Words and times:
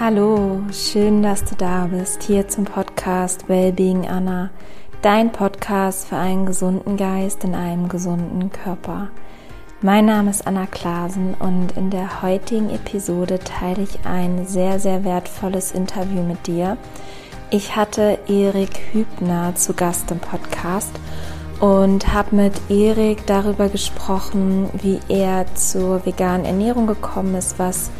Hallo, 0.00 0.60
schön, 0.72 1.22
dass 1.22 1.44
du 1.44 1.54
da 1.54 1.86
bist, 1.86 2.24
hier 2.24 2.48
zum 2.48 2.64
Podcast 2.64 3.48
Wellbeing 3.48 4.08
Anna, 4.08 4.50
dein 5.02 5.30
Podcast 5.30 6.08
für 6.08 6.16
einen 6.16 6.46
gesunden 6.46 6.96
Geist 6.96 7.44
in 7.44 7.54
einem 7.54 7.88
gesunden 7.88 8.50
Körper. 8.50 9.10
Mein 9.82 10.06
Name 10.06 10.30
ist 10.30 10.48
Anna 10.48 10.66
Klasen 10.66 11.34
und 11.34 11.76
in 11.76 11.90
der 11.90 12.22
heutigen 12.22 12.70
Episode 12.70 13.38
teile 13.38 13.84
ich 13.84 14.04
ein 14.04 14.46
sehr, 14.48 14.80
sehr 14.80 15.04
wertvolles 15.04 15.70
Interview 15.70 16.24
mit 16.24 16.48
dir. 16.48 16.76
Ich 17.50 17.76
hatte 17.76 18.18
Erik 18.26 18.80
Hübner 18.90 19.54
zu 19.54 19.74
Gast 19.74 20.10
im 20.10 20.18
Podcast 20.18 20.90
und 21.60 22.12
habe 22.12 22.34
mit 22.34 22.68
Erik 22.68 23.26
darüber 23.26 23.68
gesprochen, 23.68 24.70
wie 24.72 24.98
er 25.08 25.46
zur 25.54 26.04
veganen 26.04 26.44
Ernährung 26.44 26.88
gekommen 26.88 27.36
ist, 27.36 27.60
was 27.60 27.90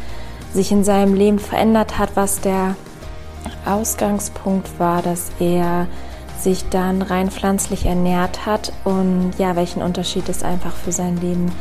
sich 0.55 0.71
in 0.71 0.83
seinem 0.83 1.13
Leben 1.13 1.37
verändert 1.37 1.99
hat, 1.99 2.15
was 2.15 2.39
der 2.39 2.75
Ausgangspunkt 3.65 4.79
war, 4.79 5.01
dass 5.01 5.29
er 5.39 5.87
sich 6.39 6.67
dann 6.69 7.01
rein 7.01 7.29
pflanzlich 7.29 7.85
ernährt 7.85 8.45
hat 8.45 8.71
und 8.83 9.33
ja, 9.37 9.55
welchen 9.55 9.81
Unterschied 9.81 10.27
es 10.29 10.43
einfach 10.43 10.73
für 10.73 10.91
sein 10.91 11.17
Leben 11.17 11.51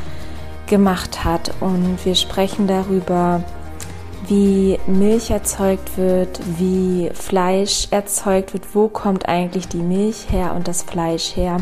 gemacht 0.67 1.25
hat. 1.25 1.53
Und 1.61 1.99
wir 2.05 2.15
sprechen 2.15 2.67
darüber, 2.67 3.43
wie 4.29 4.79
Milch 4.87 5.31
erzeugt 5.31 5.97
wird, 5.99 6.41
wie 6.59 7.11
Fleisch 7.13 7.89
erzeugt 7.91 8.55
wird, 8.55 8.75
wo 8.75 8.89
kommt 8.89 9.29
eigentlich 9.29 9.69
die 9.69 9.79
Milch 9.79 10.27
her 10.31 10.55
und 10.55 10.69
das 10.69 10.83
Fleisch 10.83 11.37
her. 11.37 11.59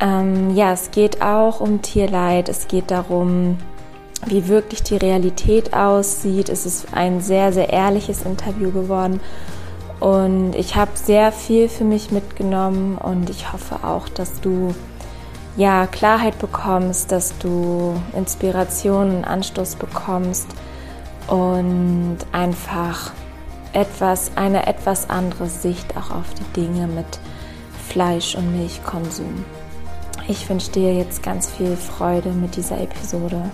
Ähm, 0.00 0.54
ja, 0.54 0.72
es 0.72 0.90
geht 0.90 1.22
auch 1.22 1.60
um 1.60 1.82
Tierleid, 1.82 2.48
es 2.48 2.66
geht 2.66 2.90
darum, 2.90 3.58
wie 4.26 4.48
wirklich 4.48 4.82
die 4.82 4.96
Realität 4.96 5.74
aussieht. 5.74 6.48
Es 6.48 6.66
ist 6.66 6.88
ein 6.92 7.20
sehr, 7.20 7.52
sehr 7.52 7.70
ehrliches 7.70 8.22
Interview 8.22 8.70
geworden. 8.70 9.20
Und 9.98 10.54
ich 10.54 10.76
habe 10.76 10.92
sehr 10.94 11.30
viel 11.30 11.68
für 11.68 11.84
mich 11.84 12.10
mitgenommen 12.10 12.96
und 12.96 13.28
ich 13.28 13.52
hoffe 13.52 13.84
auch, 13.86 14.08
dass 14.08 14.40
du 14.40 14.74
ja 15.56 15.86
Klarheit 15.86 16.38
bekommst, 16.38 17.12
dass 17.12 17.36
du 17.38 17.94
Inspiration 18.16 19.16
und 19.16 19.24
Anstoß 19.24 19.76
bekommst 19.76 20.46
und 21.26 22.16
einfach 22.32 23.12
etwas, 23.72 24.32
eine 24.36 24.66
etwas 24.66 25.10
andere 25.10 25.48
Sicht 25.48 25.96
auch 25.96 26.10
auf 26.10 26.32
die 26.34 26.60
Dinge 26.60 26.86
mit 26.86 27.20
Fleisch- 27.88 28.36
und 28.36 28.56
Milchkonsum. 28.56 29.44
Ich 30.28 30.48
wünsche 30.48 30.70
dir 30.70 30.94
jetzt 30.94 31.22
ganz 31.22 31.50
viel 31.50 31.76
Freude 31.76 32.30
mit 32.30 32.56
dieser 32.56 32.80
Episode. 32.80 33.50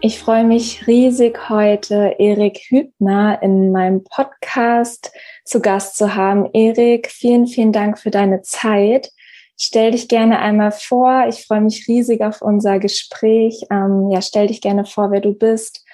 Ich 0.00 0.20
freue 0.20 0.44
mich 0.44 0.86
riesig, 0.86 1.48
heute 1.48 2.14
Erik 2.20 2.58
Hübner 2.68 3.42
in 3.42 3.72
meinem 3.72 4.04
Podcast 4.04 5.10
zu 5.44 5.60
Gast 5.60 5.96
zu 5.96 6.14
haben. 6.14 6.48
Erik, 6.52 7.08
vielen, 7.10 7.48
vielen 7.48 7.72
Dank 7.72 7.98
für 7.98 8.12
deine 8.12 8.42
Zeit. 8.42 9.10
Stell 9.56 9.90
dich 9.90 10.06
gerne 10.06 10.38
einmal 10.38 10.70
vor. 10.70 11.26
Ich 11.28 11.44
freue 11.44 11.62
mich 11.62 11.88
riesig 11.88 12.22
auf 12.22 12.42
unser 12.42 12.78
Gespräch. 12.78 13.66
Ähm, 13.72 14.08
ja, 14.12 14.22
stell 14.22 14.46
dich 14.46 14.60
gerne 14.60 14.84
vor, 14.84 15.10
wer 15.10 15.20
du 15.20 15.34
bist, 15.34 15.84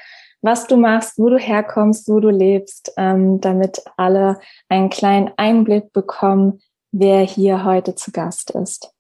was 0.42 0.66
du 0.66 0.76
machst, 0.76 1.18
wo 1.18 1.30
du 1.30 1.38
herkommst, 1.38 2.06
wo 2.06 2.20
du 2.20 2.28
lebst, 2.28 2.92
ähm, 2.98 3.40
damit 3.40 3.82
alle 3.96 4.38
einen 4.68 4.90
kleinen 4.90 5.30
Einblick 5.38 5.94
bekommen, 5.94 6.60
wer 6.92 7.20
hier 7.20 7.64
heute 7.64 7.94
zu 7.94 8.12
Gast 8.12 8.50
ist. 8.50 8.93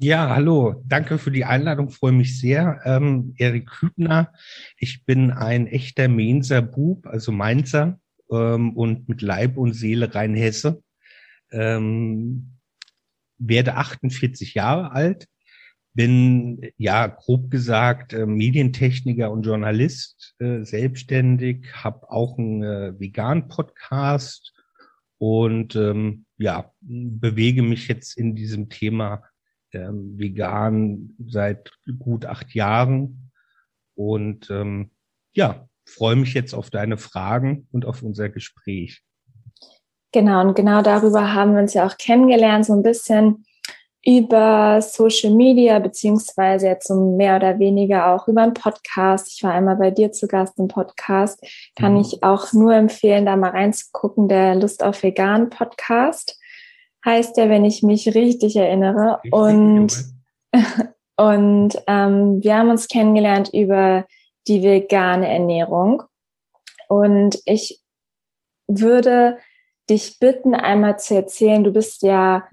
Ja, 0.00 0.28
hallo. 0.32 0.80
Danke 0.86 1.18
für 1.18 1.32
die 1.32 1.44
Einladung. 1.44 1.90
Freue 1.90 2.12
mich 2.12 2.38
sehr. 2.38 2.80
Ähm, 2.84 3.34
Erik 3.36 3.82
Hübner. 3.82 4.32
Ich 4.76 5.04
bin 5.04 5.32
ein 5.32 5.66
echter 5.66 6.06
Mainzer 6.06 6.62
Bub, 6.62 7.04
also 7.08 7.32
Mainzer 7.32 7.98
ähm, 8.30 8.76
und 8.76 9.08
mit 9.08 9.22
Leib 9.22 9.56
und 9.56 9.72
Seele 9.72 10.14
rein 10.14 10.36
Hesse. 10.36 10.84
Ähm, 11.50 12.58
werde 13.38 13.74
48 13.74 14.54
Jahre 14.54 14.92
alt. 14.92 15.26
Bin, 15.94 16.60
ja, 16.76 17.08
grob 17.08 17.50
gesagt, 17.50 18.12
äh, 18.12 18.24
Medientechniker 18.24 19.32
und 19.32 19.42
Journalist, 19.42 20.36
äh, 20.38 20.62
selbstständig, 20.62 21.74
habe 21.74 22.08
auch 22.08 22.38
einen 22.38 22.62
äh, 22.62 23.00
Vegan-Podcast 23.00 24.54
und 25.18 25.74
ähm, 25.74 26.24
ja, 26.36 26.70
bewege 26.82 27.64
mich 27.64 27.88
jetzt 27.88 28.16
in 28.16 28.36
diesem 28.36 28.68
Thema 28.68 29.24
ähm, 29.72 30.18
vegan 30.18 31.14
seit 31.26 31.70
gut 31.98 32.26
acht 32.26 32.54
Jahren 32.54 33.30
und 33.94 34.50
ähm, 34.50 34.90
ja, 35.32 35.68
freue 35.86 36.16
mich 36.16 36.34
jetzt 36.34 36.54
auf 36.54 36.70
deine 36.70 36.96
Fragen 36.96 37.68
und 37.72 37.86
auf 37.86 38.02
unser 38.02 38.28
Gespräch. 38.28 39.02
Genau, 40.12 40.40
und 40.40 40.54
genau 40.54 40.82
darüber 40.82 41.34
haben 41.34 41.54
wir 41.54 41.60
uns 41.60 41.74
ja 41.74 41.86
auch 41.86 41.98
kennengelernt, 41.98 42.64
so 42.66 42.72
ein 42.72 42.82
bisschen 42.82 43.44
über 44.04 44.80
Social 44.80 45.34
Media, 45.34 45.78
beziehungsweise 45.80 46.68
jetzt 46.68 46.88
so 46.88 47.16
mehr 47.16 47.36
oder 47.36 47.58
weniger 47.58 48.14
auch 48.14 48.26
über 48.28 48.42
einen 48.42 48.54
Podcast. 48.54 49.32
Ich 49.34 49.42
war 49.42 49.52
einmal 49.52 49.76
bei 49.76 49.90
dir 49.90 50.12
zu 50.12 50.28
Gast 50.28 50.58
im 50.58 50.68
Podcast. 50.68 51.44
Kann 51.76 51.94
mhm. 51.94 52.00
ich 52.00 52.22
auch 52.22 52.52
nur 52.52 52.74
empfehlen, 52.74 53.26
da 53.26 53.36
mal 53.36 53.50
reinzugucken, 53.50 54.28
der 54.28 54.54
Lust 54.54 54.82
auf 54.82 55.02
Vegan 55.02 55.50
Podcast 55.50 56.37
heißt 57.08 57.36
der, 57.36 57.48
wenn 57.48 57.64
ich 57.64 57.82
mich 57.82 58.14
richtig 58.14 58.54
erinnere. 58.56 59.18
Richtig, 59.24 59.32
und 59.32 60.04
und 61.16 61.82
ähm, 61.86 62.42
wir 62.42 62.56
haben 62.56 62.70
uns 62.70 62.86
kennengelernt 62.86 63.50
über 63.52 64.06
die 64.46 64.62
vegane 64.62 65.28
Ernährung. 65.28 66.04
Und 66.88 67.38
ich 67.44 67.82
würde 68.68 69.38
dich 69.90 70.18
bitten, 70.18 70.54
einmal 70.54 70.98
zu 70.98 71.14
erzählen, 71.14 71.64
du 71.64 71.72
bist 71.72 72.02
ja 72.02 72.46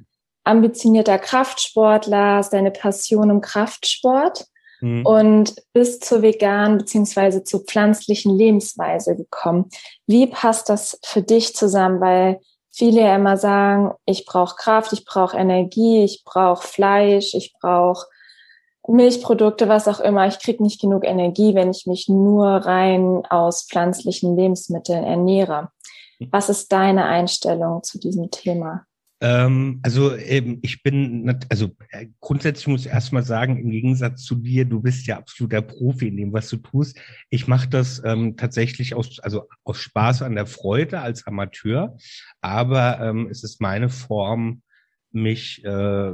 ambitionierter 0.46 1.20
Kraftsportler, 1.20 2.38
hast 2.38 2.54
deine 2.54 2.72
Passion 2.72 3.30
im 3.30 3.42
Kraftsport 3.42 4.46
mhm. 4.82 5.06
und 5.06 5.56
bist 5.74 6.06
zur 6.06 6.22
veganen 6.22 6.78
beziehungsweise 6.78 7.44
zur 7.44 7.66
pflanzlichen 7.66 8.36
Lebensweise 8.36 9.16
gekommen. 9.16 9.70
Wie 10.08 10.28
passt 10.28 10.70
das 10.70 11.00
für 11.04 11.22
dich 11.22 11.56
zusammen? 11.56 12.00
Weil 12.00 12.40
viele 12.76 13.02
ja 13.02 13.16
immer 13.16 13.38
sagen, 13.38 13.94
ich 14.06 14.26
brauche 14.26 14.56
Kraft, 14.56 14.92
ich 14.94 15.06
brauche 15.06 15.38
Energie, 15.38 16.04
ich 16.04 16.24
brauche 16.26 16.68
Fleisch, 16.68 17.34
ich 17.34 17.54
brauche 17.60 18.08
Milchprodukte, 18.88 19.68
was 19.68 19.88
auch 19.88 20.00
immer. 20.00 20.28
Ich 20.28 20.40
kriege 20.40 20.62
nicht 20.62 20.82
genug 20.82 21.06
Energie, 21.06 21.56
wenn 21.56 21.72
ich 21.72 21.88
mich 21.88 22.08
nur 22.10 22.48
rein 22.48 23.26
aus 23.30 23.66
pflanzlichen 23.68 24.36
Lebensmitteln 24.36 25.04
ernähre. 25.04 25.70
Hm. 26.20 26.28
Was 26.32 26.50
ist 26.50 26.72
deine 26.72 27.06
Einstellung 27.06 27.82
zu 27.84 27.98
diesem 27.98 28.30
Thema? 28.30 28.86
Ähm, 29.26 29.80
also 29.82 30.16
ähm, 30.16 30.60
ich 30.62 30.84
bin, 30.84 31.36
also 31.50 31.72
äh, 31.90 32.06
grundsätzlich 32.20 32.68
muss 32.68 32.86
ich 32.86 32.92
erstmal 32.92 33.24
sagen, 33.24 33.58
im 33.58 33.72
Gegensatz 33.72 34.24
zu 34.24 34.36
dir, 34.36 34.66
du 34.66 34.82
bist 34.82 35.08
ja 35.08 35.18
absoluter 35.18 35.64
Profi 35.64 36.10
in 36.10 36.18
dem, 36.18 36.32
was 36.32 36.48
du 36.48 36.58
tust. 36.58 37.00
Ich 37.32 37.48
mache 37.48 37.68
das 37.68 38.04
ähm, 38.06 38.38
tatsächlich 38.38 38.94
aus, 38.94 39.20
also 39.20 39.48
aus 39.64 39.80
Spaß 39.80 40.22
an 40.22 40.36
der 40.36 40.46
Freude 40.46 41.00
als 41.00 41.26
Amateur, 41.26 41.98
aber 42.42 43.00
ähm, 43.02 43.28
es 43.32 43.44
ist 43.44 43.62
meine 43.62 43.90
Form, 43.90 44.62
mich, 45.12 45.66
äh, 45.66 46.12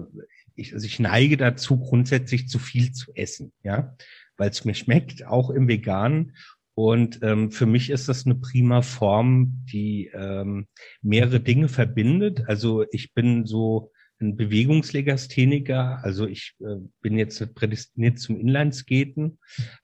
ich, 0.55 0.73
also 0.73 0.85
ich 0.85 0.99
neige 0.99 1.35
dazu, 1.35 1.79
grundsätzlich 1.81 2.47
zu 2.47 2.59
viel 2.59 2.93
zu 2.93 3.11
essen, 3.13 3.51
ja, 3.61 3.93
weil 4.37 4.51
es 4.51 4.63
mir 4.63 4.75
schmeckt, 4.75 5.25
auch 5.25 5.49
im 5.49 5.67
Veganen. 5.67 6.37
Und 6.73 7.19
ähm, 7.21 7.51
für 7.51 7.65
mich 7.65 7.89
ist 7.89 8.07
das 8.07 8.25
eine 8.25 8.35
prima 8.35 8.81
Form, 8.81 9.63
die 9.71 10.09
ähm, 10.13 10.67
mehrere 11.01 11.39
Dinge 11.39 11.67
verbindet. 11.67 12.43
Also 12.47 12.85
ich 12.91 13.13
bin 13.13 13.45
so 13.45 13.91
ein 14.21 14.35
Bewegungslegastheniker, 14.37 15.99
also 16.03 16.27
ich 16.27 16.55
äh, 16.59 16.77
bin 17.01 17.17
jetzt 17.17 17.53
prädestiniert 17.55 18.19
zum 18.19 18.39
Inlineskaten, 18.39 19.39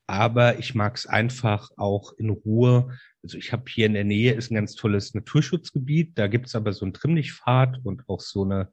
aber 0.06 0.58
ich 0.58 0.74
mag 0.74 0.96
es 0.96 1.06
einfach 1.06 1.70
auch 1.76 2.12
in 2.16 2.30
Ruhe. 2.30 2.96
Also 3.22 3.36
ich 3.36 3.52
habe 3.52 3.64
hier 3.68 3.86
in 3.86 3.94
der 3.94 4.04
Nähe 4.04 4.32
ist 4.32 4.50
ein 4.50 4.54
ganz 4.54 4.74
tolles 4.74 5.12
Naturschutzgebiet, 5.12 6.16
da 6.16 6.28
gibt's 6.28 6.54
aber 6.54 6.72
so 6.72 6.84
einen 6.84 6.94
Trimmlichtpfad 6.94 7.80
und 7.82 8.08
auch 8.08 8.20
so 8.20 8.44
eine, 8.44 8.72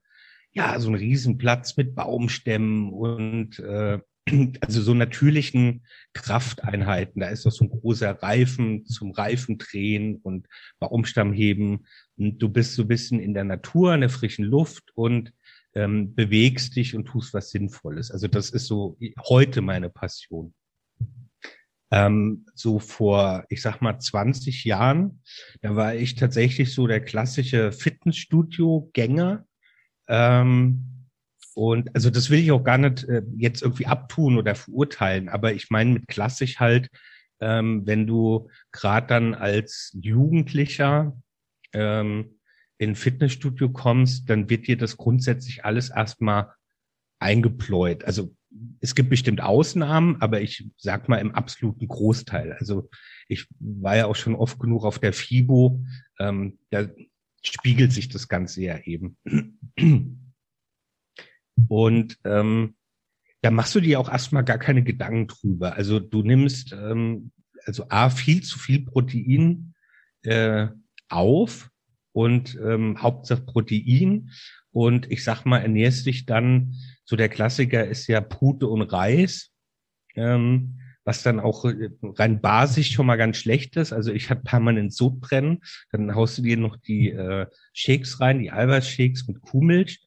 ja, 0.52 0.80
so 0.80 0.90
einen 0.90 0.98
Riesenplatz 0.98 1.76
mit 1.78 1.96
Baumstämmen 1.96 2.94
und 2.94 3.60
äh, 3.60 4.00
also 4.62 4.82
so 4.82 4.94
natürlichen 4.94 5.86
Krafteinheiten. 6.14 7.22
Da 7.22 7.30
ist 7.30 7.46
auch 7.46 7.52
so 7.52 7.66
ein 7.66 7.70
großer 7.70 8.12
Reifen 8.22 8.86
zum 8.86 9.12
Reifendrehen 9.12 10.18
und 10.18 10.48
Baumstammheben. 10.80 11.86
Und 12.18 12.40
du 12.40 12.50
bist 12.50 12.76
so 12.76 12.84
ein 12.84 12.88
bisschen 12.88 13.20
in 13.20 13.34
der 13.34 13.44
Natur, 13.44 13.94
in 13.94 14.02
der 14.02 14.10
frischen 14.10 14.46
Luft 14.46 14.92
und 14.96 15.34
ähm, 15.76 16.16
bewegst 16.16 16.76
dich 16.76 16.96
und 16.96 17.06
tust 17.06 17.34
was 17.34 17.52
Sinnvolles. 17.52 18.12
Also 18.12 18.28
das 18.28 18.50
ist 18.50 18.68
so 18.68 18.98
heute 19.28 19.62
meine 19.62 19.90
Passion. 19.90 20.54
Ähm, 21.92 22.46
so 22.56 22.80
vor, 22.80 23.46
ich 23.50 23.62
sag 23.62 23.82
mal, 23.82 24.00
20 24.00 24.64
Jahren, 24.64 25.22
da 25.62 25.76
war 25.76 25.94
ich 25.94 26.16
tatsächlich 26.16 26.74
so 26.74 26.88
der 26.88 27.02
klassische 27.02 27.72
Fitnessstudio-Gänger. 27.72 29.46
Ähm, 30.08 30.95
und 31.56 31.96
also 31.96 32.10
das 32.10 32.30
will 32.30 32.40
ich 32.40 32.52
auch 32.52 32.64
gar 32.64 32.78
nicht 32.78 33.06
äh, 33.06 33.24
jetzt 33.38 33.62
irgendwie 33.62 33.88
abtun 33.88 34.38
oder 34.38 34.56
verurteilen, 34.56 35.30
aber 35.30 35.54
ich 35.54 35.70
meine 35.70 35.94
mit 35.94 36.08
klassisch 36.08 36.60
halt, 36.60 36.90
ähm, 37.40 37.84
wenn 37.86 38.06
du 38.06 38.50
gerade 38.72 39.08
dann 39.08 39.34
als 39.34 39.98
Jugendlicher 40.00 41.18
ähm, 41.74 42.40
in 42.78 42.96
Fitnessstudio 42.96 43.70
kommst, 43.70 44.30
dann 44.30 44.50
wird 44.50 44.68
dir 44.68 44.78
das 44.78 44.98
grundsätzlich 44.98 45.64
alles 45.64 45.90
erstmal 45.90 46.52
eingepläut. 47.20 48.04
Also 48.04 48.36
es 48.82 48.94
gibt 48.94 49.10
bestimmt 49.10 49.42
Ausnahmen, 49.42 50.22
aber 50.22 50.42
ich 50.42 50.70
sag 50.76 51.08
mal 51.08 51.18
im 51.18 51.32
absoluten 51.32 51.88
Großteil. 51.88 52.54
Also 52.60 52.90
ich 53.30 53.48
war 53.60 53.96
ja 53.96 54.06
auch 54.08 54.16
schon 54.16 54.36
oft 54.36 54.60
genug 54.60 54.84
auf 54.84 55.00
der 55.00 55.14
FIBO, 55.14 55.86
ähm, 56.20 56.60
da 56.70 56.88
spiegelt 57.42 57.94
sich 57.94 58.10
das 58.10 58.28
Ganze 58.28 58.62
ja 58.62 58.78
eben. 58.80 59.18
Und 61.68 62.18
ähm, 62.24 62.76
da 63.42 63.52
machst 63.52 63.76
du 63.76 63.80
dir 63.80 64.00
auch 64.00 64.12
erstmal 64.12 64.44
gar 64.44 64.58
keine 64.58 64.84
Gedanken 64.84 65.28
drüber. 65.28 65.76
Also 65.76 66.00
du 66.00 66.24
nimmst 66.24 66.74
ähm, 66.74 67.32
also 67.66 67.86
A, 67.90 68.10
viel 68.10 68.44
zu 68.44 68.60
viel 68.60 68.86
Protein 68.86 69.74
äh, 70.24 70.68
auf 71.10 71.70
und 72.12 72.58
ähm, 72.64 73.02
Hauptsache 73.02 73.42
Protein. 73.42 74.32
Und 74.72 75.12
ich 75.12 75.24
sag 75.24 75.46
mal, 75.46 75.60
ernährst 75.60 76.06
dich 76.06 76.26
dann, 76.26 76.76
so 77.06 77.16
der 77.16 77.30
Klassiker 77.30 77.86
ist 77.86 78.08
ja 78.08 78.20
Pute 78.20 78.68
und 78.68 78.82
Reis, 78.82 79.52
ähm, 80.16 80.80
was 81.04 81.24
dann 81.24 81.40
auch 81.40 81.66
äh, 81.66 81.90
rein 82.02 82.42
basisch 82.42 82.92
schon 82.92 83.06
mal 83.06 83.16
ganz 83.16 83.38
schlecht 83.38 83.78
ist. 83.78 83.94
Also 83.94 84.12
ich 84.12 84.30
hatte 84.30 84.42
permanent 84.44 84.94
Sodbrennen. 84.94 85.62
Dann 85.92 86.16
haust 86.16 86.38
du 86.38 86.42
dir 86.42 86.58
noch 86.58 86.78
die 86.78 87.12
äh, 87.12 87.46
Shakes 87.74 88.20
rein, 88.20 88.40
die 88.40 88.52
Eiweißshakes 88.52 89.28
mit 89.28 89.42
Kuhmilch 89.42 90.05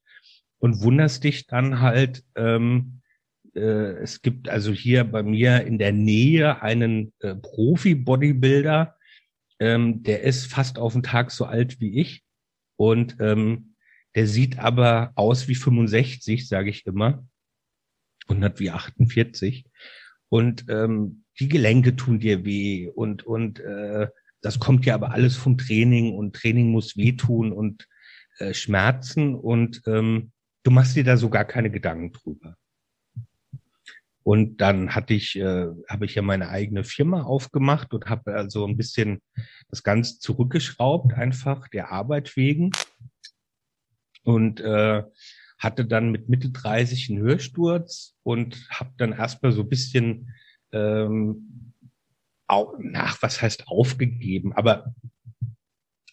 und 0.58 0.82
wunderst 0.82 1.25
dich 1.25 1.46
dann 1.46 1.81
halt, 1.81 2.25
ähm, 2.34 3.00
äh, 3.55 3.60
es 4.02 4.22
gibt 4.22 4.49
also 4.49 4.72
hier 4.72 5.05
bei 5.05 5.22
mir 5.22 5.64
in 5.64 5.78
der 5.78 5.93
Nähe 5.93 6.62
einen 6.62 7.12
äh, 7.20 7.34
Profi-Bodybuilder, 7.34 8.96
ähm, 9.60 10.02
der 10.02 10.22
ist 10.22 10.46
fast 10.46 10.78
auf 10.78 10.93
den 10.93 11.02
Tag 11.02 11.31
so 11.31 11.44
alt 11.44 11.81
wie 11.81 12.00
ich 12.00 12.22
und 12.76 13.16
ähm, 13.20 13.75
der 14.14 14.26
sieht 14.26 14.58
aber 14.58 15.12
aus 15.14 15.49
wie 15.49 15.55
65, 15.55 16.49
sage 16.49 16.70
ich 16.70 16.87
immer, 16.87 17.26
und 18.26 18.43
hat 18.43 18.58
wie 18.61 18.70
48. 18.70 19.64
Und 20.28 20.66
ähm, 20.69 21.25
die 21.40 21.49
Gelenke 21.49 21.96
tun 21.96 22.19
dir 22.19 22.44
weh 22.44 22.88
und 22.88 23.25
und 23.25 23.61
äh, 23.61 24.08
das 24.40 24.58
kommt 24.58 24.87
ja 24.87 24.94
aber 24.94 25.12
alles 25.12 25.37
vom 25.37 25.58
Training 25.58 26.14
und 26.14 26.37
Training 26.37 26.70
muss 26.70 26.96
wehtun 26.96 27.52
und 27.52 27.88
äh, 28.38 28.54
Schmerzen 28.54 29.34
und 29.34 29.82
ähm, 29.87 30.32
du 30.69 30.75
machst 30.75 30.97
dir 30.97 31.05
da 31.05 31.17
so 31.17 31.31
gar 31.31 31.47
keine 31.47 31.70
Gedanken 31.70 32.12
drüber. 32.12 32.55
Und 34.23 34.59
dann 34.59 34.94
hatte 34.94 35.15
ich, 35.15 35.35
äh, 35.37 35.69
habe 35.88 36.05
ich 36.05 36.15
ja 36.15 36.20
meine 36.20 36.50
eigene 36.50 36.85
Firma 36.85 37.23
aufgemacht 37.23 37.94
und 37.94 38.11
habe 38.11 38.35
also 38.35 38.67
ein 38.67 38.76
bisschen 38.76 39.23
das 39.70 39.82
Ganze 39.82 40.19
zurückgeschraubt, 40.19 41.15
einfach 41.15 41.69
der 41.69 41.91
Arbeit 41.91 42.37
wegen. 42.37 42.73
Und 44.25 44.61
äh, 44.61 45.05
hatte 45.59 45.87
dann 45.87 46.11
mit 46.11 46.29
Mitte 46.29 46.50
30 46.50 47.09
einen 47.09 47.21
Hörsturz 47.21 48.14
und 48.23 48.69
habe 48.69 48.93
dann 48.99 49.12
erstmal 49.12 49.53
so 49.53 49.62
ein 49.62 49.71
bisschen 49.71 50.35
ähm, 50.73 51.73
auch, 52.47 52.75
nach, 52.79 53.23
was 53.23 53.41
heißt 53.41 53.69
aufgegeben, 53.69 54.53
aber 54.53 54.94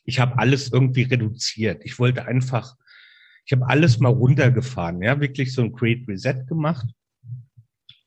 ich 0.06 0.22
habe 0.22 0.38
alles 0.38 0.72
irgendwie 0.72 1.04
reduziert. 1.04 1.84
Ich 1.84 2.00
wollte 2.00 2.26
einfach, 2.26 2.78
ich 3.46 3.52
habe 3.52 3.68
alles 3.68 4.00
mal 4.00 4.10
runtergefahren, 4.10 5.02
ja, 5.02 5.20
wirklich 5.20 5.54
so 5.54 5.62
ein 5.62 5.72
Great 5.72 6.08
Reset 6.08 6.46
gemacht 6.48 6.88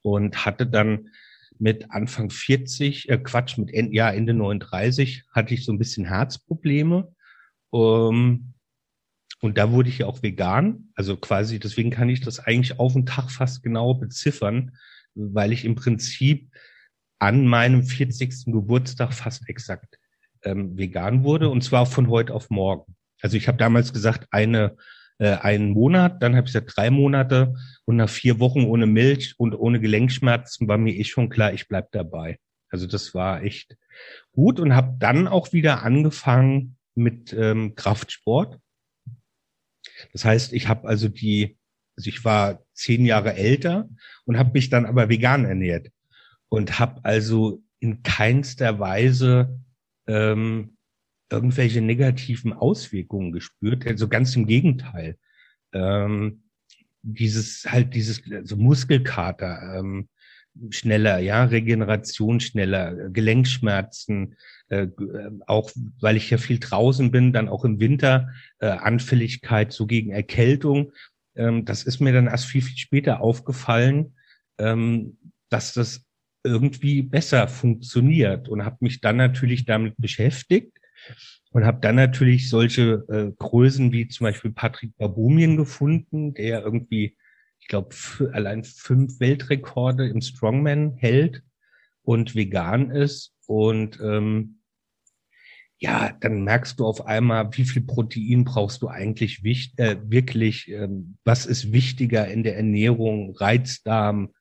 und 0.02 0.44
hatte 0.44 0.66
dann 0.66 1.10
mit 1.58 1.90
Anfang 1.90 2.30
40, 2.30 3.08
äh 3.08 3.18
Quatsch, 3.18 3.58
mit 3.58 3.72
Ende, 3.72 3.94
ja, 3.94 4.10
Ende 4.10 4.34
39 4.34 5.24
hatte 5.32 5.54
ich 5.54 5.64
so 5.64 5.72
ein 5.72 5.78
bisschen 5.78 6.06
Herzprobleme. 6.06 7.14
Um, 7.70 8.54
und 9.40 9.58
da 9.58 9.70
wurde 9.70 9.88
ich 9.88 9.98
ja 9.98 10.06
auch 10.06 10.22
vegan. 10.22 10.90
Also 10.94 11.16
quasi, 11.16 11.58
deswegen 11.58 11.90
kann 11.90 12.08
ich 12.08 12.20
das 12.20 12.40
eigentlich 12.40 12.78
auf 12.78 12.94
den 12.94 13.06
Tag 13.06 13.30
fast 13.30 13.62
genau 13.62 13.94
beziffern, 13.94 14.76
weil 15.14 15.52
ich 15.52 15.64
im 15.64 15.74
Prinzip 15.74 16.50
an 17.20 17.46
meinem 17.46 17.84
40. 17.84 18.46
Geburtstag 18.46 19.12
fast 19.12 19.48
exakt 19.48 19.98
ähm, 20.42 20.76
vegan 20.76 21.24
wurde 21.24 21.48
und 21.48 21.62
zwar 21.62 21.86
von 21.86 22.08
heute 22.08 22.34
auf 22.34 22.50
morgen. 22.50 22.96
Also 23.20 23.36
ich 23.36 23.48
habe 23.48 23.58
damals 23.58 23.92
gesagt, 23.92 24.26
eine 24.30 24.76
äh, 25.18 25.36
einen 25.36 25.70
Monat, 25.70 26.22
dann 26.22 26.36
habe 26.36 26.46
ich 26.46 26.52
gesagt 26.52 26.76
drei 26.76 26.90
Monate 26.90 27.54
und 27.84 27.96
nach 27.96 28.08
vier 28.08 28.38
Wochen 28.38 28.64
ohne 28.64 28.86
Milch 28.86 29.34
und 29.38 29.54
ohne 29.54 29.80
Gelenkschmerzen 29.80 30.68
war 30.68 30.78
mir 30.78 30.94
eh 30.94 31.04
schon 31.04 31.28
klar, 31.28 31.52
ich 31.52 31.68
bleib 31.68 31.92
dabei. 31.92 32.38
Also 32.70 32.86
das 32.86 33.14
war 33.14 33.42
echt 33.42 33.76
gut 34.32 34.60
und 34.60 34.74
habe 34.74 34.96
dann 34.98 35.26
auch 35.26 35.52
wieder 35.52 35.82
angefangen 35.82 36.76
mit 36.94 37.32
ähm, 37.32 37.74
Kraftsport. 37.74 38.58
Das 40.12 40.24
heißt, 40.24 40.52
ich 40.52 40.68
habe 40.68 40.86
also 40.86 41.08
die, 41.08 41.58
also 41.96 42.08
ich 42.08 42.24
war 42.24 42.62
zehn 42.72 43.04
Jahre 43.04 43.34
älter 43.34 43.88
und 44.24 44.38
habe 44.38 44.52
mich 44.52 44.70
dann 44.70 44.86
aber 44.86 45.08
vegan 45.08 45.44
ernährt 45.44 45.88
und 46.48 46.78
habe 46.78 47.04
also 47.04 47.62
in 47.80 48.02
keinster 48.02 48.78
Weise 48.78 49.60
ähm, 50.06 50.77
irgendwelche 51.30 51.80
negativen 51.80 52.52
Auswirkungen 52.52 53.32
gespürt. 53.32 53.86
Also 53.86 54.08
ganz 54.08 54.34
im 54.36 54.46
Gegenteil. 54.46 55.18
Ähm, 55.72 56.42
dieses 57.02 57.66
halt 57.68 57.94
dieses 57.94 58.22
also 58.30 58.56
Muskelkater 58.56 59.78
ähm, 59.78 60.08
schneller, 60.70 61.18
ja, 61.18 61.44
Regeneration 61.44 62.40
schneller, 62.40 63.10
Gelenkschmerzen, 63.10 64.36
äh, 64.68 64.84
äh, 64.84 65.30
auch 65.46 65.70
weil 66.00 66.16
ich 66.16 66.30
ja 66.30 66.38
viel 66.38 66.58
draußen 66.58 67.10
bin, 67.10 67.32
dann 67.32 67.48
auch 67.48 67.64
im 67.64 67.80
Winter 67.80 68.30
äh, 68.58 68.66
Anfälligkeit 68.66 69.72
so 69.72 69.86
gegen 69.86 70.10
Erkältung. 70.10 70.92
Ähm, 71.36 71.64
das 71.64 71.84
ist 71.84 72.00
mir 72.00 72.12
dann 72.12 72.26
erst 72.26 72.46
viel 72.46 72.62
viel 72.62 72.76
später 72.76 73.20
aufgefallen, 73.20 74.14
ähm, 74.58 75.18
dass 75.48 75.74
das 75.74 76.04
irgendwie 76.44 77.02
besser 77.02 77.48
funktioniert 77.48 78.48
und 78.48 78.64
habe 78.64 78.78
mich 78.80 79.00
dann 79.00 79.16
natürlich 79.16 79.64
damit 79.64 79.94
beschäftigt 79.98 80.77
und 81.52 81.64
habe 81.64 81.80
dann 81.80 81.96
natürlich 81.96 82.48
solche 82.48 83.04
äh, 83.08 83.32
Größen 83.38 83.92
wie 83.92 84.08
zum 84.08 84.24
Beispiel 84.24 84.52
Patrick 84.52 84.96
Babumien 84.96 85.56
gefunden, 85.56 86.34
der 86.34 86.62
irgendwie, 86.62 87.16
ich 87.60 87.68
glaube, 87.68 87.94
allein 88.32 88.64
fünf 88.64 89.20
Weltrekorde 89.20 90.08
im 90.08 90.20
Strongman 90.20 90.94
hält 90.96 91.42
und 92.02 92.34
vegan 92.34 92.90
ist. 92.90 93.34
Und 93.46 93.98
ähm, 94.00 94.60
ja, 95.78 96.12
dann 96.20 96.42
merkst 96.42 96.80
du 96.80 96.86
auf 96.86 97.06
einmal, 97.06 97.50
wie 97.56 97.64
viel 97.64 97.82
Protein 97.82 98.44
brauchst 98.44 98.82
du 98.82 98.88
eigentlich 98.88 99.44
wichtig, 99.44 99.78
äh, 99.78 99.96
wirklich, 100.02 100.68
ähm, 100.68 101.16
was 101.24 101.46
ist 101.46 101.72
wichtiger 101.72 102.26
in 102.28 102.42
der 102.42 102.56
Ernährung, 102.56 103.34
Reizdarm, 103.36 104.34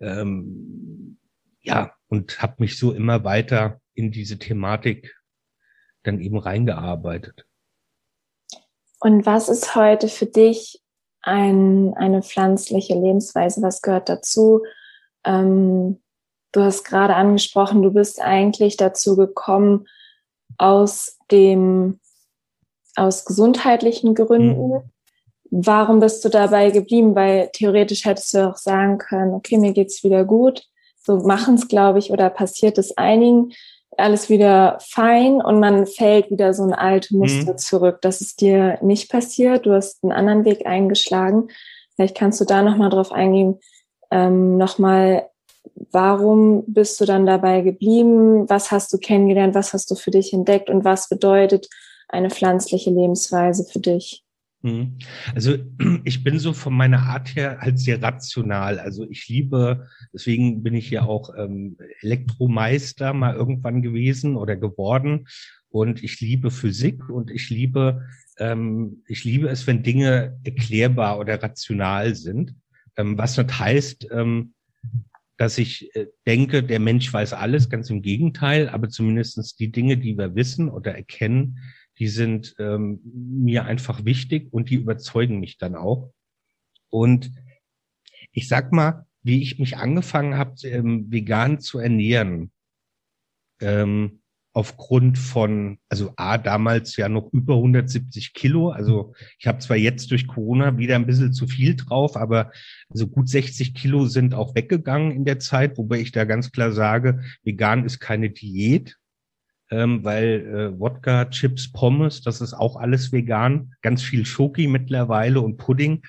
ähm, 0.00 1.18
ja, 1.60 1.94
und 2.08 2.42
habe 2.42 2.56
mich 2.58 2.76
so 2.76 2.92
immer 2.92 3.22
weiter 3.24 3.80
in 3.94 4.10
diese 4.10 4.38
Thematik 4.38 5.14
dann 6.02 6.20
eben 6.20 6.38
reingearbeitet. 6.38 7.46
Und 9.00 9.26
was 9.26 9.48
ist 9.48 9.74
heute 9.74 10.08
für 10.08 10.26
dich 10.26 10.80
ein, 11.22 11.94
eine 11.94 12.22
pflanzliche 12.22 12.94
Lebensweise? 12.94 13.62
Was 13.62 13.82
gehört 13.82 14.08
dazu? 14.08 14.62
Ähm, 15.24 16.00
du 16.52 16.60
hast 16.62 16.84
gerade 16.84 17.16
angesprochen, 17.16 17.82
du 17.82 17.92
bist 17.92 18.20
eigentlich 18.20 18.76
dazu 18.76 19.16
gekommen 19.16 19.86
aus 20.58 21.18
dem, 21.30 21.98
aus 22.94 23.24
gesundheitlichen 23.24 24.14
Gründen. 24.14 24.68
Mhm. 24.68 24.82
Warum 25.50 26.00
bist 26.00 26.24
du 26.24 26.28
dabei 26.28 26.70
geblieben? 26.70 27.14
Weil 27.14 27.50
theoretisch 27.52 28.04
hättest 28.04 28.34
du 28.34 28.48
auch 28.48 28.56
sagen 28.56 28.98
können, 28.98 29.34
okay, 29.34 29.58
mir 29.58 29.72
geht's 29.72 30.04
wieder 30.04 30.24
gut. 30.24 30.64
So 30.98 31.16
machen 31.18 31.56
es, 31.56 31.68
glaube 31.68 31.98
ich, 31.98 32.10
oder 32.12 32.30
passiert 32.30 32.78
es 32.78 32.96
einigen 32.96 33.52
alles 33.98 34.28
wieder 34.28 34.78
fein 34.80 35.40
und 35.40 35.60
man 35.60 35.86
fällt 35.86 36.30
wieder 36.30 36.54
so 36.54 36.62
ein 36.62 36.72
alte 36.72 37.16
Muster 37.16 37.52
mhm. 37.52 37.58
zurück. 37.58 37.98
Das 38.02 38.20
ist 38.20 38.40
dir 38.40 38.78
nicht 38.82 39.10
passiert. 39.10 39.66
Du 39.66 39.72
hast 39.72 40.02
einen 40.02 40.12
anderen 40.12 40.44
Weg 40.44 40.66
eingeschlagen. 40.66 41.48
Vielleicht 41.94 42.16
kannst 42.16 42.40
du 42.40 42.44
da 42.44 42.62
nochmal 42.62 42.90
drauf 42.90 43.12
eingehen. 43.12 43.60
Ähm, 44.10 44.56
nochmal, 44.56 45.28
warum 45.90 46.64
bist 46.66 47.00
du 47.00 47.04
dann 47.04 47.26
dabei 47.26 47.60
geblieben? 47.60 48.48
Was 48.48 48.70
hast 48.70 48.92
du 48.92 48.98
kennengelernt? 48.98 49.54
Was 49.54 49.72
hast 49.72 49.90
du 49.90 49.94
für 49.94 50.10
dich 50.10 50.32
entdeckt? 50.32 50.70
Und 50.70 50.84
was 50.84 51.08
bedeutet 51.08 51.68
eine 52.08 52.30
pflanzliche 52.30 52.90
Lebensweise 52.90 53.64
für 53.64 53.80
dich? 53.80 54.24
Mhm. 54.62 54.98
Also 55.34 55.56
ich 56.04 56.24
bin 56.24 56.38
so 56.38 56.52
von 56.52 56.74
meiner 56.74 57.02
Art 57.02 57.34
her 57.36 57.58
halt 57.60 57.78
sehr 57.78 58.02
rational. 58.02 58.78
Also 58.78 59.08
ich 59.10 59.28
liebe, 59.28 59.88
deswegen 60.12 60.62
bin 60.62 60.74
ich 60.74 60.90
ja 60.90 61.02
auch 61.02 61.34
ähm, 61.36 61.76
Elektromeister 62.00 63.12
mal 63.12 63.34
irgendwann 63.34 63.82
gewesen 63.82 64.36
oder 64.36 64.56
geworden. 64.56 65.26
Und 65.68 66.02
ich 66.02 66.20
liebe 66.20 66.50
Physik 66.50 67.08
und 67.08 67.30
ich 67.30 67.50
liebe, 67.50 68.06
ähm, 68.38 69.02
ich 69.06 69.24
liebe 69.24 69.48
es, 69.48 69.66
wenn 69.66 69.82
Dinge 69.82 70.38
erklärbar 70.44 71.18
oder 71.18 71.42
rational 71.42 72.14
sind. 72.14 72.54
Ähm, 72.96 73.16
was 73.16 73.38
nicht 73.38 73.58
heißt, 73.58 74.08
ähm, 74.12 74.52
dass 75.38 75.58
ich 75.58 75.94
äh, 75.96 76.06
denke, 76.26 76.62
der 76.62 76.78
Mensch 76.78 77.12
weiß 77.12 77.32
alles, 77.32 77.70
ganz 77.70 77.88
im 77.90 78.02
Gegenteil, 78.02 78.68
aber 78.68 78.90
zumindestens 78.90 79.56
die 79.56 79.72
Dinge, 79.72 79.96
die 79.96 80.16
wir 80.16 80.34
wissen 80.34 80.68
oder 80.68 80.94
erkennen, 80.94 81.58
die 81.98 82.08
sind 82.08 82.54
ähm, 82.58 83.00
mir 83.04 83.64
einfach 83.64 84.04
wichtig 84.04 84.52
und 84.52 84.70
die 84.70 84.76
überzeugen 84.76 85.40
mich 85.40 85.58
dann 85.58 85.76
auch. 85.76 86.12
Und 86.90 87.32
ich 88.32 88.48
sag 88.48 88.72
mal, 88.72 89.06
wie 89.22 89.42
ich 89.42 89.58
mich 89.58 89.76
angefangen 89.76 90.36
habe, 90.36 90.54
ähm, 90.66 91.10
vegan 91.10 91.60
zu 91.60 91.78
ernähren, 91.78 92.50
ähm, 93.60 94.22
aufgrund 94.54 95.16
von, 95.16 95.78
also 95.88 96.12
A, 96.16 96.36
damals 96.36 96.96
ja 96.96 97.08
noch 97.08 97.32
über 97.32 97.54
170 97.54 98.34
Kilo. 98.34 98.70
Also 98.70 99.14
ich 99.38 99.46
habe 99.46 99.60
zwar 99.60 99.78
jetzt 99.78 100.10
durch 100.10 100.26
Corona 100.26 100.76
wieder 100.76 100.96
ein 100.96 101.06
bisschen 101.06 101.32
zu 101.32 101.46
viel 101.46 101.74
drauf, 101.74 102.16
aber 102.16 102.50
also 102.90 103.06
gut 103.06 103.28
60 103.28 103.74
Kilo 103.74 104.06
sind 104.06 104.34
auch 104.34 104.54
weggegangen 104.54 105.12
in 105.12 105.24
der 105.24 105.38
Zeit, 105.38 105.78
wobei 105.78 106.00
ich 106.00 106.12
da 106.12 106.24
ganz 106.24 106.52
klar 106.52 106.72
sage, 106.72 107.22
vegan 107.42 107.86
ist 107.86 107.98
keine 107.98 108.28
Diät 108.28 108.98
ähm, 109.72 110.04
weil 110.04 110.74
äh, 110.74 110.78
Wodka, 110.78 111.24
Chips, 111.30 111.72
Pommes, 111.72 112.20
das 112.20 112.42
ist 112.42 112.52
auch 112.52 112.76
alles 112.76 113.10
vegan. 113.10 113.72
Ganz 113.80 114.02
viel 114.02 114.26
Schoki 114.26 114.68
mittlerweile 114.68 115.40
und 115.40 115.56
Pudding. 115.56 116.02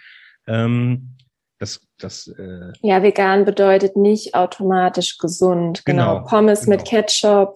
Ähm, 0.48 1.16
das, 1.60 1.80
das, 1.98 2.28
äh, 2.28 2.74
ja, 2.82 3.02
vegan 3.04 3.46
bedeutet 3.46 3.96
nicht 3.96 4.36
automatisch 4.36 5.18
gesund. 5.18 5.86
Genau, 5.86 6.16
genau 6.16 6.28
Pommes 6.28 6.66
genau. 6.66 6.76
mit 6.76 6.86
Ketchup, 6.86 7.56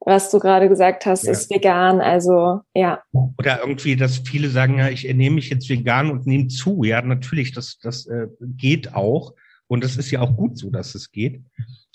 was 0.00 0.30
du 0.30 0.38
gerade 0.38 0.68
gesagt 0.68 1.06
hast, 1.06 1.24
ja. 1.24 1.32
ist 1.32 1.50
vegan. 1.50 2.02
Also 2.02 2.60
ja. 2.74 3.02
Oder 3.38 3.60
irgendwie, 3.60 3.96
dass 3.96 4.18
viele 4.18 4.50
sagen, 4.50 4.78
ja, 4.78 4.90
ich 4.90 5.08
ernehme 5.08 5.36
mich 5.36 5.48
jetzt 5.48 5.70
vegan 5.70 6.10
und 6.10 6.26
nehme 6.26 6.48
zu. 6.48 6.84
Ja, 6.84 7.00
natürlich, 7.00 7.54
das, 7.54 7.78
das 7.78 8.06
äh, 8.06 8.26
geht 8.40 8.94
auch. 8.94 9.32
Und 9.66 9.82
das 9.82 9.96
ist 9.96 10.10
ja 10.10 10.20
auch 10.20 10.36
gut 10.36 10.58
so, 10.58 10.68
dass 10.68 10.94
es 10.94 11.10
geht. 11.10 11.42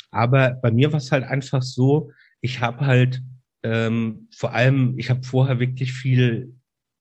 Aber 0.10 0.58
bei 0.60 0.72
mir 0.72 0.92
war 0.92 0.98
es 0.98 1.12
halt 1.12 1.24
einfach 1.24 1.62
so, 1.62 2.10
ich 2.42 2.60
habe 2.60 2.86
halt 2.88 3.22
ähm, 3.64 4.28
vor 4.36 4.54
allem, 4.54 4.98
ich 5.00 5.10
habe 5.10 5.24
vorher 5.24 5.60
wirklich 5.60 5.94
viel 5.94 6.54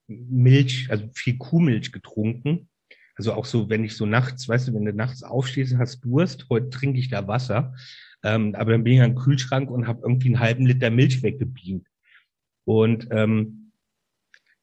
Milch, 0.07 0.88
also 0.90 1.09
viel 1.12 1.37
Kuhmilch 1.37 1.92
getrunken. 1.92 2.69
Also 3.16 3.35
auch 3.35 3.45
so, 3.45 3.69
wenn 3.69 3.85
ich 3.85 3.97
so 3.97 4.07
nachts, 4.07 4.49
weißt 4.49 4.69
du, 4.69 4.75
wenn 4.75 4.85
du 4.85 4.92
nachts 4.92 5.23
aufstehst, 5.23 5.76
hast 5.76 6.00
Durst, 6.04 6.47
heute 6.49 6.71
trinke 6.71 6.99
ich 6.99 7.09
da 7.09 7.26
Wasser. 7.28 7.75
Ähm, 8.23 8.54
aber 8.54 8.73
dann 8.73 8.85
bin 8.85 8.95
ich 8.95 9.00
an 9.02 9.11
den 9.11 9.19
Kühlschrank 9.19 9.71
und 9.71 9.87
habe 9.87 10.02
irgendwie 10.02 10.28
einen 10.28 10.40
halben 10.40 10.66
Liter 10.66 10.90
Milch 10.90 11.23
weggebeamt. 11.23 11.87
Und 12.64 13.09
ähm, 13.11 13.73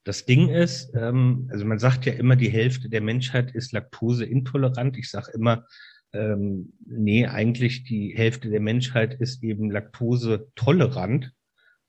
das 0.05 0.25
Ding 0.25 0.49
ist, 0.49 0.93
ähm, 0.95 1.49
also 1.51 1.65
man 1.65 1.79
sagt 1.79 2.05
ja 2.05 2.13
immer, 2.13 2.37
die 2.37 2.49
Hälfte 2.49 2.89
der 2.89 3.01
Menschheit 3.01 3.51
ist 3.51 3.73
laktoseintolerant. 3.73 4.97
Ich 4.97 5.09
sage 5.09 5.31
immer, 5.33 5.65
ähm, 6.13 6.73
nee, 6.85 7.27
eigentlich 7.27 7.83
die 7.83 8.15
Hälfte 8.15 8.49
der 8.49 8.61
Menschheit 8.61 9.13
ist 9.15 9.43
eben 9.43 9.69
laktosetolerant 9.69 11.33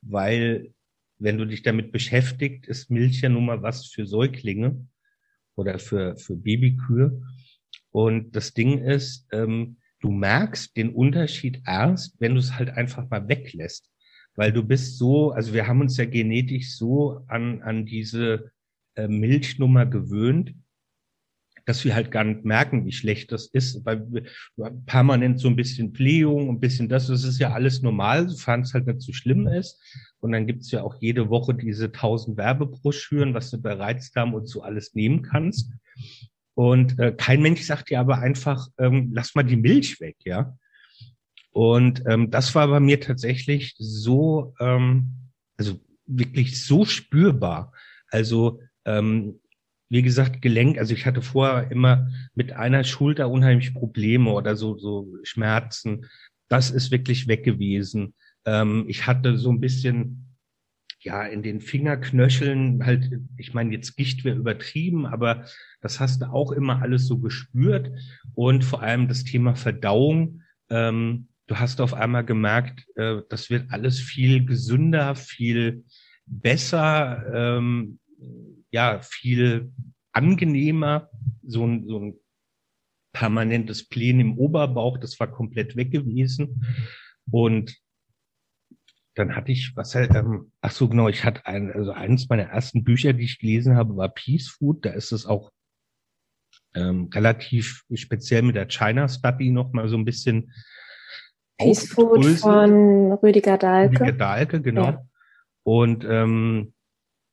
weil 0.02 0.72
wenn 1.18 1.38
du 1.38 1.44
dich 1.44 1.62
damit 1.62 1.92
beschäftigt, 1.92 2.66
ist 2.66 2.90
Milch 2.90 3.20
ja 3.20 3.28
nun 3.28 3.46
mal 3.46 3.62
was 3.62 3.86
für 3.86 4.06
Säuglinge 4.06 4.86
oder 5.54 5.78
für, 5.78 6.16
für 6.16 6.36
Babykühe. 6.36 7.22
Und 7.90 8.34
das 8.34 8.54
Ding 8.54 8.78
ist, 8.78 9.28
ähm, 9.32 9.76
du 10.00 10.10
merkst 10.10 10.76
den 10.76 10.90
Unterschied 10.90 11.62
erst, 11.66 12.18
wenn 12.20 12.34
du 12.34 12.40
es 12.40 12.56
halt 12.56 12.70
einfach 12.70 13.08
mal 13.10 13.28
weglässt. 13.28 13.90
Weil 14.34 14.52
du 14.52 14.62
bist 14.62 14.96
so, 14.96 15.32
also 15.32 15.52
wir 15.52 15.66
haben 15.66 15.80
uns 15.80 15.96
ja 15.96 16.06
genetisch 16.06 16.76
so 16.76 17.22
an, 17.26 17.60
an 17.62 17.84
diese 17.84 18.52
äh, 18.94 19.08
Milchnummer 19.08 19.84
gewöhnt, 19.84 20.54
dass 21.70 21.84
wir 21.84 21.94
halt 21.94 22.10
gar 22.10 22.24
nicht 22.24 22.44
merken, 22.44 22.84
wie 22.84 22.90
schlecht 22.90 23.30
das 23.30 23.46
ist, 23.46 23.86
weil 23.86 24.04
permanent 24.86 25.38
so 25.38 25.46
ein 25.46 25.54
bisschen 25.54 25.92
Blähung, 25.92 26.48
ein 26.48 26.58
bisschen 26.58 26.88
das, 26.88 27.06
das 27.06 27.22
ist 27.22 27.38
ja 27.38 27.52
alles 27.52 27.80
normal, 27.80 28.28
sofern 28.28 28.62
es 28.62 28.74
halt 28.74 28.88
nicht 28.88 29.02
so 29.02 29.12
schlimm 29.12 29.46
ist. 29.46 29.80
Und 30.18 30.32
dann 30.32 30.48
gibt's 30.48 30.72
ja 30.72 30.82
auch 30.82 30.96
jede 31.00 31.30
Woche 31.30 31.54
diese 31.54 31.92
tausend 31.92 32.36
Werbebroschüren, 32.36 33.34
was 33.34 33.52
du 33.52 33.62
bei 33.62 33.74
Reizdarm 33.74 34.34
und 34.34 34.48
so 34.48 34.62
alles 34.62 34.96
nehmen 34.96 35.22
kannst. 35.22 35.72
Und 36.54 36.98
äh, 36.98 37.12
kein 37.16 37.40
Mensch 37.40 37.62
sagt 37.62 37.90
dir 37.90 38.00
aber 38.00 38.18
einfach, 38.18 38.66
ähm, 38.76 39.12
lass 39.14 39.36
mal 39.36 39.44
die 39.44 39.56
Milch 39.56 40.00
weg, 40.00 40.16
ja. 40.24 40.58
Und 41.52 42.02
ähm, 42.08 42.32
das 42.32 42.52
war 42.56 42.66
bei 42.66 42.80
mir 42.80 43.00
tatsächlich 43.00 43.76
so, 43.78 44.54
ähm, 44.58 45.30
also 45.56 45.78
wirklich 46.04 46.64
so 46.64 46.84
spürbar. 46.84 47.72
Also 48.08 48.60
ähm, 48.84 49.38
wie 49.90 50.02
gesagt, 50.02 50.40
Gelenk, 50.40 50.78
also 50.78 50.94
ich 50.94 51.04
hatte 51.04 51.20
vorher 51.20 51.70
immer 51.70 52.08
mit 52.34 52.52
einer 52.52 52.84
Schulter 52.84 53.28
unheimlich 53.28 53.74
Probleme 53.74 54.30
oder 54.30 54.56
so, 54.56 54.78
so 54.78 55.08
Schmerzen. 55.24 56.06
Das 56.48 56.70
ist 56.70 56.92
wirklich 56.92 57.26
weg 57.26 57.44
gewesen. 57.44 58.14
Ähm, 58.46 58.84
ich 58.86 59.08
hatte 59.08 59.36
so 59.36 59.50
ein 59.50 59.60
bisschen, 59.60 60.36
ja, 61.00 61.24
in 61.24 61.42
den 61.42 61.60
Fingerknöcheln 61.60 62.86
halt, 62.86 63.10
ich 63.36 63.52
meine, 63.52 63.72
jetzt 63.74 63.96
Gicht 63.96 64.24
wäre 64.24 64.38
übertrieben, 64.38 65.06
aber 65.06 65.44
das 65.80 65.98
hast 65.98 66.22
du 66.22 66.26
auch 66.26 66.52
immer 66.52 66.80
alles 66.80 67.08
so 67.08 67.18
gespürt. 67.18 67.90
Und 68.34 68.64
vor 68.64 68.82
allem 68.82 69.08
das 69.08 69.24
Thema 69.24 69.56
Verdauung. 69.56 70.42
Ähm, 70.68 71.26
du 71.48 71.56
hast 71.56 71.80
auf 71.80 71.94
einmal 71.94 72.24
gemerkt, 72.24 72.86
äh, 72.94 73.22
das 73.28 73.50
wird 73.50 73.72
alles 73.72 73.98
viel 73.98 74.44
gesünder, 74.46 75.16
viel 75.16 75.82
besser. 76.26 77.24
Ähm, 77.34 77.98
ja 78.70 79.00
viel 79.00 79.72
angenehmer. 80.12 81.10
So 81.42 81.66
ein, 81.66 81.86
so 81.86 81.98
ein 81.98 82.14
permanentes 83.12 83.88
Plänen 83.88 84.20
im 84.20 84.38
Oberbauch, 84.38 84.98
das 84.98 85.18
war 85.18 85.30
komplett 85.30 85.76
weg 85.76 85.90
gewesen. 85.90 86.64
Und 87.30 87.76
dann 89.14 89.34
hatte 89.34 89.52
ich, 89.52 89.72
was 89.76 89.94
halt, 89.94 90.14
ähm, 90.14 90.52
ach 90.60 90.70
so 90.70 90.88
genau, 90.88 91.08
ich 91.08 91.24
hatte 91.24 91.44
ein, 91.46 91.72
also 91.72 91.92
eines 91.92 92.28
meiner 92.28 92.44
ersten 92.44 92.84
Bücher, 92.84 93.12
die 93.12 93.24
ich 93.24 93.38
gelesen 93.38 93.76
habe, 93.76 93.96
war 93.96 94.08
Peace 94.08 94.48
Food. 94.48 94.84
Da 94.84 94.90
ist 94.90 95.12
es 95.12 95.26
auch 95.26 95.50
ähm, 96.74 97.10
relativ 97.12 97.84
speziell 97.94 98.42
mit 98.42 98.54
der 98.54 98.68
China 98.68 99.08
Study 99.08 99.50
noch 99.50 99.72
mal 99.72 99.88
so 99.88 99.96
ein 99.96 100.04
bisschen 100.04 100.52
Peace 101.58 101.88
Food 101.88 102.24
von 102.38 103.12
Rüdiger 103.14 103.58
Dahlke. 103.58 104.00
Rüdiger 104.00 104.16
Dahlke, 104.16 104.62
genau. 104.62 104.84
Ja. 104.84 105.06
Und 105.64 106.04
ähm, 106.08 106.72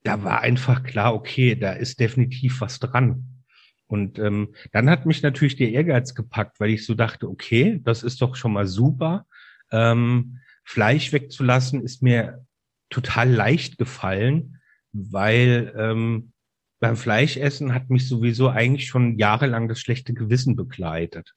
da 0.08 0.24
war 0.24 0.40
einfach 0.40 0.84
klar, 0.84 1.14
okay, 1.14 1.56
da 1.56 1.74
ist 1.74 2.00
definitiv 2.00 2.62
was 2.62 2.80
dran. 2.80 3.44
Und 3.88 4.20
ähm, 4.20 4.56
dann 4.72 4.90
hat 4.90 5.06
mich 5.06 5.22
natürlich 5.22 5.58
der 5.58 5.72
Ehrgeiz 5.72 6.16
gepackt, 6.16 6.62
weil 6.62 6.70
ich 6.70 6.86
so 6.86 6.94
dachte, 6.94 7.30
okay, 7.30 7.82
das 7.84 8.04
ist 8.04 8.22
doch 8.22 8.36
schon 8.36 8.54
mal 8.54 8.68
super. 8.68 9.26
Ähm, 9.70 10.40
Fleisch 10.64 11.12
wegzulassen 11.12 11.84
ist 11.84 12.02
mir 12.02 12.46
total 12.90 13.30
leicht 13.30 13.78
gefallen, 13.78 14.62
weil 14.94 15.74
ähm, 15.78 16.32
beim 16.80 16.96
Fleischessen 16.96 17.74
hat 17.74 17.90
mich 17.90 18.08
sowieso 18.08 18.50
eigentlich 18.50 18.88
schon 18.88 19.18
jahrelang 19.18 19.68
das 19.68 19.80
schlechte 19.82 20.14
Gewissen 20.14 20.56
begleitet. 20.56 21.34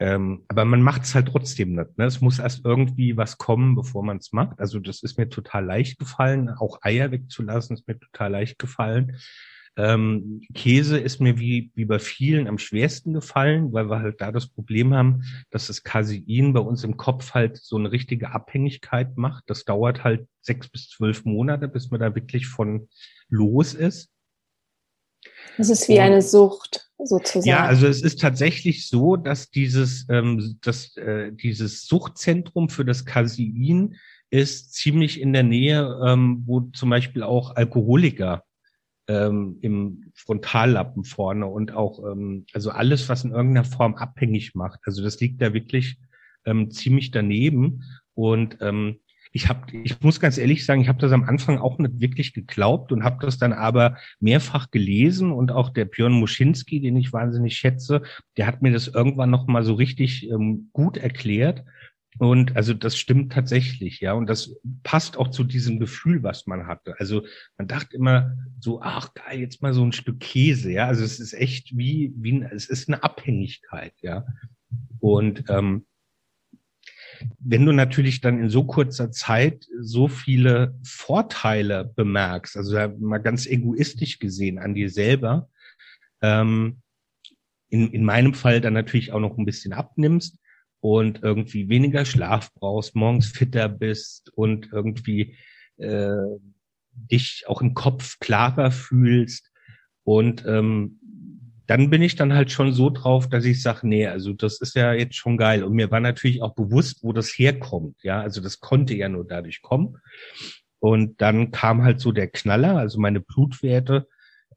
Ähm, 0.00 0.44
aber 0.46 0.64
man 0.64 0.80
macht 0.80 1.02
es 1.02 1.14
halt 1.14 1.28
trotzdem 1.28 1.72
nicht. 1.72 1.98
Ne? 1.98 2.04
Es 2.04 2.20
muss 2.20 2.38
erst 2.38 2.64
irgendwie 2.64 3.16
was 3.16 3.36
kommen, 3.36 3.74
bevor 3.74 4.04
man 4.04 4.18
es 4.18 4.32
macht. 4.32 4.60
Also 4.60 4.78
das 4.78 5.02
ist 5.02 5.18
mir 5.18 5.28
total 5.28 5.64
leicht 5.64 5.98
gefallen. 5.98 6.50
Auch 6.50 6.78
Eier 6.82 7.10
wegzulassen 7.10 7.76
ist 7.76 7.88
mir 7.88 7.98
total 7.98 8.30
leicht 8.30 8.58
gefallen. 8.58 9.16
Ähm, 9.76 10.42
Käse 10.54 10.98
ist 10.98 11.20
mir 11.20 11.38
wie, 11.38 11.70
wie 11.74 11.84
bei 11.84 12.00
vielen 12.00 12.48
am 12.48 12.58
schwersten 12.58 13.12
gefallen, 13.12 13.72
weil 13.72 13.88
wir 13.88 14.00
halt 14.00 14.20
da 14.20 14.32
das 14.32 14.48
Problem 14.48 14.92
haben, 14.92 15.22
dass 15.50 15.68
das 15.68 15.84
Casein 15.84 16.52
bei 16.52 16.60
uns 16.60 16.82
im 16.82 16.96
Kopf 16.96 17.34
halt 17.34 17.56
so 17.56 17.76
eine 17.76 17.92
richtige 17.92 18.32
Abhängigkeit 18.32 19.16
macht. 19.16 19.44
Das 19.46 19.64
dauert 19.64 20.02
halt 20.02 20.26
sechs 20.40 20.68
bis 20.68 20.88
zwölf 20.88 21.24
Monate, 21.24 21.68
bis 21.68 21.90
man 21.90 22.00
da 22.00 22.14
wirklich 22.14 22.48
von 22.48 22.88
los 23.28 23.74
ist. 23.74 24.10
Es 25.58 25.70
ist 25.70 25.88
wie 25.88 25.94
Und, 25.94 26.00
eine 26.00 26.22
Sucht 26.22 26.87
sozusagen. 27.04 27.48
Ja, 27.48 27.64
also 27.64 27.86
es 27.86 28.02
ist 28.02 28.20
tatsächlich 28.20 28.88
so, 28.88 29.16
dass 29.16 29.50
dieses, 29.50 30.06
ähm, 30.08 30.58
dass, 30.62 30.96
äh, 30.96 31.32
dieses 31.32 31.86
Suchtzentrum 31.86 32.68
für 32.68 32.84
das 32.84 33.04
Casein 33.04 33.96
ist 34.30 34.74
ziemlich 34.74 35.20
in 35.20 35.32
der 35.32 35.42
Nähe, 35.42 36.00
ähm, 36.04 36.42
wo 36.46 36.60
zum 36.60 36.90
Beispiel 36.90 37.22
auch 37.22 37.56
Alkoholiker 37.56 38.44
ähm, 39.08 39.58
im 39.62 40.12
Frontallappen 40.14 41.04
vorne 41.04 41.46
und 41.46 41.72
auch 41.72 42.04
ähm, 42.04 42.44
also 42.52 42.70
alles, 42.70 43.08
was 43.08 43.24
in 43.24 43.30
irgendeiner 43.30 43.64
Form 43.64 43.94
abhängig 43.94 44.54
macht. 44.54 44.80
Also 44.84 45.02
das 45.02 45.18
liegt 45.20 45.40
da 45.40 45.54
wirklich 45.54 45.98
ähm, 46.44 46.70
ziemlich 46.70 47.10
daneben. 47.10 47.84
Und 48.14 48.58
ähm, 48.60 48.98
ich 49.32 49.48
habe, 49.48 49.60
ich 49.84 50.00
muss 50.00 50.20
ganz 50.20 50.38
ehrlich 50.38 50.64
sagen, 50.64 50.80
ich 50.80 50.88
habe 50.88 51.00
das 51.00 51.12
am 51.12 51.24
Anfang 51.24 51.58
auch 51.58 51.78
nicht 51.78 52.00
wirklich 52.00 52.32
geglaubt 52.32 52.92
und 52.92 53.04
habe 53.04 53.24
das 53.24 53.38
dann 53.38 53.52
aber 53.52 53.96
mehrfach 54.20 54.70
gelesen 54.70 55.32
und 55.32 55.52
auch 55.52 55.70
der 55.70 55.84
Björn 55.84 56.12
Muschinski, 56.12 56.80
den 56.80 56.96
ich 56.96 57.12
wahnsinnig 57.12 57.56
schätze, 57.56 58.02
der 58.36 58.46
hat 58.46 58.62
mir 58.62 58.72
das 58.72 58.88
irgendwann 58.88 59.30
noch 59.30 59.46
mal 59.46 59.64
so 59.64 59.74
richtig 59.74 60.30
ähm, 60.30 60.70
gut 60.72 60.96
erklärt. 60.96 61.64
Und 62.18 62.56
also 62.56 62.74
das 62.74 62.98
stimmt 62.98 63.32
tatsächlich, 63.32 64.00
ja. 64.00 64.12
Und 64.14 64.28
das 64.28 64.56
passt 64.82 65.16
auch 65.16 65.28
zu 65.28 65.44
diesem 65.44 65.78
Gefühl, 65.78 66.22
was 66.22 66.46
man 66.46 66.66
hatte. 66.66 66.98
Also 66.98 67.24
man 67.56 67.68
dachte 67.68 67.96
immer 67.96 68.32
so, 68.58 68.80
ach 68.82 69.14
geil, 69.14 69.38
jetzt 69.38 69.62
mal 69.62 69.72
so 69.72 69.84
ein 69.84 69.92
Stück 69.92 70.18
Käse, 70.18 70.72
ja. 70.72 70.86
Also 70.86 71.04
es 71.04 71.20
ist 71.20 71.32
echt 71.34 71.76
wie, 71.76 72.12
wie 72.16 72.42
es 72.50 72.68
ist 72.68 72.88
eine 72.88 73.04
Abhängigkeit, 73.04 73.92
ja. 74.00 74.26
Und 74.98 75.44
ähm, 75.48 75.86
wenn 77.38 77.66
du 77.66 77.72
natürlich 77.72 78.20
dann 78.20 78.40
in 78.40 78.50
so 78.50 78.64
kurzer 78.64 79.10
Zeit 79.10 79.66
so 79.80 80.08
viele 80.08 80.78
Vorteile 80.82 81.92
bemerkst, 81.96 82.56
also 82.56 82.76
mal 82.98 83.18
ganz 83.18 83.46
egoistisch 83.46 84.18
gesehen 84.18 84.58
an 84.58 84.74
dir 84.74 84.90
selber, 84.90 85.48
ähm, 86.22 86.80
in, 87.70 87.92
in 87.92 88.04
meinem 88.04 88.34
Fall 88.34 88.60
dann 88.60 88.72
natürlich 88.72 89.12
auch 89.12 89.20
noch 89.20 89.36
ein 89.36 89.44
bisschen 89.44 89.72
abnimmst 89.72 90.38
und 90.80 91.22
irgendwie 91.22 91.68
weniger 91.68 92.04
Schlaf 92.04 92.52
brauchst, 92.54 92.94
morgens 92.94 93.28
fitter 93.28 93.68
bist 93.68 94.30
und 94.34 94.70
irgendwie 94.72 95.36
äh, 95.76 96.16
dich 96.92 97.44
auch 97.46 97.60
im 97.60 97.74
Kopf 97.74 98.18
klarer 98.20 98.70
fühlst 98.70 99.50
und 100.04 100.44
ähm, 100.46 100.97
dann 101.68 101.90
bin 101.90 102.00
ich 102.00 102.16
dann 102.16 102.32
halt 102.32 102.50
schon 102.50 102.72
so 102.72 102.88
drauf, 102.88 103.28
dass 103.28 103.44
ich 103.44 103.60
sage, 103.60 103.86
nee, 103.86 104.06
also 104.06 104.32
das 104.32 104.58
ist 104.62 104.74
ja 104.74 104.94
jetzt 104.94 105.16
schon 105.16 105.36
geil. 105.36 105.62
Und 105.62 105.74
mir 105.74 105.90
war 105.90 106.00
natürlich 106.00 106.40
auch 106.40 106.54
bewusst, 106.54 107.00
wo 107.02 107.12
das 107.12 107.28
herkommt. 107.28 107.94
Ja, 108.02 108.22
also 108.22 108.40
das 108.40 108.60
konnte 108.60 108.94
ja 108.94 109.10
nur 109.10 109.26
dadurch 109.26 109.60
kommen. 109.60 109.98
Und 110.78 111.20
dann 111.20 111.50
kam 111.50 111.82
halt 111.82 112.00
so 112.00 112.10
der 112.10 112.28
Knaller, 112.28 112.78
also 112.78 112.98
meine 112.98 113.20
Blutwerte, 113.20 114.08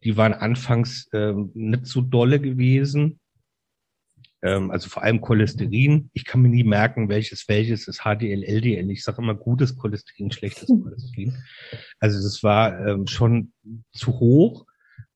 die 0.06 0.16
waren 0.16 0.34
anfangs 0.34 1.10
ähm, 1.12 1.52
nicht 1.54 1.86
so 1.86 2.00
dolle 2.00 2.40
gewesen. 2.40 3.20
Ähm, 4.42 4.72
also 4.72 4.88
vor 4.88 5.04
allem 5.04 5.20
Cholesterin. 5.20 6.10
Ich 6.14 6.24
kann 6.24 6.42
mir 6.42 6.50
nie 6.50 6.64
merken, 6.64 7.10
welches 7.10 7.50
welches 7.50 7.90
ist 7.90 8.04
HDL, 8.04 8.42
LDL. 8.42 8.90
Ich 8.90 9.04
sage 9.04 9.22
immer 9.22 9.36
gutes 9.36 9.76
Cholesterin, 9.76 10.32
schlechtes 10.32 10.68
Cholesterin. 10.82 11.36
Also 12.00 12.24
das 12.24 12.42
war 12.42 12.88
ähm, 12.88 13.06
schon 13.08 13.52
zu 13.92 14.18
hoch. 14.18 14.66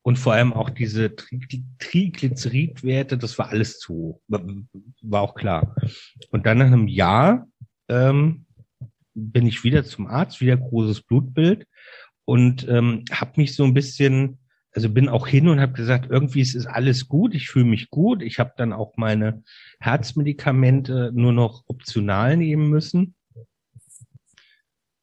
Und 0.05 0.19
vor 0.19 0.33
allem 0.33 0.53
auch 0.53 0.69
diese 0.69 1.15
Triglyceridwerte, 1.15 3.17
das 3.17 3.39
war 3.39 3.49
alles 3.49 3.79
zu, 3.79 4.21
war 4.27 5.23
auch 5.23 5.33
klar. 5.33 5.75
Und 6.29 6.45
dann 6.45 6.59
nach 6.59 6.67
einem 6.67 6.87
Jahr 6.87 7.47
ähm, 7.89 8.45
bin 9.15 9.47
ich 9.47 9.63
wieder 9.63 9.83
zum 9.83 10.05
Arzt, 10.05 10.41
wieder 10.41 10.57
großes 10.57 11.01
Blutbild 11.01 11.65
und 12.23 12.69
ähm, 12.69 13.03
habe 13.11 13.31
mich 13.37 13.55
so 13.55 13.63
ein 13.63 13.73
bisschen, 13.73 14.37
also 14.71 14.91
bin 14.91 15.09
auch 15.09 15.25
hin 15.25 15.47
und 15.47 15.59
habe 15.59 15.73
gesagt, 15.73 16.11
irgendwie 16.11 16.41
ist 16.41 16.53
es 16.53 16.67
alles 16.67 17.07
gut, 17.07 17.33
ich 17.33 17.49
fühle 17.49 17.65
mich 17.65 17.89
gut. 17.89 18.21
Ich 18.21 18.37
habe 18.37 18.53
dann 18.57 18.73
auch 18.73 18.97
meine 18.97 19.41
Herzmedikamente 19.79 21.13
nur 21.15 21.33
noch 21.33 21.63
optional 21.65 22.37
nehmen 22.37 22.69
müssen 22.69 23.14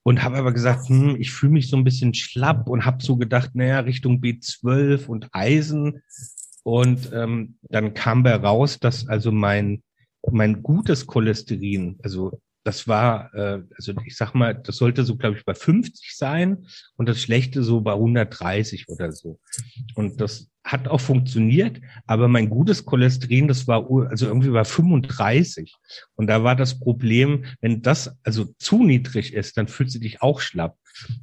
und 0.02 0.22
habe 0.22 0.36
aber 0.36 0.52
gesagt, 0.52 0.88
hm, 0.88 1.16
ich 1.18 1.32
fühle 1.32 1.52
mich 1.52 1.68
so 1.68 1.76
ein 1.76 1.84
bisschen 1.84 2.14
schlapp 2.14 2.68
und 2.68 2.84
habe 2.84 3.02
so 3.02 3.16
gedacht, 3.16 3.50
naja, 3.54 3.80
Richtung 3.80 4.20
B12 4.20 5.06
und 5.06 5.28
Eisen. 5.32 6.02
Und 6.64 7.10
ähm, 7.12 7.56
dann 7.62 7.94
kam 7.94 8.22
bei 8.22 8.34
raus, 8.34 8.78
dass 8.78 9.08
also 9.08 9.32
mein 9.32 9.82
mein 10.30 10.62
gutes 10.62 11.06
Cholesterin, 11.06 11.98
also 12.02 12.40
das 12.64 12.86
war, 12.86 13.34
äh, 13.34 13.62
also 13.76 13.92
ich 14.04 14.16
sag 14.16 14.34
mal, 14.34 14.54
das 14.54 14.76
sollte 14.76 15.04
so, 15.04 15.16
glaube 15.16 15.36
ich, 15.36 15.44
bei 15.44 15.54
50 15.54 16.16
sein 16.16 16.66
und 16.96 17.08
das 17.08 17.20
schlechte 17.20 17.62
so 17.62 17.80
bei 17.80 17.92
130 17.92 18.88
oder 18.88 19.12
so. 19.12 19.40
Und 19.94 20.20
das 20.20 20.48
hat 20.64 20.86
auch 20.86 21.00
funktioniert, 21.00 21.80
aber 22.06 22.28
mein 22.28 22.48
gutes 22.48 22.84
Cholesterin, 22.84 23.48
das 23.48 23.66
war 23.66 23.88
also 24.08 24.26
irgendwie 24.26 24.50
bei 24.50 24.64
35. 24.64 25.74
Und 26.14 26.28
da 26.28 26.44
war 26.44 26.54
das 26.54 26.78
Problem, 26.78 27.44
wenn 27.60 27.82
das 27.82 28.16
also 28.22 28.44
zu 28.58 28.84
niedrig 28.84 29.34
ist, 29.34 29.56
dann 29.56 29.66
fühlt 29.66 29.90
sie 29.90 30.00
dich 30.00 30.22
auch 30.22 30.40
schlapp. 30.40 30.76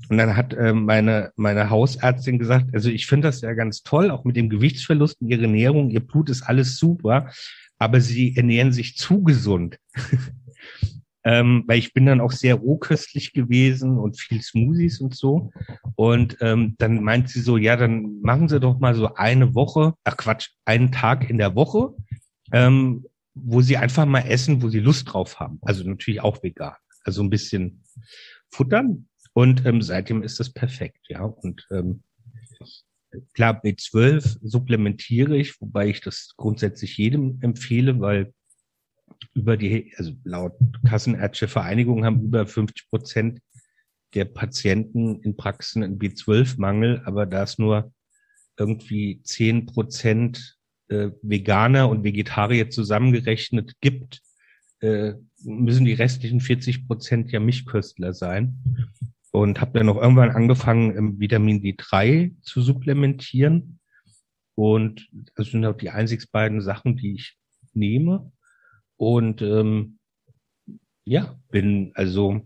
Und 0.10 0.18
dann 0.18 0.36
hat 0.36 0.54
äh, 0.54 0.74
meine, 0.74 1.32
meine 1.36 1.70
Hausärztin 1.70 2.40
gesagt, 2.40 2.74
also 2.74 2.90
ich 2.90 3.08
finde 3.08 3.30
das 3.30 3.42
ja 3.42 3.54
ganz 3.54 3.84
toll, 3.84 4.12
auch 4.12 4.26
mit 4.26 4.36
dem 4.36 4.50
Gewichtsverlust 4.50 5.22
und 5.22 5.30
ihrer 5.30 5.44
Ernährung, 5.44 5.90
ihr 5.90 6.06
Blut 6.06 6.30
ist 6.30 6.42
alles 6.42 6.78
super, 6.78 7.32
aber 7.78 8.02
sie 8.02 8.36
ernähren 8.36 8.74
sich 8.74 8.98
zu 8.98 9.24
gesund. 9.24 9.78
ähm, 11.24 11.64
weil 11.68 11.80
ich 11.80 11.94
bin 11.94 12.06
dann 12.06 12.22
auch 12.22 12.32
sehr 12.32 12.56
rohköstlich 12.56 13.34
gewesen 13.34 13.98
und 13.98 14.20
viel 14.20 14.42
Smoothies 14.42 15.02
und 15.02 15.16
so. 15.16 15.52
Und 15.96 16.38
ähm, 16.42 16.76
dann 16.78 17.04
meint 17.04 17.30
sie 17.30 17.42
so, 17.42 17.58
ja, 17.58 17.76
dann 17.76 18.22
machen 18.22 18.48
Sie 18.48 18.60
doch 18.60 18.80
mal 18.80 18.96
so 18.96 19.14
eine 19.16 19.54
Woche, 19.54 19.96
ach 20.04 20.18
Quatsch, 20.18 20.50
einen 20.66 20.92
Tag 20.92 21.30
in 21.30 21.38
der 21.38 21.56
Woche, 21.56 21.94
ähm, 22.52 23.06
wo 23.34 23.62
Sie 23.62 23.78
einfach 23.78 24.06
mal 24.06 24.22
essen, 24.22 24.62
wo 24.62 24.70
Sie 24.70 24.80
Lust 24.80 25.12
drauf 25.12 25.40
haben. 25.40 25.60
Also 25.62 25.84
natürlich 25.84 26.22
auch 26.22 26.42
vegan. 26.42 26.76
Also 27.04 27.22
ein 27.22 27.30
bisschen 27.30 27.84
futtern. 28.50 29.08
Und 29.34 29.66
ähm, 29.66 29.82
seitdem 29.82 30.24
ist 30.24 30.40
das 30.40 30.52
perfekt, 30.52 31.06
ja. 31.10 31.24
Und 31.24 31.68
ähm, 31.72 32.04
klar, 33.34 33.62
B12 33.62 34.38
supplementiere 34.42 35.38
ich, 35.38 35.60
wobei 35.62 35.88
ich 35.88 36.02
das 36.02 36.34
grundsätzlich 36.38 36.98
jedem 36.98 37.40
empfehle, 37.42 38.00
weil 38.00 38.34
über 39.34 39.58
die, 39.58 39.94
also 39.98 40.14
laut 40.24 40.54
Kassenärztliche 40.88 41.52
Vereinigung 41.52 42.06
haben 42.06 42.24
über 42.24 42.46
50 42.46 42.90
Prozent 42.90 43.40
der 44.14 44.26
Patienten 44.26 45.22
in 45.22 45.38
Praxen 45.38 45.84
einen 45.84 46.00
B12-Mangel, 46.00 47.02
aber 47.06 47.26
da 47.26 47.44
es 47.44 47.60
nur 47.60 47.94
irgendwie 48.58 49.22
10 49.24 49.68
Prozent 49.68 50.58
äh, 50.90 51.12
Veganer 51.22 51.90
und 51.90 52.04
Vegetarier 52.04 52.70
zusammengerechnet 52.70 53.74
gibt, 53.82 54.22
äh, 54.82 55.14
müssen 55.44 55.86
die 55.86 55.94
restlichen 55.94 56.42
40 56.42 56.88
Prozent 56.88 57.32
ja 57.32 57.40
Milchköstler 57.40 58.14
sein. 58.14 58.58
Und 59.32 59.62
habe 59.62 59.78
dann 59.78 59.86
noch 59.86 60.02
irgendwann 60.02 60.32
angefangen, 60.32 61.20
Vitamin 61.20 61.62
D3 61.62 62.42
zu 62.42 62.62
supplementieren. 62.62 63.80
Und 64.56 65.08
das 65.36 65.52
sind 65.52 65.64
auch 65.66 65.78
die 65.78 65.92
einzig 65.92 66.32
beiden 66.32 66.62
Sachen, 66.62 66.98
die 66.98 67.14
ich 67.14 67.38
nehme. 67.74 68.32
Und 69.00 69.42
ähm, 69.42 69.98
ja, 71.06 71.40
bin 71.50 71.94
also 71.96 72.46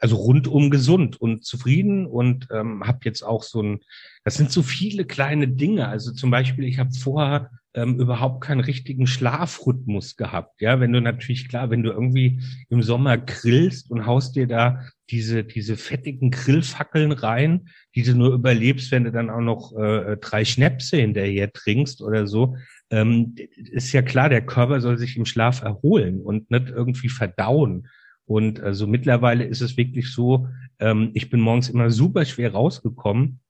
also 0.00 0.16
rundum 0.16 0.70
gesund 0.70 1.20
und 1.20 1.44
zufrieden 1.44 2.06
und 2.06 2.48
ähm, 2.52 2.84
habe 2.84 3.00
jetzt 3.04 3.22
auch 3.22 3.42
so 3.42 3.62
ein, 3.62 3.80
das 4.24 4.34
sind 4.34 4.50
so 4.50 4.62
viele 4.62 5.04
kleine 5.04 5.48
Dinge. 5.48 5.88
Also 5.88 6.12
zum 6.12 6.30
Beispiel, 6.30 6.64
ich 6.64 6.78
habe 6.78 6.90
vorher 6.92 7.50
ähm, 7.74 8.00
überhaupt 8.00 8.42
keinen 8.42 8.60
richtigen 8.60 9.06
Schlafrhythmus 9.06 10.16
gehabt. 10.16 10.60
Ja, 10.60 10.80
wenn 10.80 10.92
du 10.92 11.00
natürlich 11.00 11.48
klar, 11.48 11.70
wenn 11.70 11.82
du 11.82 11.90
irgendwie 11.90 12.40
im 12.68 12.82
Sommer 12.82 13.18
grillst 13.18 13.90
und 13.90 14.06
haust 14.06 14.36
dir 14.36 14.46
da 14.46 14.82
diese 15.10 15.44
diese 15.44 15.76
fettigen 15.76 16.30
Grillfackeln 16.30 17.12
rein, 17.12 17.68
die 17.94 18.02
du 18.02 18.14
nur 18.14 18.34
überlebst, 18.34 18.90
wenn 18.90 19.04
du 19.04 19.12
dann 19.12 19.30
auch 19.30 19.40
noch 19.40 19.76
äh, 19.78 20.16
drei 20.16 20.44
Schnäpse 20.44 20.96
hinterher 20.96 21.52
trinkst 21.52 22.02
oder 22.02 22.26
so, 22.26 22.56
ähm, 22.90 23.34
ist 23.56 23.92
ja 23.92 24.02
klar, 24.02 24.28
der 24.28 24.44
Körper 24.44 24.80
soll 24.80 24.98
sich 24.98 25.16
im 25.16 25.26
Schlaf 25.26 25.62
erholen 25.62 26.20
und 26.20 26.50
nicht 26.50 26.68
irgendwie 26.68 27.08
verdauen. 27.08 27.88
Und 28.24 28.60
also 28.60 28.86
mittlerweile 28.86 29.44
ist 29.44 29.60
es 29.60 29.76
wirklich 29.76 30.12
so, 30.12 30.48
ähm, 30.78 31.10
ich 31.14 31.30
bin 31.30 31.40
morgens 31.40 31.68
immer 31.68 31.90
super 31.90 32.24
schwer 32.24 32.52
rausgekommen. 32.52 33.40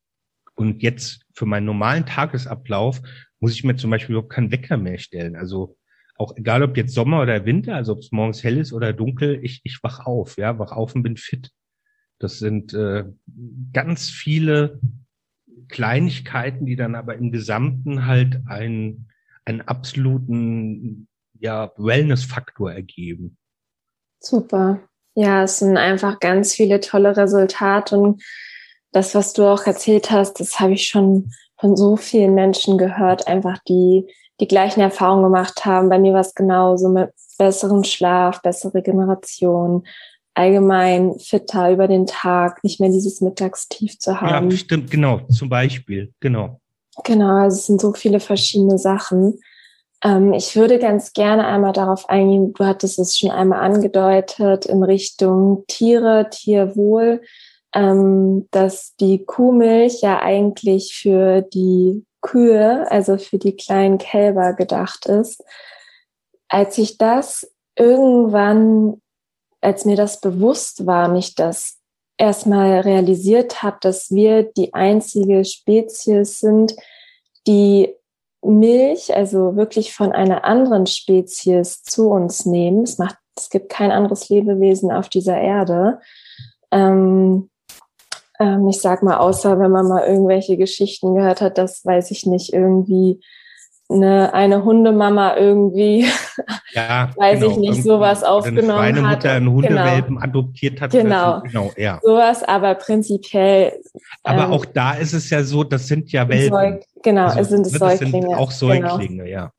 Und 0.54 0.82
jetzt 0.82 1.24
für 1.34 1.46
meinen 1.46 1.66
normalen 1.66 2.04
Tagesablauf 2.04 3.00
muss 3.40 3.54
ich 3.54 3.64
mir 3.64 3.76
zum 3.76 3.90
Beispiel 3.90 4.14
überhaupt 4.14 4.32
keinen 4.32 4.50
Wecker 4.50 4.76
mehr 4.76 4.98
stellen. 4.98 5.36
Also 5.36 5.76
auch 6.16 6.36
egal 6.36 6.64
ob 6.64 6.76
jetzt 6.76 6.94
Sommer 6.94 7.22
oder 7.22 7.44
Winter, 7.44 7.76
also 7.76 7.92
ob 7.92 8.00
es 8.00 8.10
morgens 8.10 8.42
hell 8.42 8.58
ist 8.58 8.72
oder 8.72 8.92
dunkel, 8.92 9.38
ich, 9.42 9.60
ich 9.62 9.78
wach 9.82 10.04
auf, 10.04 10.36
ja, 10.36 10.58
wach 10.58 10.72
auf 10.72 10.94
und 10.96 11.04
bin 11.04 11.16
fit. 11.16 11.52
Das 12.18 12.40
sind 12.40 12.74
äh, 12.74 13.04
ganz 13.72 14.10
viele 14.10 14.80
Kleinigkeiten, 15.68 16.66
die 16.66 16.74
dann 16.74 16.96
aber 16.96 17.14
im 17.16 17.30
Gesamten 17.30 18.06
halt 18.06 18.40
ein 18.46 19.07
einen 19.48 19.62
absoluten 19.62 21.08
ja, 21.38 21.72
Wellness-Faktor 21.76 22.72
ergeben. 22.72 23.36
Super. 24.20 24.80
Ja, 25.14 25.44
es 25.44 25.58
sind 25.58 25.76
einfach 25.76 26.20
ganz 26.20 26.54
viele 26.54 26.80
tolle 26.80 27.16
Resultate 27.16 27.98
und 27.98 28.22
das, 28.92 29.14
was 29.14 29.32
du 29.32 29.44
auch 29.44 29.66
erzählt 29.66 30.10
hast, 30.10 30.40
das 30.40 30.60
habe 30.60 30.72
ich 30.72 30.88
schon 30.88 31.32
von 31.58 31.76
so 31.76 31.96
vielen 31.96 32.34
Menschen 32.34 32.78
gehört, 32.78 33.26
einfach 33.26 33.58
die 33.68 34.08
die 34.40 34.48
gleichen 34.48 34.80
Erfahrungen 34.80 35.24
gemacht 35.24 35.64
haben. 35.64 35.88
Bei 35.88 35.98
mir 35.98 36.12
war 36.12 36.20
es 36.20 36.34
genauso 36.34 36.88
mit 36.88 37.10
besseren 37.38 37.84
Schlaf, 37.84 38.40
bessere 38.42 38.74
Regeneration, 38.74 39.86
allgemein 40.34 41.18
fitter 41.18 41.72
über 41.72 41.88
den 41.88 42.06
Tag, 42.06 42.62
nicht 42.62 42.80
mehr 42.80 42.90
dieses 42.90 43.20
Mittagstief 43.20 43.98
zu 43.98 44.20
haben. 44.20 44.50
Ja, 44.50 44.56
stimmt, 44.56 44.90
genau, 44.90 45.20
zum 45.28 45.48
Beispiel, 45.48 46.12
genau. 46.20 46.60
Genau, 47.04 47.36
also 47.36 47.56
es 47.56 47.66
sind 47.66 47.80
so 47.80 47.92
viele 47.92 48.20
verschiedene 48.20 48.78
Sachen. 48.78 49.40
Ähm, 50.02 50.32
ich 50.32 50.56
würde 50.56 50.78
ganz 50.78 51.12
gerne 51.12 51.46
einmal 51.46 51.72
darauf 51.72 52.08
eingehen, 52.08 52.52
du 52.52 52.64
hattest 52.64 52.98
es 52.98 53.18
schon 53.18 53.30
einmal 53.30 53.60
angedeutet, 53.60 54.66
in 54.66 54.82
Richtung 54.82 55.64
Tiere, 55.66 56.28
Tierwohl, 56.30 57.22
ähm, 57.74 58.48
dass 58.50 58.94
die 58.96 59.24
Kuhmilch 59.24 60.00
ja 60.00 60.20
eigentlich 60.20 60.94
für 60.94 61.42
die 61.42 62.04
Kühe, 62.20 62.90
also 62.90 63.18
für 63.18 63.38
die 63.38 63.56
kleinen 63.56 63.98
Kälber 63.98 64.54
gedacht 64.54 65.06
ist. 65.06 65.42
Als 66.48 66.78
ich 66.78 66.98
das 66.98 67.50
irgendwann, 67.76 69.00
als 69.60 69.84
mir 69.84 69.96
das 69.96 70.20
bewusst 70.20 70.86
war, 70.86 71.08
nicht 71.08 71.38
das 71.38 71.77
erstmal 72.18 72.80
realisiert 72.80 73.62
habe, 73.62 73.78
dass 73.80 74.10
wir 74.10 74.42
die 74.42 74.74
einzige 74.74 75.44
Spezies 75.44 76.40
sind, 76.40 76.74
die 77.46 77.94
Milch, 78.42 79.14
also 79.14 79.56
wirklich 79.56 79.94
von 79.94 80.12
einer 80.12 80.44
anderen 80.44 80.86
Spezies 80.86 81.82
zu 81.82 82.10
uns 82.10 82.44
nehmen. 82.44 82.82
Es 82.82 82.98
macht, 82.98 83.16
es 83.36 83.50
gibt 83.50 83.68
kein 83.68 83.90
anderes 83.90 84.28
Lebewesen 84.28 84.92
auf 84.92 85.08
dieser 85.08 85.40
Erde. 85.40 86.00
Ähm, 86.70 87.50
ähm, 88.38 88.68
ich 88.68 88.80
sag 88.80 89.02
mal, 89.02 89.18
außer 89.18 89.58
wenn 89.58 89.70
man 89.70 89.88
mal 89.88 90.06
irgendwelche 90.06 90.56
Geschichten 90.56 91.14
gehört 91.14 91.40
hat, 91.40 91.58
das 91.58 91.84
weiß 91.84 92.10
ich 92.10 92.26
nicht, 92.26 92.52
irgendwie 92.52 93.20
eine, 93.90 94.34
eine 94.34 94.64
Hundemama 94.64 95.36
irgendwie, 95.36 96.06
ja, 96.72 97.10
weiß 97.16 97.40
genau. 97.40 97.52
ich 97.52 97.56
nicht, 97.56 97.82
sowas 97.82 98.22
aufgenommen 98.22 98.80
eine 98.80 99.02
hat. 99.02 99.16
Mutter 99.16 99.32
einen 99.32 99.50
Hundewelpen 99.50 100.16
genau. 100.16 100.24
adoptiert 100.24 100.80
hat. 100.80 100.90
Genau. 100.90 101.40
genau, 101.40 101.72
ja. 101.76 101.98
Sowas, 102.02 102.42
aber 102.44 102.74
prinzipiell. 102.74 103.80
Aber 104.24 104.44
ähm, 104.44 104.52
auch 104.52 104.64
da 104.66 104.92
ist 104.92 105.14
es 105.14 105.30
ja 105.30 105.42
so, 105.42 105.64
das 105.64 105.86
sind 105.86 106.12
ja 106.12 106.28
Welpen. 106.28 106.50
Säug, 106.50 106.84
genau, 107.02 107.24
also, 107.24 107.40
es 107.40 107.48
sind 107.48 107.66
es 107.66 107.72
Säuglinge. 107.72 108.28
Sind 108.28 108.34
auch 108.34 108.50
Säuglinge, 108.50 109.24
genau. 109.24 109.24
ja. 109.24 109.52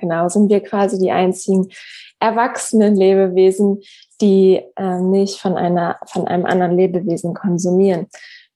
Genau, 0.00 0.28
sind 0.28 0.48
wir 0.48 0.60
quasi 0.60 0.98
die 0.98 1.10
einzigen 1.10 1.68
erwachsenen 2.18 2.96
Lebewesen, 2.96 3.82
die 4.20 4.62
äh, 4.76 4.98
Milch 5.00 5.38
von 5.40 5.56
einer, 5.56 5.98
von 6.06 6.28
einem 6.28 6.46
anderen 6.46 6.76
Lebewesen 6.76 7.34
konsumieren. 7.34 8.06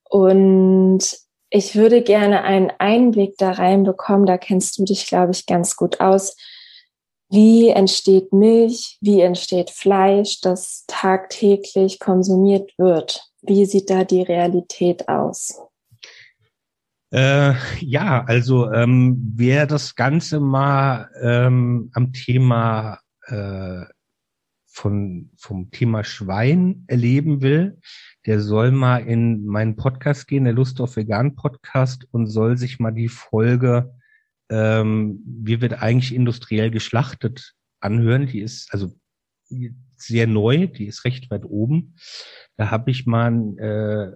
Und 0.09 1.19
ich 1.51 1.77
würde 1.77 2.03
gerne 2.03 2.43
einen 2.43 2.73
Einblick 2.79 3.37
da 3.39 3.53
reinbekommen, 3.53 4.27
da 4.27 4.39
kennst 4.39 4.79
du 4.79 4.85
dich, 4.85 5.07
glaube 5.07 5.33
ich, 5.33 5.47
ganz 5.47 5.77
gut 5.77 6.01
aus. 6.01 6.37
Wie 7.29 7.71
entsteht 7.71 8.33
Milch? 8.33 8.99
Wie 9.01 9.21
entsteht 9.21 9.71
Fleisch, 9.71 10.41
das 10.41 10.85
tagtäglich 10.87 11.99
konsumiert 11.99 12.73
wird? 12.79 13.29
Wie 13.43 13.67
sieht 13.67 13.91
da 13.91 14.05
die 14.05 14.23
Realität 14.23 15.09
aus? 15.09 15.61
Äh, 17.13 17.55
ja, 17.81 18.25
also 18.25 18.71
ähm, 18.73 19.33
wer 19.37 19.67
das 19.67 19.95
Ganze 19.95 20.41
mal 20.41 21.09
ähm, 21.23 21.91
am 21.95 22.13
Thema 22.13 23.01
äh, 23.27 23.85
von 24.67 25.31
vom 25.37 25.71
Thema 25.71 26.05
Schwein 26.05 26.85
erleben 26.89 27.41
will, 27.41 27.81
der 28.27 28.41
soll 28.41 28.73
mal 28.73 28.99
in 28.99 29.47
meinen 29.47 29.77
Podcast 29.77 30.27
gehen, 30.27 30.45
der 30.45 30.53
Lust 30.53 30.81
auf 30.81 30.97
Vegan 30.97 31.37
Podcast, 31.37 32.07
und 32.11 32.27
soll 32.27 32.59
sich 32.59 32.81
mal 32.81 32.91
die 32.91 33.09
Folge, 33.09 33.95
ähm, 34.51 35.23
wie 35.25 35.61
wird 35.61 35.83
eigentlich 35.83 36.15
industriell 36.15 36.71
geschlachtet, 36.71 37.55
anhören. 37.81 38.27
Die 38.27 38.41
ist 38.41 38.73
also 38.73 38.97
sehr 39.97 40.27
neu, 40.27 40.67
die 40.67 40.87
ist 40.87 41.05
recht 41.05 41.31
weit 41.31 41.45
oben. 41.45 41.97
Da 42.57 42.71
habe 42.71 42.91
ich 42.91 43.07
mal 43.07 43.33
äh, 43.59 44.12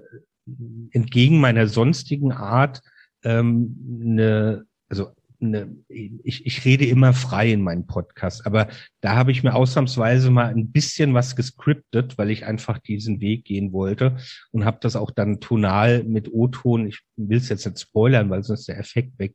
entgegen 0.90 1.40
meiner 1.40 1.68
sonstigen 1.68 2.32
Art 2.32 2.82
ähm, 3.22 3.76
eine, 4.02 4.64
also 4.88 5.14
eine, 5.40 5.76
ich, 5.88 6.46
ich 6.46 6.64
rede 6.64 6.84
immer 6.86 7.12
frei 7.12 7.52
in 7.52 7.62
meinen 7.62 7.86
Podcast, 7.86 8.46
aber 8.46 8.68
da 9.00 9.16
habe 9.16 9.32
ich 9.32 9.42
mir 9.42 9.54
ausnahmsweise 9.54 10.30
mal 10.30 10.46
ein 10.46 10.70
bisschen 10.70 11.14
was 11.14 11.36
gescriptet, 11.36 12.18
weil 12.18 12.30
ich 12.30 12.44
einfach 12.44 12.78
diesen 12.78 13.20
Weg 13.20 13.44
gehen 13.44 13.72
wollte 13.72 14.16
und 14.52 14.64
habe 14.64 14.78
das 14.80 14.96
auch 14.96 15.10
dann 15.10 15.40
tonal 15.40 16.04
mit 16.04 16.32
O-Ton, 16.32 16.86
ich 16.86 17.00
will 17.16 17.38
es 17.38 17.48
jetzt 17.48 17.66
nicht 17.66 17.80
spoilern, 17.80 18.30
weil 18.30 18.42
sonst 18.42 18.68
der 18.68 18.78
Effekt 18.78 19.18
weg, 19.18 19.34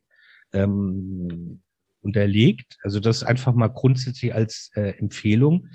ähm, 0.54 1.62
unterlegt. 2.02 2.78
Also 2.84 3.00
das 3.00 3.24
einfach 3.24 3.54
mal 3.54 3.68
grundsätzlich 3.68 4.34
als 4.34 4.72
äh, 4.76 4.92
Empfehlung. 5.00 5.70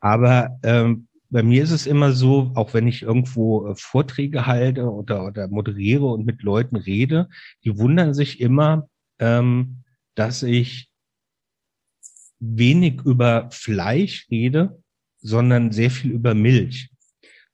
Aber 0.00 0.58
ähm, 0.62 1.08
bei 1.34 1.42
mir 1.42 1.64
ist 1.64 1.72
es 1.72 1.88
immer 1.88 2.12
so, 2.12 2.52
auch 2.54 2.74
wenn 2.74 2.86
ich 2.86 3.02
irgendwo 3.02 3.66
äh, 3.66 3.74
Vorträge 3.74 4.46
halte 4.46 4.88
oder, 4.88 5.26
oder 5.26 5.48
moderiere 5.48 6.06
und 6.06 6.24
mit 6.24 6.42
Leuten 6.42 6.76
rede, 6.76 7.28
die 7.64 7.76
wundern 7.76 8.14
sich 8.14 8.40
immer, 8.40 8.88
ähm, 9.18 9.82
dass 10.14 10.44
ich 10.44 10.92
wenig 12.38 13.00
über 13.04 13.50
Fleisch 13.50 14.28
rede, 14.30 14.80
sondern 15.18 15.72
sehr 15.72 15.90
viel 15.90 16.12
über 16.12 16.34
Milch. 16.34 16.90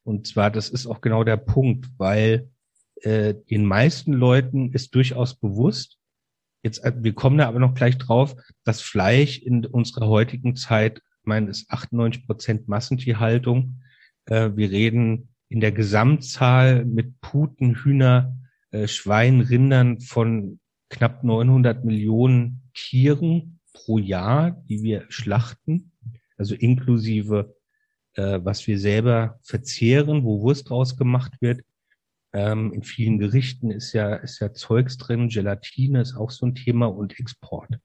Und 0.05 0.27
zwar, 0.27 0.51
das 0.51 0.69
ist 0.69 0.87
auch 0.87 1.01
genau 1.01 1.25
der 1.25 1.39
Punkt, 1.39 1.89
weil 1.97 2.51
äh, 2.97 3.33
den 3.49 3.65
meisten 3.65 4.13
Leuten 4.13 4.75
ist 4.75 4.95
durchaus 4.95 5.37
bewusst, 5.37 5.97
jetzt, 6.63 6.85
äh, 6.85 6.93
wir 6.99 7.15
kommen 7.15 7.39
da 7.39 7.49
aber 7.49 7.61
noch 7.61 7.73
gleich 7.73 7.97
drauf, 7.97 8.37
dass 8.63 8.83
Fleisch 8.83 9.39
in 9.39 9.65
unserer 9.65 10.09
heutigen 10.09 10.55
Zeit 10.55 11.01
ich 11.21 11.27
meine, 11.27 11.51
ist 11.51 11.71
98 11.71 12.27
Prozent 12.27 12.69
Massentierhaltung. 12.69 13.83
Äh, 14.27 14.51
wir 14.55 14.71
reden 14.71 15.29
in 15.49 15.61
der 15.61 15.73
Gesamtzahl 15.73 16.85
mit 16.85 17.21
Puten, 17.21 17.75
Hühner, 17.75 18.37
äh, 18.71 18.87
Schwein, 18.87 19.41
Rindern 19.41 20.01
von 20.01 20.61
knapp 20.89 21.25
900 21.25 21.85
Millionen 21.85 22.63
Tieren 22.75 23.61
pro 23.73 23.99
Jahr, 23.99 24.63
die 24.69 24.83
wir 24.83 25.05
schlachten, 25.09 25.93
also 26.37 26.55
inklusive 26.55 27.55
äh, 28.15 28.41
was 28.43 28.67
wir 28.67 28.79
selber 28.79 29.39
verzehren, 29.43 30.25
wo 30.25 30.41
Wurst 30.41 30.71
draus 30.71 30.97
gemacht 30.97 31.33
wird. 31.41 31.63
Ähm, 32.33 32.73
in 32.73 32.83
vielen 32.83 33.19
Gerichten 33.19 33.71
ist 33.71 33.93
ja, 33.93 34.15
ist 34.17 34.41
ja 34.41 34.53
Zeugs 34.53 34.97
drin, 34.97 35.29
Gelatine 35.29 36.01
ist 36.01 36.17
auch 36.17 36.31
so 36.31 36.47
ein 36.47 36.55
Thema 36.55 36.87
und 36.87 37.19
Export. 37.19 37.79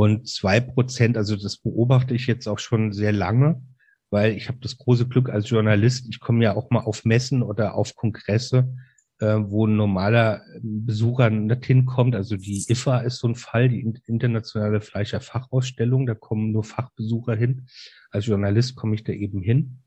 Und 0.00 0.26
zwei 0.26 0.60
Prozent, 0.60 1.18
also 1.18 1.36
das 1.36 1.58
beobachte 1.58 2.14
ich 2.14 2.26
jetzt 2.26 2.46
auch 2.46 2.58
schon 2.58 2.90
sehr 2.90 3.12
lange, 3.12 3.60
weil 4.08 4.32
ich 4.32 4.48
habe 4.48 4.56
das 4.62 4.78
große 4.78 5.06
Glück 5.06 5.28
als 5.28 5.50
Journalist, 5.50 6.06
ich 6.08 6.20
komme 6.20 6.42
ja 6.42 6.56
auch 6.56 6.70
mal 6.70 6.80
auf 6.80 7.04
Messen 7.04 7.42
oder 7.42 7.74
auf 7.74 7.94
Kongresse, 7.96 8.74
äh, 9.18 9.36
wo 9.36 9.66
ein 9.66 9.76
normaler 9.76 10.40
Besucher 10.62 11.28
nicht 11.28 11.66
hinkommt. 11.66 12.14
Also 12.14 12.38
die 12.38 12.64
IFA 12.66 13.00
ist 13.00 13.18
so 13.18 13.28
ein 13.28 13.34
Fall, 13.34 13.68
die 13.68 13.94
internationale 14.06 14.80
Fleischerfachausstellung, 14.80 16.06
da 16.06 16.14
kommen 16.14 16.50
nur 16.50 16.64
Fachbesucher 16.64 17.36
hin. 17.36 17.66
Als 18.10 18.24
Journalist 18.24 18.76
komme 18.76 18.94
ich 18.94 19.04
da 19.04 19.12
eben 19.12 19.42
hin. 19.42 19.80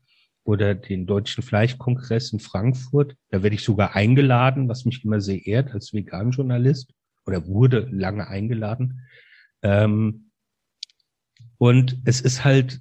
Oder 0.44 0.76
den 0.76 1.06
Deutschen 1.06 1.42
Fleischkongress 1.42 2.32
in 2.32 2.38
Frankfurt, 2.38 3.16
da 3.30 3.42
werde 3.42 3.56
ich 3.56 3.64
sogar 3.64 3.96
eingeladen, 3.96 4.68
was 4.68 4.84
mich 4.84 5.04
immer 5.04 5.20
sehr 5.20 5.44
ehrt 5.44 5.72
als 5.74 5.92
Vegan-Journalist 5.92 6.94
oder 7.26 7.46
wurde 7.48 7.88
lange 7.90 8.28
eingeladen. 8.28 9.00
Ähm, 9.64 10.30
und 11.58 11.98
es 12.04 12.20
ist 12.20 12.44
halt, 12.44 12.80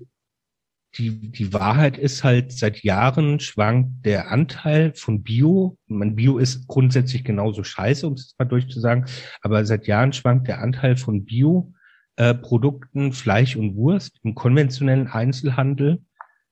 die, 0.98 1.32
die 1.32 1.54
Wahrheit 1.54 1.98
ist 1.98 2.24
halt, 2.24 2.52
seit 2.52 2.84
Jahren 2.84 3.40
schwankt 3.40 4.06
der 4.06 4.30
Anteil 4.30 4.94
von 4.94 5.24
Bio. 5.24 5.78
Man, 5.88 6.16
Bio 6.16 6.38
ist 6.38 6.68
grundsätzlich 6.68 7.24
genauso 7.24 7.64
scheiße, 7.64 8.06
um 8.06 8.14
es 8.14 8.36
mal 8.38 8.46
durchzusagen, 8.46 9.06
aber 9.42 9.66
seit 9.66 9.88
Jahren 9.88 10.14
schwankt 10.14 10.48
der 10.48 10.62
Anteil 10.62 10.98
von 10.98 11.26
Bio. 11.26 11.74
Äh, 12.16 12.36
Produkten, 12.36 13.12
Fleisch 13.12 13.56
und 13.56 13.76
Wurst 13.76 14.20
im 14.22 14.36
konventionellen 14.36 15.08
Einzelhandel 15.08 16.04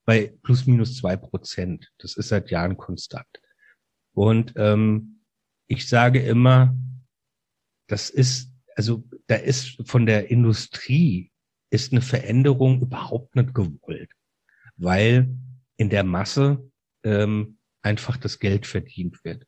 bei 0.05 0.33
plus 0.41 0.65
minus 0.65 0.97
zwei 0.97 1.15
Prozent. 1.15 1.91
Das 1.99 2.17
ist 2.17 2.29
seit 2.29 2.49
Jahren 2.49 2.77
konstant. 2.77 3.27
Und 4.13 4.53
ähm, 4.55 5.21
ich 5.67 5.87
sage 5.87 6.19
immer, 6.19 6.75
das 7.87 8.09
ist 8.09 8.50
also 8.75 9.03
da 9.27 9.35
ist 9.35 9.77
von 9.85 10.05
der 10.05 10.29
Industrie 10.29 11.31
ist 11.69 11.91
eine 11.91 12.01
Veränderung 12.01 12.81
überhaupt 12.81 13.35
nicht 13.35 13.53
gewollt, 13.53 14.11
weil 14.77 15.29
in 15.77 15.89
der 15.89 16.03
Masse 16.03 16.69
ähm, 17.03 17.57
einfach 17.81 18.17
das 18.17 18.39
Geld 18.39 18.65
verdient 18.65 19.23
wird. 19.23 19.45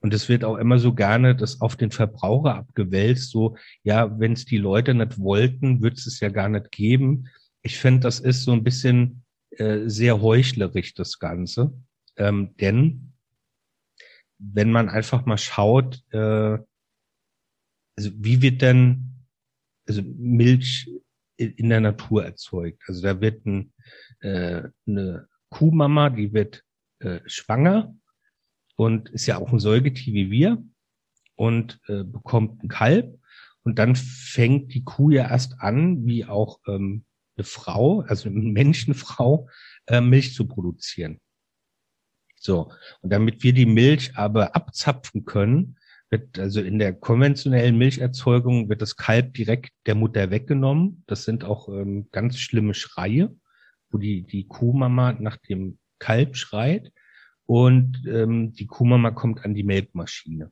Und 0.00 0.14
es 0.14 0.28
wird 0.28 0.44
auch 0.44 0.56
immer 0.56 0.78
so 0.78 0.94
gerne 0.94 1.34
das 1.34 1.60
auf 1.60 1.76
den 1.76 1.90
Verbraucher 1.90 2.54
abgewälzt, 2.54 3.30
so, 3.30 3.56
ja, 3.82 4.18
wenn 4.18 4.32
es 4.32 4.44
die 4.44 4.58
Leute 4.58 4.94
nicht 4.94 5.18
wollten, 5.18 5.82
wird 5.82 5.98
es 5.98 6.20
ja 6.20 6.28
gar 6.28 6.48
nicht 6.48 6.70
geben. 6.70 7.28
Ich 7.62 7.78
finde, 7.78 8.00
das 8.00 8.20
ist 8.20 8.44
so 8.44 8.52
ein 8.52 8.62
bisschen 8.62 9.24
äh, 9.50 9.88
sehr 9.88 10.22
heuchlerisch, 10.22 10.94
das 10.94 11.18
Ganze. 11.18 11.72
Ähm, 12.16 12.54
denn 12.60 13.12
wenn 14.38 14.70
man 14.70 14.88
einfach 14.88 15.26
mal 15.26 15.38
schaut, 15.38 16.02
äh, 16.12 16.58
also 17.98 18.12
wie 18.14 18.40
wird 18.42 18.62
denn 18.62 19.26
also 19.88 20.02
Milch 20.02 20.88
in 21.36 21.68
der 21.68 21.80
Natur 21.80 22.24
erzeugt? 22.24 22.80
Also 22.86 23.02
da 23.02 23.20
wird 23.20 23.44
ein, 23.44 23.72
äh, 24.20 24.62
eine 24.86 25.26
Kuhmama, 25.50 26.08
die 26.08 26.32
wird 26.32 26.62
äh, 27.00 27.18
schwanger 27.26 27.96
und 28.76 29.08
ist 29.08 29.26
ja 29.26 29.38
auch 29.38 29.52
ein 29.52 29.58
Säugetier 29.58 30.14
wie 30.14 30.30
wir 30.30 30.62
und 31.34 31.80
äh, 31.88 32.04
bekommt 32.04 32.62
ein 32.62 32.68
Kalb. 32.68 33.18
und 33.62 33.80
dann 33.80 33.96
fängt 33.96 34.72
die 34.74 34.84
Kuh 34.84 35.10
ja 35.10 35.28
erst 35.28 35.60
an, 35.60 36.06
wie 36.06 36.24
auch 36.24 36.60
ähm, 36.68 37.04
eine 37.36 37.44
Frau, 37.44 38.02
also 38.02 38.28
eine 38.28 38.38
Menschenfrau, 38.38 39.48
äh, 39.86 40.00
Milch 40.00 40.34
zu 40.34 40.46
produzieren. 40.46 41.20
So, 42.36 42.72
und 43.00 43.12
damit 43.12 43.42
wir 43.42 43.52
die 43.52 43.66
Milch 43.66 44.16
aber 44.16 44.54
abzapfen 44.54 45.24
können, 45.24 45.77
wird 46.10 46.38
also 46.38 46.60
in 46.60 46.78
der 46.78 46.94
konventionellen 46.94 47.76
Milcherzeugung 47.76 48.68
wird 48.68 48.82
das 48.82 48.96
Kalb 48.96 49.34
direkt 49.34 49.72
der 49.86 49.94
Mutter 49.94 50.30
weggenommen. 50.30 51.04
Das 51.06 51.24
sind 51.24 51.44
auch 51.44 51.68
ähm, 51.68 52.08
ganz 52.12 52.38
schlimme 52.38 52.74
Schreie, 52.74 53.34
wo 53.90 53.98
die, 53.98 54.22
die 54.22 54.46
Kuhmama 54.46 55.12
nach 55.12 55.36
dem 55.36 55.78
Kalb 55.98 56.36
schreit 56.36 56.92
und 57.46 58.04
ähm, 58.06 58.52
die 58.52 58.66
Kuhmama 58.66 59.10
kommt 59.10 59.44
an 59.44 59.54
die 59.54 59.64
Melkmaschine. 59.64 60.50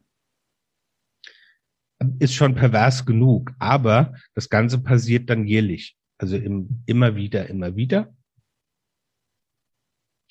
Ist 2.19 2.35
schon 2.35 2.55
pervers 2.55 3.07
genug, 3.07 3.53
aber 3.59 4.15
das 4.35 4.49
Ganze 4.49 4.83
passiert 4.83 5.31
dann 5.31 5.47
jährlich. 5.47 5.97
Also 6.19 6.37
im, 6.37 6.83
immer 6.87 7.17
wieder, 7.17 7.49
immer 7.49 7.77
wieder. 7.77 8.15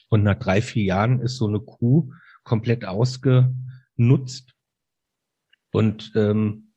Und 0.10 0.24
nach 0.24 0.40
drei, 0.40 0.62
vier 0.62 0.84
Jahren 0.84 1.22
ist 1.22 1.38
so 1.38 1.48
eine 1.48 1.60
Kuh 1.60 2.12
komplett 2.44 2.86
ausgenutzt. 2.86 4.55
Und 5.76 6.14
ähm, 6.16 6.72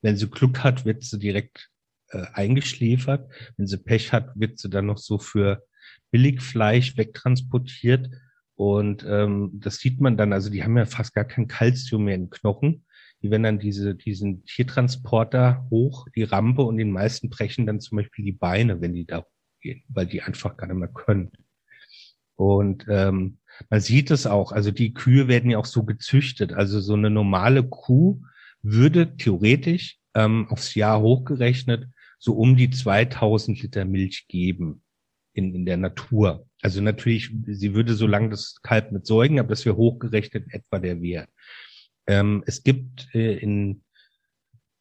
wenn 0.00 0.16
sie 0.16 0.28
Glück 0.28 0.64
hat, 0.64 0.86
wird 0.86 1.04
sie 1.04 1.18
direkt 1.18 1.68
äh, 2.08 2.24
eingeschläfert. 2.32 3.30
Wenn 3.58 3.66
sie 3.66 3.76
Pech 3.76 4.12
hat, 4.12 4.30
wird 4.36 4.58
sie 4.58 4.70
dann 4.70 4.86
noch 4.86 4.96
so 4.96 5.18
für 5.18 5.66
Billigfleisch 6.10 6.96
wegtransportiert. 6.96 8.08
Und 8.54 9.04
ähm, 9.06 9.50
das 9.52 9.76
sieht 9.76 10.00
man 10.00 10.16
dann, 10.16 10.32
also 10.32 10.48
die 10.48 10.64
haben 10.64 10.78
ja 10.78 10.86
fast 10.86 11.14
gar 11.14 11.26
kein 11.26 11.46
Kalzium 11.46 12.04
mehr 12.04 12.14
in 12.14 12.30
Knochen. 12.30 12.86
Die 13.20 13.30
werden 13.30 13.42
dann 13.42 13.58
diese, 13.58 13.94
diesen 13.94 14.44
Tiertransporter 14.44 15.66
hoch, 15.70 16.06
die 16.16 16.22
Rampe 16.22 16.62
und 16.62 16.78
den 16.78 16.90
meisten 16.90 17.28
brechen 17.28 17.66
dann 17.66 17.80
zum 17.80 17.96
Beispiel 17.96 18.24
die 18.24 18.32
Beine, 18.32 18.80
wenn 18.80 18.94
die 18.94 19.04
da 19.04 19.26
gehen, 19.60 19.84
weil 19.88 20.06
die 20.06 20.22
einfach 20.22 20.56
gar 20.56 20.68
nicht 20.68 20.76
mehr 20.76 20.88
können. 20.88 21.32
Und 22.34 22.86
ähm, 22.88 23.40
man 23.68 23.80
sieht 23.80 24.10
es 24.10 24.26
auch, 24.26 24.52
also 24.52 24.70
die 24.70 24.94
Kühe 24.94 25.28
werden 25.28 25.50
ja 25.50 25.58
auch 25.58 25.66
so 25.66 25.84
gezüchtet. 25.84 26.52
Also 26.52 26.80
so 26.80 26.94
eine 26.94 27.10
normale 27.10 27.62
Kuh 27.64 28.22
würde 28.62 29.16
theoretisch 29.16 29.98
ähm, 30.14 30.46
aufs 30.50 30.74
Jahr 30.74 31.00
hochgerechnet 31.00 31.88
so 32.18 32.34
um 32.34 32.56
die 32.56 32.70
2000 32.70 33.62
Liter 33.62 33.84
Milch 33.84 34.26
geben 34.28 34.82
in, 35.32 35.54
in 35.54 35.66
der 35.66 35.76
Natur. 35.76 36.46
Also 36.60 36.80
natürlich, 36.80 37.30
sie 37.46 37.74
würde 37.74 37.94
so 37.94 38.06
lange 38.06 38.30
das 38.30 38.56
Kalb 38.62 38.90
mit 38.90 39.06
säugen, 39.06 39.38
aber 39.38 39.50
das 39.50 39.64
wäre 39.64 39.76
hochgerechnet 39.76 40.52
etwa 40.52 40.80
der 40.80 41.00
Wert. 41.00 41.28
Ähm, 42.06 42.42
es 42.46 42.62
gibt 42.62 43.08
äh, 43.14 43.36
in 43.36 43.82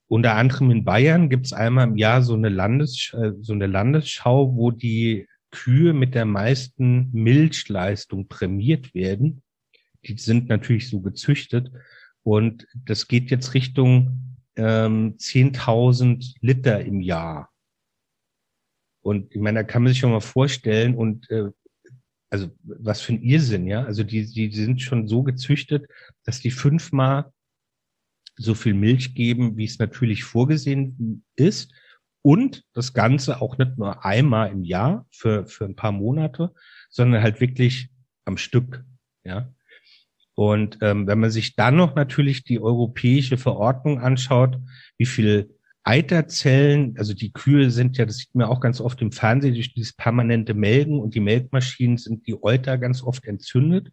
unter 0.09 0.35
anderem 0.35 0.71
in 0.71 0.85
Bayern 0.85 1.29
gibt 1.29 1.47
es 1.47 1.53
einmal 1.53 1.85
im 1.85 1.97
Jahr 1.97 2.23
so 2.23 2.33
eine 2.33 2.49
Landes 2.49 3.13
äh, 3.13 3.33
so 3.41 3.53
eine 3.53 3.67
Landesschau, 3.67 4.55
wo 4.55 4.71
die 4.71 5.27
Kühe 5.51 5.93
mit 5.93 6.15
der 6.15 6.25
meisten 6.25 7.09
Milchleistung 7.11 8.27
prämiert 8.27 8.93
werden. 8.93 9.43
Die 10.05 10.17
sind 10.17 10.49
natürlich 10.49 10.89
so 10.89 11.01
gezüchtet 11.01 11.71
und 12.27 12.67
das 12.73 13.07
geht 13.07 13.31
jetzt 13.31 13.53
Richtung 13.53 14.35
ähm, 14.57 15.15
10.000 15.15 16.35
Liter 16.41 16.83
im 16.83 16.99
Jahr. 16.99 17.53
Und 19.01 19.33
ich 19.33 19.39
meine, 19.39 19.59
da 19.59 19.63
kann 19.63 19.83
man 19.83 19.93
sich 19.93 19.99
schon 19.99 20.11
mal 20.11 20.19
vorstellen 20.19 20.95
und 20.95 21.29
äh, 21.29 21.51
also 22.29 22.49
was 22.63 22.99
für 22.99 23.13
ein 23.13 23.21
Irrsinn, 23.21 23.65
ja. 23.65 23.85
Also 23.85 24.03
die, 24.03 24.25
die 24.25 24.51
sind 24.51 24.81
schon 24.81 25.07
so 25.07 25.23
gezüchtet, 25.23 25.89
dass 26.25 26.41
die 26.41 26.51
fünfmal 26.51 27.31
so 28.35 28.55
viel 28.55 28.73
Milch 28.73 29.15
geben, 29.15 29.55
wie 29.55 29.63
es 29.63 29.79
natürlich 29.79 30.25
vorgesehen 30.25 31.23
ist 31.37 31.71
und 32.23 32.65
das 32.73 32.91
Ganze 32.91 33.41
auch 33.41 33.57
nicht 33.57 33.77
nur 33.77 34.03
einmal 34.03 34.51
im 34.51 34.65
Jahr 34.65 35.07
für, 35.11 35.47
für 35.47 35.63
ein 35.63 35.77
paar 35.77 35.93
Monate, 35.93 36.53
sondern 36.89 37.23
halt 37.23 37.39
wirklich 37.39 37.89
am 38.25 38.35
Stück. 38.35 38.83
Ja. 39.23 39.53
Und 40.37 40.77
ähm, 40.81 41.07
wenn 41.07 41.19
man 41.19 41.31
sich 41.31 41.55
dann 41.55 41.77
noch 41.77 41.95
natürlich 41.95 42.43
die 42.43 42.59
europäische 42.59 43.37
Verordnung 43.37 43.99
anschaut, 43.99 44.59
wie 44.99 45.07
viel 45.07 45.57
Eiterzellen, 45.83 46.93
also 46.99 47.15
die 47.15 47.31
Kühe 47.31 47.71
sind 47.71 47.97
ja, 47.97 48.05
das 48.05 48.17
sieht 48.17 48.35
man 48.35 48.45
auch 48.45 48.59
ganz 48.59 48.79
oft 48.79 49.01
im 49.01 49.11
Fernsehen, 49.11 49.55
durch 49.55 49.73
dieses 49.73 49.93
permanente 49.93 50.53
Melken 50.53 50.99
und 50.99 51.15
die 51.15 51.21
Melkmaschinen 51.21 51.97
sind 51.97 52.27
die 52.27 52.35
Euter 52.39 52.77
ganz 52.77 53.01
oft 53.01 53.25
entzündet. 53.25 53.91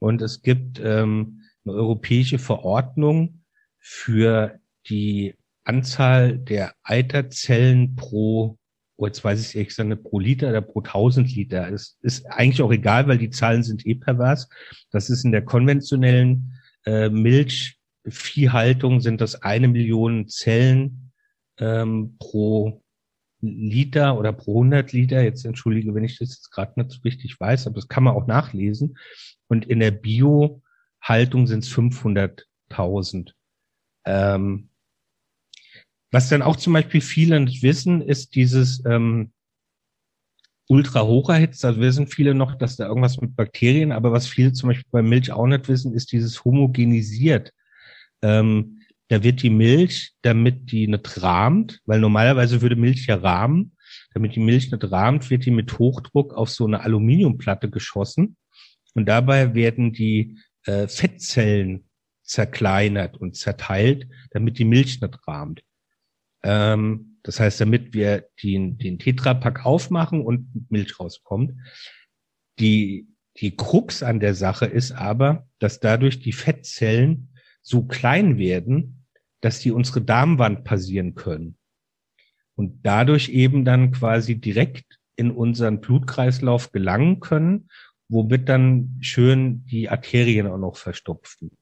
Und 0.00 0.22
es 0.22 0.42
gibt 0.42 0.80
ähm, 0.82 1.42
eine 1.64 1.74
europäische 1.74 2.40
Verordnung 2.40 3.44
für 3.78 4.58
die 4.88 5.36
Anzahl 5.62 6.36
der 6.36 6.74
Eiterzellen 6.82 7.94
pro, 7.94 8.58
oh, 9.00 9.06
jetzt 9.06 9.24
weiß 9.24 9.40
ich 9.40 9.56
ehrlich 9.56 9.68
gesagt 9.68 10.02
pro 10.02 10.18
Liter 10.18 10.50
oder 10.50 10.60
pro 10.60 10.80
1000 10.80 11.34
Liter. 11.34 11.72
Es 11.72 11.98
ist 12.02 12.26
eigentlich 12.26 12.60
auch 12.62 12.72
egal, 12.72 13.08
weil 13.08 13.18
die 13.18 13.30
Zahlen 13.30 13.62
sind 13.62 13.86
eh 13.86 13.94
pervers. 13.94 14.48
Das 14.90 15.08
ist 15.08 15.24
in 15.24 15.32
der 15.32 15.44
konventionellen 15.44 16.54
äh, 16.84 17.08
Milchviehhaltung 17.08 19.00
sind 19.00 19.20
das 19.20 19.42
eine 19.42 19.68
Million 19.68 20.28
Zellen 20.28 21.12
ähm, 21.58 22.16
pro 22.18 22.82
Liter 23.40 24.18
oder 24.18 24.32
pro 24.32 24.58
100 24.58 24.92
Liter. 24.92 25.22
Jetzt 25.22 25.46
entschuldige, 25.46 25.94
wenn 25.94 26.04
ich 26.04 26.18
das 26.18 26.28
jetzt 26.30 26.50
gerade 26.50 26.78
nicht 26.78 26.90
so 26.90 27.00
richtig 27.02 27.40
weiß, 27.40 27.66
aber 27.66 27.76
das 27.76 27.88
kann 27.88 28.04
man 28.04 28.14
auch 28.14 28.26
nachlesen. 28.26 28.98
Und 29.48 29.66
in 29.66 29.80
der 29.80 29.92
Biohaltung 29.92 31.46
sind 31.46 31.64
es 31.64 31.70
500.000. 31.70 33.32
Ähm, 34.04 34.69
was 36.10 36.28
dann 36.28 36.42
auch 36.42 36.56
zum 36.56 36.72
Beispiel 36.72 37.00
viele 37.00 37.40
nicht 37.40 37.62
wissen, 37.62 38.02
ist 38.02 38.34
dieses 38.34 38.82
ähm, 38.84 39.32
ultra 40.68 41.02
hocherhitzt. 41.02 41.64
Also 41.64 41.80
wissen 41.80 42.06
viele 42.06 42.34
noch, 42.34 42.56
dass 42.56 42.76
da 42.76 42.86
irgendwas 42.86 43.20
mit 43.20 43.36
Bakterien, 43.36 43.92
aber 43.92 44.12
was 44.12 44.26
viele 44.26 44.52
zum 44.52 44.68
Beispiel 44.68 44.88
bei 44.90 45.02
Milch 45.02 45.32
auch 45.32 45.46
nicht 45.46 45.68
wissen, 45.68 45.94
ist 45.94 46.12
dieses 46.12 46.44
homogenisiert. 46.44 47.52
Ähm, 48.22 48.80
da 49.08 49.22
wird 49.24 49.42
die 49.42 49.50
Milch, 49.50 50.12
damit 50.22 50.70
die 50.70 50.86
nicht 50.86 51.22
rahmt, 51.22 51.80
weil 51.84 51.98
normalerweise 51.98 52.62
würde 52.62 52.76
Milch 52.76 53.06
ja 53.06 53.16
rahmen, 53.16 53.76
damit 54.14 54.36
die 54.36 54.40
Milch 54.40 54.70
nicht 54.70 54.92
rahmt, 54.92 55.30
wird 55.30 55.46
die 55.46 55.50
mit 55.50 55.78
Hochdruck 55.78 56.34
auf 56.34 56.50
so 56.50 56.66
eine 56.66 56.80
Aluminiumplatte 56.80 57.68
geschossen. 57.68 58.36
Und 58.94 59.06
dabei 59.06 59.54
werden 59.54 59.92
die 59.92 60.38
äh, 60.64 60.86
Fettzellen 60.86 61.88
zerkleinert 62.22 63.16
und 63.16 63.34
zerteilt, 63.34 64.06
damit 64.30 64.58
die 64.58 64.64
Milch 64.64 65.00
nicht 65.00 65.18
rahmt. 65.26 65.62
Ähm, 66.42 67.18
das 67.22 67.38
heißt, 67.38 67.60
damit 67.60 67.92
wir 67.92 68.26
den, 68.42 68.78
den 68.78 68.98
Tetrapack 68.98 69.66
aufmachen 69.66 70.22
und 70.22 70.70
Milch 70.70 70.98
rauskommt. 70.98 71.52
Die, 72.58 73.08
die 73.36 73.56
Krux 73.56 74.02
an 74.02 74.20
der 74.20 74.34
Sache 74.34 74.66
ist 74.66 74.92
aber, 74.92 75.46
dass 75.58 75.80
dadurch 75.80 76.20
die 76.20 76.32
Fettzellen 76.32 77.34
so 77.62 77.84
klein 77.84 78.38
werden, 78.38 79.06
dass 79.40 79.60
die 79.60 79.70
unsere 79.70 80.02
Darmwand 80.02 80.64
passieren 80.64 81.14
können. 81.14 81.56
Und 82.54 82.80
dadurch 82.84 83.30
eben 83.30 83.64
dann 83.64 83.92
quasi 83.92 84.36
direkt 84.36 84.98
in 85.16 85.30
unseren 85.30 85.80
Blutkreislauf 85.80 86.72
gelangen 86.72 87.20
können, 87.20 87.68
womit 88.08 88.48
dann 88.48 88.98
schön 89.00 89.64
die 89.66 89.88
Arterien 89.88 90.46
auch 90.46 90.58
noch 90.58 90.76
verstopfen. 90.76 91.52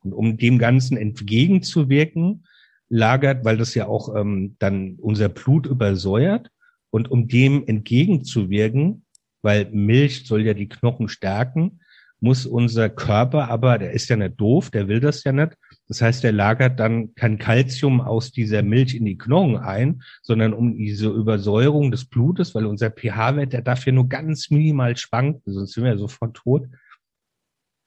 Und 0.00 0.12
um 0.12 0.36
dem 0.36 0.58
Ganzen 0.58 0.96
entgegenzuwirken, 0.96 2.46
lagert, 2.90 3.44
weil 3.44 3.56
das 3.56 3.74
ja 3.74 3.86
auch 3.86 4.14
ähm, 4.14 4.56
dann 4.58 4.96
unser 5.00 5.30
Blut 5.30 5.66
übersäuert. 5.66 6.50
Und 6.90 7.10
um 7.10 7.28
dem 7.28 7.64
entgegenzuwirken, 7.66 9.04
weil 9.42 9.70
Milch 9.70 10.26
soll 10.26 10.42
ja 10.42 10.54
die 10.54 10.68
Knochen 10.68 11.08
stärken, 11.08 11.80
muss 12.20 12.44
unser 12.46 12.90
Körper 12.90 13.48
aber, 13.48 13.78
der 13.78 13.92
ist 13.92 14.08
ja 14.08 14.16
nicht 14.16 14.38
doof, 14.38 14.70
der 14.70 14.88
will 14.88 15.00
das 15.00 15.24
ja 15.24 15.32
nicht. 15.32 15.56
Das 15.88 16.02
heißt, 16.02 16.22
der 16.22 16.32
lagert 16.32 16.78
dann 16.78 17.14
kein 17.14 17.38
Kalzium 17.38 18.00
aus 18.00 18.30
dieser 18.30 18.62
Milch 18.62 18.94
in 18.94 19.06
die 19.06 19.16
Knochen 19.16 19.56
ein, 19.56 20.02
sondern 20.22 20.52
um 20.52 20.76
diese 20.76 21.08
Übersäuerung 21.08 21.90
des 21.90 22.04
Blutes, 22.04 22.54
weil 22.54 22.66
unser 22.66 22.90
pH-Wert, 22.90 23.52
der 23.52 23.62
darf 23.62 23.86
ja 23.86 23.92
nur 23.92 24.08
ganz 24.08 24.50
minimal 24.50 24.96
schwanken, 24.96 25.52
sonst 25.52 25.72
sind 25.72 25.84
wir 25.84 25.92
ja 25.92 25.98
sofort 25.98 26.36
tot. 26.36 26.68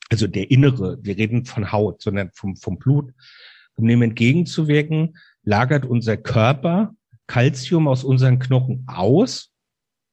Also 0.09 0.27
der 0.27 0.49
innere, 0.49 0.97
wir 1.01 1.17
reden 1.17 1.45
von 1.45 1.71
Haut, 1.71 2.01
sondern 2.01 2.31
vom, 2.33 2.55
vom 2.55 2.79
Blut. 2.79 3.11
Um 3.75 3.87
dem 3.87 4.01
entgegenzuwirken, 4.01 5.17
lagert 5.43 5.85
unser 5.85 6.17
Körper 6.17 6.93
Calcium 7.27 7.87
aus 7.87 8.03
unseren 8.03 8.39
Knochen 8.39 8.83
aus, 8.87 9.51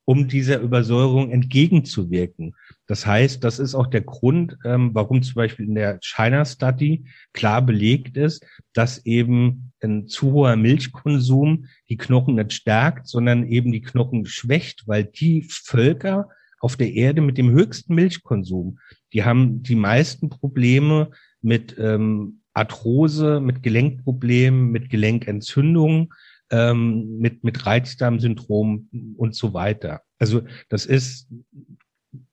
um 0.05 0.27
dieser 0.27 0.61
Übersäuerung 0.61 1.31
entgegenzuwirken. 1.31 2.55
Das 2.87 3.07
heißt, 3.07 3.45
das 3.45 3.59
ist 3.59 3.75
auch 3.75 3.87
der 3.87 4.01
Grund, 4.01 4.57
ähm, 4.65 4.91
warum 4.93 5.23
zum 5.23 5.35
Beispiel 5.35 5.67
in 5.67 5.75
der 5.75 6.01
China 6.03 6.45
Study 6.45 7.05
klar 7.33 7.63
belegt 7.63 8.17
ist, 8.17 8.45
dass 8.73 9.05
eben 9.07 9.73
ein 9.81 10.09
zu 10.09 10.33
hoher 10.33 10.57
Milchkonsum 10.57 11.67
die 11.89 11.97
Knochen 11.97 12.37
nicht 12.37 12.53
stärkt, 12.53 13.07
sondern 13.07 13.47
eben 13.47 13.71
die 13.71 13.83
Knochen 13.83 14.27
schwächt, 14.27 14.89
weil 14.89 15.05
die 15.05 15.43
Völker 15.43 16.29
auf 16.59 16.77
der 16.77 16.93
Erde 16.93 17.21
mit 17.21 17.39
dem 17.39 17.51
höchsten 17.51 17.95
Milchkonsum, 17.95 18.79
die 19.13 19.25
haben 19.25 19.63
die 19.63 19.77
meisten 19.77 20.29
Probleme 20.29 21.11
mit 21.41 21.77
ähm, 21.79 22.40
Arthrose, 22.55 23.41
mit 23.41 23.63
Gelenkproblemen, 23.63 24.71
mit 24.71 24.91
Gelenkentzündungen, 24.91 26.13
ähm, 26.51 27.19
mit, 27.19 27.45
mit 27.45 27.65
Reizdarmsyndrom 27.67 28.89
und 29.17 29.35
so 29.35 29.55
weiter. 29.55 30.03
Also 30.19 30.43
das 30.69 30.87
ist 30.87 31.29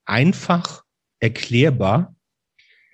einfach 0.06 0.84
erklärbar. 1.20 2.16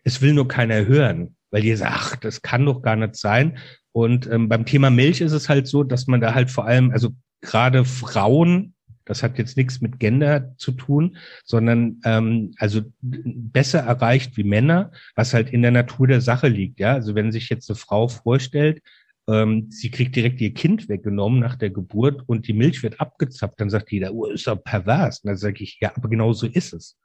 Es 0.03 0.21
will 0.21 0.33
nur 0.33 0.47
keiner 0.47 0.85
hören, 0.85 1.35
weil 1.49 1.63
ihr 1.63 1.77
sagt, 1.77 1.93
ach, 1.93 2.15
das 2.17 2.41
kann 2.41 2.65
doch 2.65 2.81
gar 2.81 2.95
nicht 2.95 3.15
sein. 3.15 3.57
Und 3.93 4.27
ähm, 4.27 4.49
beim 4.49 4.65
Thema 4.65 4.89
Milch 4.89 5.21
ist 5.21 5.31
es 5.31 5.47
halt 5.49 5.67
so, 5.67 5.83
dass 5.83 6.07
man 6.07 6.19
da 6.19 6.33
halt 6.33 6.51
vor 6.51 6.65
allem, 6.65 6.91
also 6.91 7.11
gerade 7.41 7.85
Frauen, 7.85 8.72
das 9.05 9.23
hat 9.23 9.37
jetzt 9.37 9.57
nichts 9.57 9.81
mit 9.81 9.99
Gender 9.99 10.55
zu 10.57 10.71
tun, 10.71 11.17
sondern 11.43 11.99
ähm, 12.05 12.53
also 12.57 12.81
besser 13.01 13.79
erreicht 13.79 14.37
wie 14.37 14.43
Männer, 14.43 14.91
was 15.15 15.33
halt 15.33 15.49
in 15.49 15.61
der 15.61 15.71
Natur 15.71 16.07
der 16.07 16.21
Sache 16.21 16.47
liegt. 16.47 16.79
Ja, 16.79 16.93
also 16.93 17.15
wenn 17.15 17.31
sich 17.31 17.49
jetzt 17.49 17.69
eine 17.69 17.77
Frau 17.77 18.07
vorstellt, 18.07 18.81
ähm, 19.27 19.67
sie 19.69 19.89
kriegt 19.89 20.15
direkt 20.15 20.41
ihr 20.41 20.53
Kind 20.53 20.89
weggenommen 20.89 21.39
nach 21.39 21.55
der 21.55 21.69
Geburt 21.69 22.23
und 22.27 22.47
die 22.47 22.53
Milch 22.53 22.83
wird 22.83 22.99
abgezapft, 22.99 23.59
dann 23.59 23.69
sagt 23.69 23.91
jeder, 23.91 24.13
oh, 24.13 24.25
ist 24.25 24.47
doch 24.47 24.61
pervers. 24.61 25.19
Und 25.19 25.29
dann 25.29 25.37
sage 25.37 25.63
ich, 25.63 25.79
ja, 25.81 25.93
aber 25.95 26.09
genau 26.09 26.33
so 26.33 26.47
ist 26.47 26.73
es. 26.73 26.97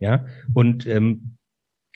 Ja, 0.00 0.26
und 0.54 0.86
ähm, 0.86 1.36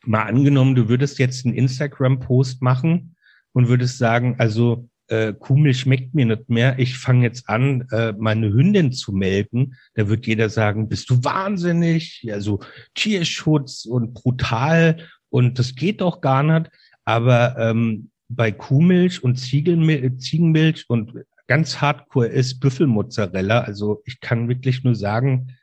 mal 0.04 0.24
angenommen, 0.24 0.74
du 0.74 0.88
würdest 0.88 1.18
jetzt 1.18 1.46
einen 1.46 1.54
Instagram-Post 1.54 2.62
machen 2.62 3.16
und 3.52 3.68
würdest 3.68 3.98
sagen, 3.98 4.37
also 4.38 4.88
äh, 5.12 5.35
Kuhmilch 5.35 5.81
schmeckt 5.81 6.14
mir 6.14 6.25
nicht 6.25 6.48
mehr, 6.48 6.79
ich 6.79 6.96
fange 6.96 7.25
jetzt 7.25 7.48
an, 7.48 7.87
äh, 7.90 8.14
meine 8.16 8.51
Hündin 8.51 8.92
zu 8.92 9.12
melken, 9.12 9.77
da 9.94 10.09
wird 10.09 10.27
jeder 10.27 10.48
sagen, 10.48 10.88
bist 10.88 11.11
du 11.11 11.22
wahnsinnig, 11.22 12.27
also 12.33 12.61
Tierschutz 12.94 13.85
und 13.85 14.14
brutal 14.14 15.07
und 15.29 15.59
das 15.59 15.75
geht 15.75 16.01
doch 16.01 16.22
gar 16.22 16.42
nicht. 16.42 16.70
Aber 17.05 17.57
ähm, 17.59 18.11
bei 18.29 18.53
Kuhmilch 18.53 19.22
und 19.22 19.37
Ziegelmilch, 19.37 20.18
Ziegenmilch 20.18 20.85
und 20.88 21.12
ganz 21.46 21.83
hardcore 21.83 22.29
ist 22.29 22.61
Büffelmozzarella. 22.61 23.61
Also 23.61 24.01
ich 24.07 24.20
kann 24.20 24.48
wirklich 24.48 24.83
nur 24.83 24.94
sagen, 24.94 25.59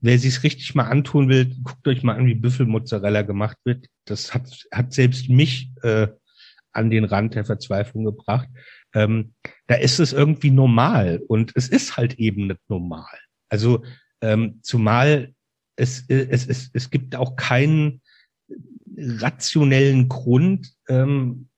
wer 0.00 0.18
sich's 0.18 0.42
richtig 0.42 0.74
mal 0.74 0.84
antun 0.84 1.30
will, 1.30 1.54
guckt 1.62 1.88
euch 1.88 2.02
mal 2.02 2.16
an, 2.16 2.26
wie 2.26 2.34
Büffelmozzarella 2.34 3.22
gemacht 3.22 3.56
wird. 3.64 3.86
Das 4.04 4.34
hat, 4.34 4.66
hat 4.70 4.92
selbst 4.92 5.30
mich 5.30 5.70
äh, 5.82 6.08
an 6.72 6.90
den 6.90 7.04
Rand 7.04 7.34
der 7.34 7.44
Verzweiflung 7.44 8.04
gebracht. 8.04 8.48
Ähm, 8.94 9.34
da 9.66 9.76
ist 9.76 10.00
es 10.00 10.12
irgendwie 10.12 10.50
normal 10.50 11.22
und 11.28 11.52
es 11.54 11.68
ist 11.68 11.96
halt 11.96 12.14
eben 12.18 12.48
nicht 12.48 12.60
normal. 12.68 13.18
Also 13.48 13.84
ähm, 14.20 14.60
zumal 14.62 15.34
es, 15.76 16.04
es, 16.08 16.46
es, 16.46 16.70
es 16.72 16.90
gibt 16.90 17.16
auch 17.16 17.36
keinen 17.36 18.02
rationellen 18.96 20.08
Grund, 20.08 20.74
ähm, 20.88 21.48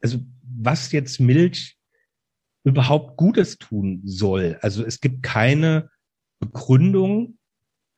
also 0.00 0.24
was 0.42 0.92
jetzt 0.92 1.20
Milch 1.20 1.76
überhaupt 2.64 3.16
Gutes 3.16 3.58
tun 3.58 4.00
soll. 4.04 4.58
Also 4.62 4.84
es 4.84 5.00
gibt 5.00 5.22
keine 5.22 5.90
Begründung, 6.40 7.38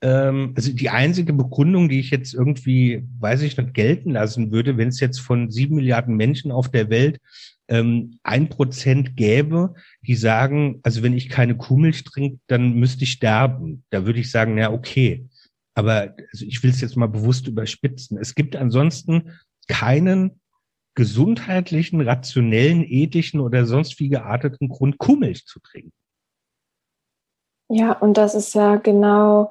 ähm, 0.02 0.52
also 0.56 0.72
die 0.72 0.90
einzige 0.90 1.32
Begründung, 1.32 1.88
die 1.88 2.00
ich 2.00 2.10
jetzt 2.10 2.34
irgendwie, 2.34 3.04
weiß 3.18 3.42
ich 3.42 3.56
nicht, 3.56 3.74
gelten 3.74 4.12
lassen 4.12 4.50
würde, 4.50 4.76
wenn 4.76 4.88
es 4.88 5.00
jetzt 5.00 5.20
von 5.20 5.50
sieben 5.50 5.76
Milliarden 5.76 6.16
Menschen 6.16 6.50
auf 6.50 6.70
der 6.70 6.90
Welt 6.90 7.20
ähm, 7.68 8.18
ein 8.22 8.48
Prozent 8.48 9.16
gäbe, 9.16 9.74
die 10.02 10.14
sagen, 10.14 10.80
also 10.82 11.02
wenn 11.02 11.14
ich 11.14 11.28
keine 11.28 11.56
Kuhmilch 11.56 12.04
trinke, 12.04 12.38
dann 12.46 12.74
müsste 12.74 13.04
ich 13.04 13.12
sterben. 13.12 13.84
Da 13.90 14.06
würde 14.06 14.20
ich 14.20 14.30
sagen, 14.30 14.54
na 14.54 14.72
okay. 14.72 15.28
Aber 15.74 16.14
also 16.32 16.44
ich 16.44 16.62
will 16.62 16.70
es 16.70 16.80
jetzt 16.80 16.96
mal 16.96 17.08
bewusst 17.08 17.46
überspitzen. 17.48 18.18
Es 18.18 18.34
gibt 18.34 18.56
ansonsten 18.56 19.32
keinen 19.68 20.40
gesundheitlichen, 20.94 22.00
rationellen, 22.00 22.82
ethischen 22.82 23.40
oder 23.40 23.66
sonst 23.66 24.00
wie 24.00 24.08
gearteten 24.08 24.68
Grund, 24.68 24.98
Kuhmilch 24.98 25.44
zu 25.44 25.60
trinken. 25.60 25.92
Ja, 27.68 27.92
und 27.92 28.16
das 28.16 28.34
ist 28.34 28.54
ja 28.54 28.76
genau 28.76 29.50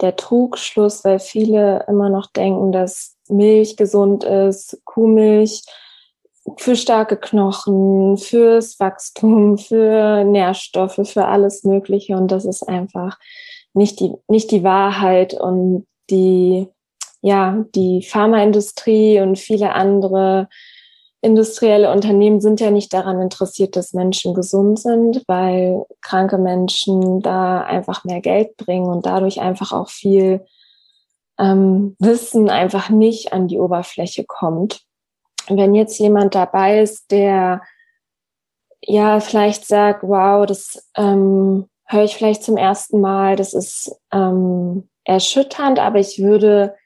der 0.00 0.16
Trugschluss, 0.16 1.04
weil 1.04 1.20
viele 1.20 1.84
immer 1.86 2.08
noch 2.08 2.26
denken, 2.32 2.72
dass 2.72 3.16
Milch 3.28 3.76
gesund 3.76 4.24
ist, 4.24 4.80
Kuhmilch 4.84 5.62
für 6.56 6.76
starke 6.76 7.16
Knochen, 7.16 8.16
fürs 8.16 8.80
Wachstum, 8.80 9.58
für 9.58 10.24
Nährstoffe, 10.24 11.00
für 11.04 11.26
alles 11.26 11.64
Mögliche. 11.64 12.16
Und 12.16 12.30
das 12.32 12.44
ist 12.44 12.62
einfach 12.62 13.18
nicht 13.74 14.00
die, 14.00 14.12
nicht 14.28 14.50
die 14.50 14.64
Wahrheit 14.64 15.34
und 15.34 15.86
die, 16.10 16.68
ja, 17.22 17.64
die 17.74 18.02
Pharmaindustrie 18.02 19.20
und 19.20 19.38
viele 19.38 19.74
andere 19.74 20.48
industrielle 21.22 21.92
Unternehmen 21.92 22.40
sind 22.40 22.60
ja 22.60 22.70
nicht 22.70 22.92
daran 22.94 23.20
interessiert, 23.20 23.76
dass 23.76 23.92
Menschen 23.92 24.34
gesund 24.34 24.78
sind, 24.78 25.22
weil 25.26 25.84
kranke 26.00 26.38
Menschen 26.38 27.20
da 27.20 27.60
einfach 27.60 28.04
mehr 28.04 28.20
Geld 28.20 28.56
bringen 28.56 28.86
und 28.86 29.04
dadurch 29.04 29.40
einfach 29.40 29.72
auch 29.72 29.90
viel 29.90 30.46
ähm, 31.38 31.94
Wissen 31.98 32.48
einfach 32.48 32.88
nicht 32.88 33.32
an 33.32 33.48
die 33.48 33.58
Oberfläche 33.58 34.24
kommt. 34.24 34.82
Wenn 35.50 35.74
jetzt 35.74 35.98
jemand 35.98 36.34
dabei 36.34 36.80
ist, 36.80 37.10
der 37.10 37.62
ja 38.82 39.20
vielleicht 39.20 39.66
sagt, 39.66 40.02
wow, 40.02 40.46
das 40.46 40.88
ähm, 40.96 41.68
höre 41.86 42.04
ich 42.04 42.16
vielleicht 42.16 42.44
zum 42.44 42.56
ersten 42.56 43.00
Mal, 43.00 43.36
das 43.36 43.52
ist 43.52 43.94
ähm, 44.12 44.88
erschütternd, 45.04 45.78
aber 45.78 45.98
ich 45.98 46.22
würde 46.22 46.76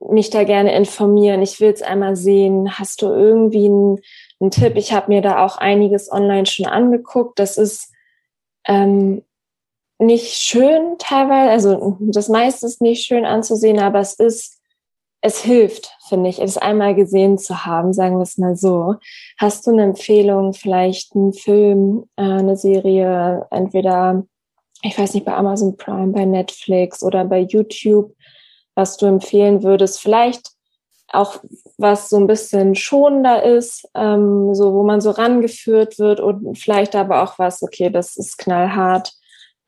mich 0.00 0.30
da 0.30 0.44
gerne 0.44 0.74
informieren. 0.74 1.42
Ich 1.42 1.60
will 1.60 1.70
es 1.70 1.82
einmal 1.82 2.16
sehen. 2.16 2.78
Hast 2.78 3.02
du 3.02 3.06
irgendwie 3.06 3.66
einen, 3.66 3.98
einen 4.40 4.50
Tipp? 4.50 4.76
Ich 4.76 4.92
habe 4.92 5.08
mir 5.08 5.22
da 5.22 5.44
auch 5.44 5.56
einiges 5.56 6.10
online 6.12 6.46
schon 6.46 6.66
angeguckt. 6.66 7.38
Das 7.38 7.56
ist 7.56 7.92
ähm, 8.66 9.22
nicht 9.98 10.34
schön 10.34 10.96
teilweise, 10.98 11.50
also 11.50 11.96
das 12.00 12.28
meiste 12.28 12.66
ist 12.66 12.80
nicht 12.80 13.04
schön 13.06 13.24
anzusehen, 13.24 13.78
aber 13.78 14.00
es 14.00 14.14
ist, 14.14 14.53
es 15.24 15.40
hilft, 15.40 15.90
finde 16.06 16.28
ich, 16.28 16.38
es 16.38 16.58
einmal 16.58 16.94
gesehen 16.94 17.38
zu 17.38 17.64
haben, 17.64 17.94
sagen 17.94 18.18
wir 18.18 18.24
es 18.24 18.36
mal 18.36 18.56
so. 18.56 18.96
Hast 19.38 19.66
du 19.66 19.70
eine 19.70 19.84
Empfehlung, 19.84 20.52
vielleicht 20.52 21.16
einen 21.16 21.32
Film, 21.32 22.04
äh, 22.16 22.24
eine 22.24 22.58
Serie, 22.58 23.46
entweder, 23.50 24.26
ich 24.82 24.98
weiß 24.98 25.14
nicht, 25.14 25.24
bei 25.24 25.32
Amazon 25.32 25.78
Prime, 25.78 26.12
bei 26.12 26.26
Netflix 26.26 27.02
oder 27.02 27.24
bei 27.24 27.38
YouTube, 27.38 28.14
was 28.74 28.98
du 28.98 29.06
empfehlen 29.06 29.62
würdest? 29.62 29.98
Vielleicht 29.98 30.50
auch 31.08 31.38
was 31.78 32.10
so 32.10 32.18
ein 32.18 32.26
bisschen 32.26 32.74
schonender 32.74 33.44
ist, 33.44 33.88
ähm, 33.94 34.54
so 34.54 34.74
wo 34.74 34.82
man 34.82 35.00
so 35.00 35.10
rangeführt 35.10 35.98
wird 35.98 36.20
und 36.20 36.58
vielleicht 36.58 36.94
aber 36.94 37.22
auch 37.22 37.38
was, 37.38 37.62
okay, 37.62 37.88
das 37.88 38.18
ist 38.18 38.36
knallhart. 38.36 39.14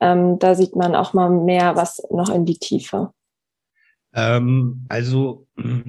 Ähm, 0.00 0.38
da 0.38 0.54
sieht 0.54 0.76
man 0.76 0.94
auch 0.94 1.14
mal 1.14 1.30
mehr 1.30 1.76
was 1.76 2.02
noch 2.10 2.28
in 2.28 2.44
die 2.44 2.58
Tiefe. 2.58 3.14
Ähm, 4.16 4.86
also 4.88 5.46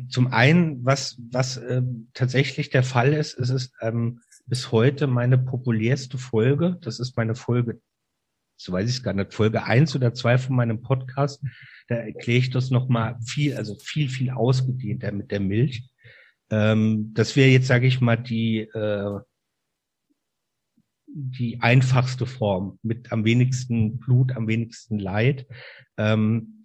zum 0.10 0.28
einen, 0.28 0.86
was 0.86 1.18
was 1.32 1.58
äh, 1.58 1.82
tatsächlich 2.14 2.70
der 2.70 2.84
Fall 2.84 3.14
ist, 3.14 3.40
es 3.40 3.50
ist 3.50 3.74
ähm, 3.82 4.22
bis 4.46 4.72
heute 4.72 5.08
meine 5.08 5.38
populärste 5.38 6.20
Folge. 6.20 6.78
Das 6.82 7.00
ist 7.00 7.18
meine 7.18 7.34
Folge, 7.36 7.82
so 8.58 8.72
weiß 8.72 8.90
ich 8.90 8.98
es 8.98 9.04
gar 9.04 9.14
nicht, 9.14 9.34
Folge 9.34 9.64
eins 9.64 9.96
oder 9.96 10.14
zwei 10.14 10.38
von 10.38 10.56
meinem 10.56 10.82
Podcast 10.82 11.42
da 11.88 11.96
erkläre 11.96 12.40
ich 12.40 12.50
das 12.50 12.70
nochmal 12.70 13.18
viel, 13.26 13.56
also 13.56 13.76
viel, 13.76 14.10
viel 14.10 14.30
ausgedehnter 14.30 15.12
mit 15.12 15.32
der 15.32 15.40
Milch. 15.40 15.90
Ähm, 16.50 17.14
das 17.14 17.36
wäre 17.36 17.50
jetzt, 17.50 17.68
sage 17.68 17.88
ich 17.88 18.02
mal, 18.02 18.18
die, 18.18 18.60
äh, 18.60 19.20
die 21.08 21.62
einfachste 21.62 22.26
Form 22.26 22.78
mit 22.84 23.12
am 23.12 23.24
wenigsten 23.24 23.98
Blut, 23.98 24.34
am 24.34 24.48
wenigsten 24.48 25.00
Leid. 25.00 25.48
Ähm, 25.98 26.64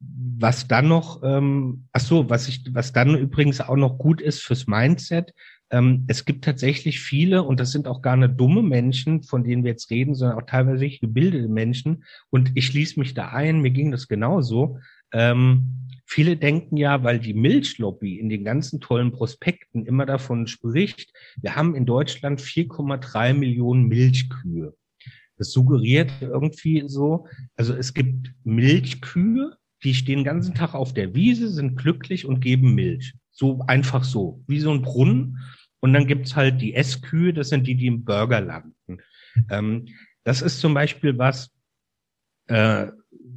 was 0.00 0.66
dann 0.66 0.88
noch, 0.88 1.22
ähm, 1.22 1.84
ach 1.92 2.00
so, 2.00 2.30
was 2.30 2.48
ich, 2.48 2.64
was 2.72 2.92
dann 2.92 3.14
übrigens 3.16 3.60
auch 3.60 3.76
noch 3.76 3.98
gut 3.98 4.20
ist 4.20 4.40
fürs 4.40 4.66
Mindset, 4.66 5.34
ähm, 5.70 6.04
es 6.08 6.24
gibt 6.24 6.44
tatsächlich 6.44 7.00
viele, 7.00 7.42
und 7.42 7.60
das 7.60 7.70
sind 7.70 7.86
auch 7.86 8.02
gar 8.02 8.16
nicht 8.16 8.38
dumme 8.38 8.62
Menschen, 8.62 9.22
von 9.22 9.44
denen 9.44 9.62
wir 9.62 9.70
jetzt 9.70 9.90
reden, 9.90 10.14
sondern 10.14 10.38
auch 10.38 10.46
teilweise 10.46 10.88
gebildete 10.88 11.48
Menschen. 11.48 12.04
Und 12.30 12.52
ich 12.54 12.66
schließe 12.66 12.98
mich 12.98 13.14
da 13.14 13.28
ein, 13.28 13.60
mir 13.60 13.70
ging 13.70 13.90
das 13.90 14.08
genauso. 14.08 14.78
Ähm, 15.12 15.88
viele 16.06 16.36
denken 16.36 16.76
ja, 16.76 17.04
weil 17.04 17.20
die 17.20 17.34
Milchlobby 17.34 18.18
in 18.18 18.28
den 18.28 18.44
ganzen 18.44 18.80
tollen 18.80 19.12
Prospekten 19.12 19.86
immer 19.86 20.06
davon 20.06 20.46
spricht, 20.46 21.12
wir 21.40 21.54
haben 21.54 21.74
in 21.74 21.86
Deutschland 21.86 22.40
4,3 22.40 23.34
Millionen 23.34 23.86
Milchkühe. 23.86 24.74
Das 25.36 25.52
suggeriert 25.52 26.10
irgendwie 26.20 26.84
so, 26.86 27.26
also 27.56 27.74
es 27.74 27.94
gibt 27.94 28.34
Milchkühe, 28.44 29.56
die 29.82 29.94
stehen 29.94 30.20
den 30.20 30.24
ganzen 30.24 30.54
Tag 30.54 30.74
auf 30.74 30.92
der 30.92 31.14
Wiese, 31.14 31.48
sind 31.48 31.76
glücklich 31.76 32.26
und 32.26 32.40
geben 32.40 32.74
Milch. 32.74 33.14
So 33.30 33.62
einfach 33.66 34.04
so, 34.04 34.42
wie 34.46 34.60
so 34.60 34.70
ein 34.72 34.82
Brunnen. 34.82 35.38
Und 35.80 35.94
dann 35.94 36.06
gibt's 36.06 36.36
halt 36.36 36.60
die 36.60 36.74
Esskühe, 36.74 37.32
das 37.32 37.48
sind 37.48 37.66
die, 37.66 37.74
die 37.74 37.86
im 37.86 38.04
Burger 38.04 38.40
landen. 38.40 38.98
Ähm, 39.48 39.86
das 40.24 40.42
ist 40.42 40.60
zum 40.60 40.74
Beispiel 40.74 41.16
was, 41.16 41.50
äh, 42.48 42.88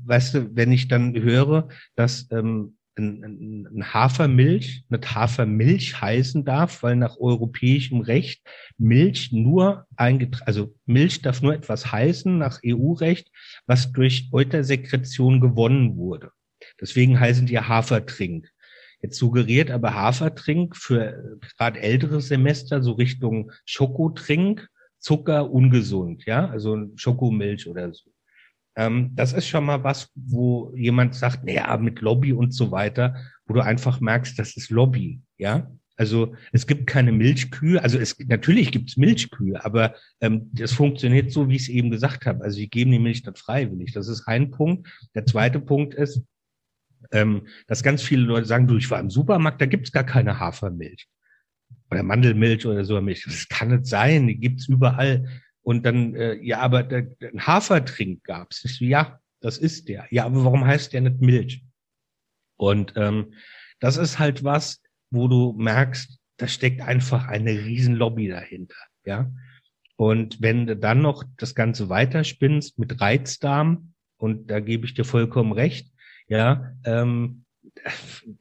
weißt 0.05 0.33
du, 0.33 0.55
wenn 0.55 0.71
ich 0.71 0.87
dann 0.87 1.15
höre, 1.15 1.69
dass 1.95 2.27
ähm, 2.31 2.77
ein, 2.95 3.67
ein 3.75 3.93
Hafermilch 3.93 4.85
nicht 4.89 5.15
Hafermilch 5.15 5.99
heißen 5.99 6.45
darf, 6.45 6.83
weil 6.83 6.95
nach 6.95 7.17
europäischem 7.17 8.01
Recht 8.01 8.41
Milch 8.77 9.31
nur 9.31 9.85
eingetragen, 9.95 10.45
also 10.45 10.75
Milch 10.85 11.21
darf 11.21 11.41
nur 11.41 11.53
etwas 11.53 11.91
heißen 11.91 12.37
nach 12.37 12.59
EU-Recht, 12.65 13.29
was 13.65 13.91
durch 13.91 14.29
Eutersekretion 14.31 15.41
gewonnen 15.41 15.97
wurde. 15.97 16.31
Deswegen 16.79 17.19
heißen 17.19 17.47
die 17.47 17.59
Hafertrink. 17.59 18.49
Jetzt 19.01 19.17
suggeriert 19.17 19.69
aber 19.69 19.93
Hafertrink 19.93 20.77
für 20.77 21.37
gerade 21.57 21.79
ältere 21.81 22.21
Semester 22.21 22.81
so 22.81 22.93
Richtung 22.93 23.51
Schokotrink, 23.65 24.69
Zucker 24.99 25.51
ungesund, 25.51 26.25
ja, 26.25 26.47
also 26.47 26.89
Schokomilch 26.95 27.67
oder 27.67 27.93
so. 27.93 28.12
Ähm, 28.75 29.11
das 29.13 29.33
ist 29.33 29.47
schon 29.47 29.65
mal 29.65 29.83
was, 29.83 30.11
wo 30.15 30.73
jemand 30.75 31.15
sagt, 31.15 31.43
naja, 31.45 31.75
mit 31.77 32.01
Lobby 32.01 32.33
und 32.33 32.53
so 32.53 32.71
weiter, 32.71 33.15
wo 33.45 33.53
du 33.53 33.61
einfach 33.61 33.99
merkst, 33.99 34.37
das 34.37 34.55
ist 34.57 34.69
Lobby, 34.69 35.21
ja. 35.37 35.71
Also 35.95 36.35
es 36.51 36.65
gibt 36.65 36.87
keine 36.87 37.11
Milchkühe, 37.11 37.81
also 37.81 37.99
es 37.99 38.17
natürlich 38.17 38.71
gibt 38.71 38.89
es 38.89 38.97
Milchkühe, 38.97 39.63
aber 39.63 39.93
ähm, 40.21 40.49
das 40.51 40.71
funktioniert 40.71 41.31
so, 41.31 41.49
wie 41.49 41.55
ich 41.55 41.63
es 41.63 41.69
eben 41.69 41.91
gesagt 41.91 42.25
habe. 42.25 42.43
Also 42.43 42.55
sie 42.57 42.67
geben 42.67 42.91
die 42.91 42.99
Milch 42.99 43.23
nicht 43.23 43.37
freiwillig. 43.37 43.93
Das 43.93 44.07
ist 44.07 44.27
ein 44.27 44.49
Punkt. 44.49 44.87
Der 45.13 45.27
zweite 45.27 45.59
Punkt 45.59 45.93
ist, 45.93 46.23
ähm, 47.11 47.47
dass 47.67 47.83
ganz 47.83 48.01
viele 48.01 48.23
Leute 48.23 48.47
sagen, 48.47 48.65
du, 48.65 48.75
ich 48.77 48.89
war 48.89 48.99
im 48.99 49.11
Supermarkt, 49.11 49.61
da 49.61 49.67
gibt's 49.67 49.91
gar 49.91 50.03
keine 50.03 50.39
Hafermilch 50.39 51.07
oder 51.91 52.01
Mandelmilch 52.01 52.65
oder 52.65 52.83
so 52.85 52.99
Milch. 52.99 53.23
Das 53.25 53.47
kann 53.47 53.69
nicht 53.69 53.85
sein, 53.85 54.27
die 54.27 54.37
gibt's 54.37 54.67
überall. 54.67 55.27
Und 55.63 55.85
dann, 55.85 56.13
äh, 56.15 56.35
ja, 56.35 56.59
aber 56.59 56.83
der, 56.83 57.03
der 57.03 57.31
Hafertrink 57.37 58.23
gab's. 58.23 58.63
Ich 58.65 58.77
so, 58.77 58.85
ja, 58.85 59.19
das 59.39 59.57
ist 59.57 59.87
der. 59.89 60.05
Ja, 60.11 60.25
aber 60.25 60.43
warum 60.45 60.65
heißt 60.65 60.93
der 60.93 61.01
nicht 61.01 61.21
Milch? 61.21 61.63
Und 62.57 62.93
ähm, 62.95 63.33
das 63.79 63.97
ist 63.97 64.19
halt 64.19 64.43
was, 64.43 64.81
wo 65.09 65.27
du 65.27 65.53
merkst, 65.57 66.19
da 66.37 66.47
steckt 66.47 66.81
einfach 66.81 67.27
eine 67.27 67.51
riesen 67.51 67.95
Lobby 67.95 68.27
dahinter, 68.27 68.75
ja. 69.05 69.31
Und 69.95 70.41
wenn 70.41 70.65
du 70.65 70.75
dann 70.75 71.01
noch 71.01 71.23
das 71.37 71.55
Ganze 71.55 71.87
weiterspinnst 71.87 72.79
mit 72.79 72.99
Reizdarm, 72.99 73.93
und 74.17 74.49
da 74.49 74.59
gebe 74.59 74.85
ich 74.85 74.93
dir 74.93 75.05
vollkommen 75.05 75.51
recht, 75.51 75.91
ja, 76.27 76.73
ähm, 76.85 77.45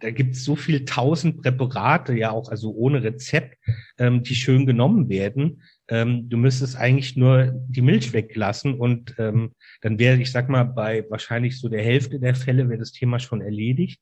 da 0.00 0.10
gibt 0.10 0.34
es 0.34 0.44
so 0.44 0.56
viel 0.56 0.84
tausend 0.84 1.42
Präparate, 1.42 2.14
ja 2.14 2.30
auch 2.30 2.48
also 2.48 2.72
ohne 2.72 3.02
Rezept, 3.02 3.58
ähm, 3.98 4.22
die 4.22 4.34
schön 4.34 4.66
genommen 4.66 5.08
werden. 5.08 5.62
Ähm, 5.88 6.28
du 6.28 6.36
müsstest 6.36 6.76
eigentlich 6.76 7.16
nur 7.16 7.52
die 7.68 7.82
Milch 7.82 8.12
weglassen 8.12 8.74
und 8.74 9.14
ähm, 9.18 9.52
dann 9.80 9.98
wäre, 9.98 10.16
ich 10.20 10.30
sag 10.30 10.48
mal, 10.48 10.64
bei 10.64 11.04
wahrscheinlich 11.10 11.58
so 11.58 11.68
der 11.68 11.82
Hälfte 11.82 12.20
der 12.20 12.34
Fälle 12.34 12.68
wäre 12.68 12.78
das 12.78 12.92
Thema 12.92 13.18
schon 13.18 13.40
erledigt. 13.40 14.00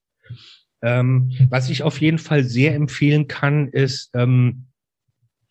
Ähm, 0.82 1.32
was 1.48 1.70
ich 1.70 1.82
auf 1.82 2.00
jeden 2.00 2.18
Fall 2.18 2.44
sehr 2.44 2.74
empfehlen 2.74 3.28
kann, 3.28 3.68
ist, 3.68 4.10
ähm, 4.14 4.66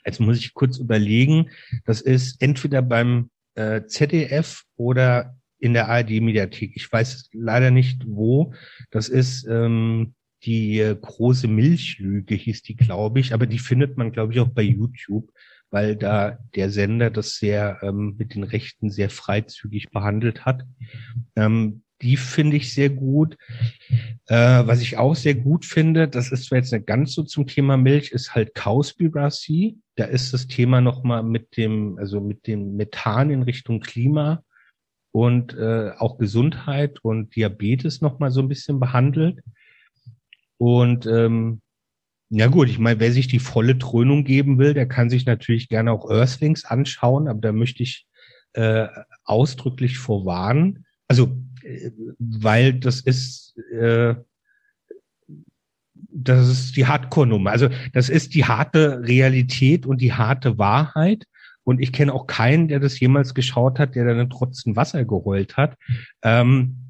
jetzt 0.06 0.20
muss 0.20 0.40
ich 0.40 0.54
kurz 0.54 0.78
überlegen, 0.78 1.50
das 1.86 2.02
ist 2.02 2.42
entweder 2.42 2.82
beim 2.82 3.30
äh, 3.56 3.86
ZDF 3.86 4.64
oder 4.76 5.36
in 5.60 5.74
der 5.74 5.90
ARD-Mediathek. 5.90 6.72
Ich 6.76 6.92
weiß 6.92 7.30
leider 7.34 7.70
nicht 7.70 8.04
wo. 8.08 8.54
Das 8.92 9.10
ist 9.10 9.46
ähm, 9.48 10.14
die 10.44 10.80
äh, 10.80 10.96
große 10.96 11.48
Milchlüge, 11.48 12.36
hieß 12.36 12.64
die, 12.64 12.76
glaube 12.76 13.20
ich. 13.20 13.34
Aber 13.34 13.46
die 13.46 13.60
findet 13.60 13.98
man, 13.98 14.12
glaube 14.12 14.34
ich, 14.34 14.40
auch 14.40 14.48
bei 14.48 14.62
YouTube, 14.62 15.30
weil 15.72 15.96
da 15.96 16.40
der 16.56 16.70
Sender 16.70 17.10
das 17.10 17.36
sehr 17.36 17.80
ähm, 17.82 18.16
mit 18.18 18.36
den 18.36 18.44
Rechten 18.44 18.90
sehr 18.90 19.10
freizügig 19.10 19.92
behandelt 19.92 20.46
hat. 20.46 20.66
Ähm, 21.36 21.84
die 22.02 22.18
finde 22.18 22.58
ich 22.58 22.74
sehr 22.74 22.90
gut. 22.90 23.38
Äh, 24.28 24.66
was 24.66 24.82
ich 24.82 24.98
auch 24.98 25.16
sehr 25.16 25.36
gut 25.36 25.66
finde, 25.66 26.08
das 26.08 26.32
ist 26.32 26.46
zwar 26.46 26.60
jetzt 26.60 26.72
nicht 26.72 26.88
ganz 26.88 27.14
so 27.14 27.24
zum 27.24 27.46
Thema 27.46 27.78
Milch, 27.78 28.12
ist 28.12 28.36
halt 28.36 28.56
Cowspiracy. 28.56 29.78
Da 29.96 30.06
ist 30.06 30.34
das 30.34 30.48
Thema 30.48 30.82
nochmal 30.82 31.24
mit 31.24 31.58
dem, 31.58 31.98
also 31.98 32.22
mit 32.22 32.48
dem 32.48 32.78
Methan 32.78 33.32
in 33.32 33.44
Richtung 33.44 33.82
Klima 33.82 34.44
und 35.12 35.54
äh, 35.56 35.92
auch 35.98 36.18
Gesundheit 36.18 37.00
und 37.04 37.36
Diabetes 37.36 38.02
noch 38.02 38.20
mal 38.20 38.32
so 38.32 38.42
ein 38.42 38.48
bisschen 38.48 38.80
behandelt. 38.80 39.42
Und 40.58 41.06
ähm, 41.06 41.62
ja 42.30 42.48
gut, 42.48 42.70
ich 42.70 42.80
meine, 42.80 43.00
wer 43.00 43.12
sich 43.12 43.28
die 43.28 43.40
volle 43.40 43.76
Dröhnung 43.76 44.24
geben 44.24 44.60
will, 44.60 44.74
der 44.74 44.88
kann 44.88 45.10
sich 45.10 45.26
natürlich 45.26 45.70
gerne 45.70 45.92
auch 45.92 46.10
Earthlings 46.10 46.66
anschauen, 46.66 47.28
aber 47.28 47.42
da 47.42 47.52
möchte 47.52 47.84
ich 47.84 48.08
äh, 48.54 48.88
ausdrücklich 49.24 49.98
vorwarnen. 49.98 50.86
Also, 51.08 51.38
äh, 51.64 51.92
weil 52.20 52.74
das 52.74 53.02
ist 53.02 53.58
äh, 53.72 54.16
das 56.12 56.48
ist 56.48 56.76
die 56.76 56.88
Hardcore-Nummer. 56.88 57.52
Also 57.52 57.70
das 57.94 58.10
ist 58.10 58.34
die 58.34 58.46
harte 58.46 59.02
Realität 59.04 59.86
und 59.86 60.02
die 60.02 60.14
harte 60.14 60.58
Wahrheit. 60.58 61.26
Und 61.64 61.82
ich 61.82 61.94
kenne 61.94 62.14
auch 62.14 62.26
keinen, 62.26 62.68
der 62.68 62.80
das 62.80 63.00
jemals 63.00 63.34
geschaut 63.34 63.80
hat, 63.80 63.96
der 63.96 64.06
dann 64.06 64.30
trotzdem 64.30 64.76
Wasser 64.76 65.06
geheult 65.06 65.56
hat. 65.56 65.76
Ähm, 66.24 66.89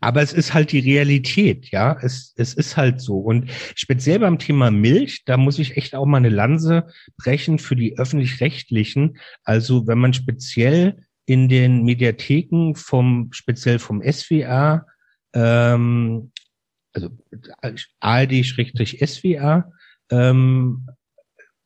aber 0.00 0.22
es 0.22 0.32
ist 0.32 0.54
halt 0.54 0.72
die 0.72 0.78
Realität, 0.78 1.70
ja. 1.70 1.96
Es, 2.00 2.32
es 2.36 2.54
ist 2.54 2.76
halt 2.76 3.00
so. 3.00 3.18
Und 3.18 3.50
speziell 3.74 4.18
beim 4.18 4.38
Thema 4.38 4.70
Milch, 4.70 5.24
da 5.26 5.36
muss 5.36 5.58
ich 5.58 5.76
echt 5.76 5.94
auch 5.94 6.06
mal 6.06 6.16
eine 6.16 6.30
Lanze 6.30 6.88
brechen 7.18 7.58
für 7.58 7.76
die 7.76 7.98
öffentlich-rechtlichen. 7.98 9.18
Also 9.44 9.86
wenn 9.86 9.98
man 9.98 10.14
speziell 10.14 11.06
in 11.26 11.48
den 11.48 11.84
Mediatheken 11.84 12.74
vom, 12.74 13.28
speziell 13.32 13.78
vom 13.78 14.02
SWA, 14.02 14.86
ähm, 15.34 16.32
also 16.92 17.10
ARD-SWA, 18.00 19.70
ähm, 20.10 20.86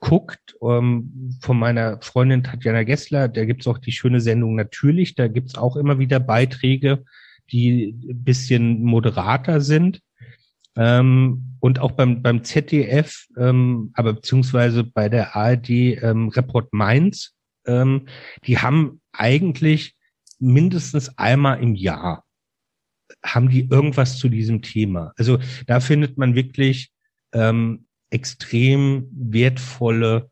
guckt, 0.01 0.55
ähm, 0.61 1.39
von 1.41 1.59
meiner 1.59 1.99
Freundin 2.03 2.43
Tatjana 2.43 2.83
Gessler, 2.83 3.29
da 3.29 3.45
gibt's 3.47 3.67
auch 3.67 3.79
die 3.79 3.93
schöne 3.93 4.21
Sendung 4.21 4.55
Natürlich, 4.55 5.15
da 5.15 5.29
gibt's 5.29 5.55
auch 5.55 5.77
immer 5.77 5.99
wieder 5.99 6.21
Beiträge, 6.21 7.05
die 7.53 7.95
ein 8.11 8.25
bisschen 8.25 8.83
moderater 8.83 9.61
sind. 9.61 10.01
Ähm, 10.77 11.57
und 11.61 11.79
auch 11.79 11.93
beim, 11.93 12.21
beim 12.23 12.43
ZDF, 12.43 13.27
ähm, 13.39 13.91
aber 13.95 14.15
beziehungsweise 14.15 14.85
bei 14.85 15.09
der 15.09 15.37
ARD 15.37 15.71
ähm, 15.71 16.29
Report 16.29 16.73
Mainz, 16.73 17.33
ähm, 17.67 18.07
die 18.47 18.59
haben 18.59 19.01
eigentlich 19.13 19.95
mindestens 20.41 21.17
einmal 21.17 21.63
im 21.63 21.75
Jahr 21.75 22.25
haben 23.25 23.49
die 23.49 23.69
irgendwas 23.69 24.19
zu 24.19 24.29
diesem 24.29 24.63
Thema. 24.63 25.13
Also 25.17 25.39
da 25.67 25.81
findet 25.81 26.19
man 26.19 26.35
wirklich 26.35 26.91
ähm, 27.33 27.87
extrem 28.11 29.09
wertvolle, 29.13 30.31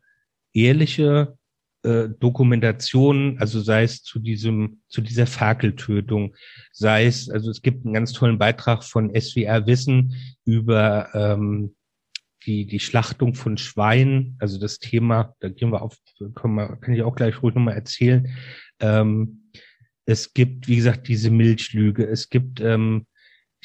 ehrliche 0.53 1.37
äh, 1.83 2.09
Dokumentationen, 2.19 3.37
also 3.39 3.59
sei 3.59 3.83
es 3.83 4.03
zu 4.03 4.19
diesem, 4.19 4.81
zu 4.87 5.01
dieser 5.01 5.27
Ferkeltötung, 5.27 6.35
sei 6.71 7.05
es, 7.05 7.29
also 7.29 7.51
es 7.51 7.61
gibt 7.61 7.85
einen 7.85 7.93
ganz 7.93 8.13
tollen 8.13 8.37
Beitrag 8.37 8.83
von 8.83 9.13
SWR 9.13 9.67
Wissen 9.67 10.15
über 10.45 11.09
ähm, 11.13 11.75
die, 12.45 12.65
die 12.65 12.79
Schlachtung 12.79 13.33
von 13.33 13.57
Schweinen, 13.57 14.35
also 14.39 14.59
das 14.59 14.79
Thema, 14.79 15.35
da 15.39 15.49
gehen 15.49 15.71
wir 15.71 15.81
auf, 15.81 15.97
können 16.35 16.55
wir, 16.55 16.77
kann 16.77 16.93
ich 16.93 17.03
auch 17.03 17.15
gleich 17.15 17.41
ruhig 17.41 17.55
nochmal 17.55 17.75
erzählen. 17.75 18.27
Ähm, 18.79 19.51
es 20.05 20.33
gibt, 20.33 20.67
wie 20.67 20.75
gesagt, 20.75 21.07
diese 21.07 21.31
Milchlüge, 21.31 22.05
es 22.05 22.29
gibt 22.29 22.59
ähm, 22.59 23.07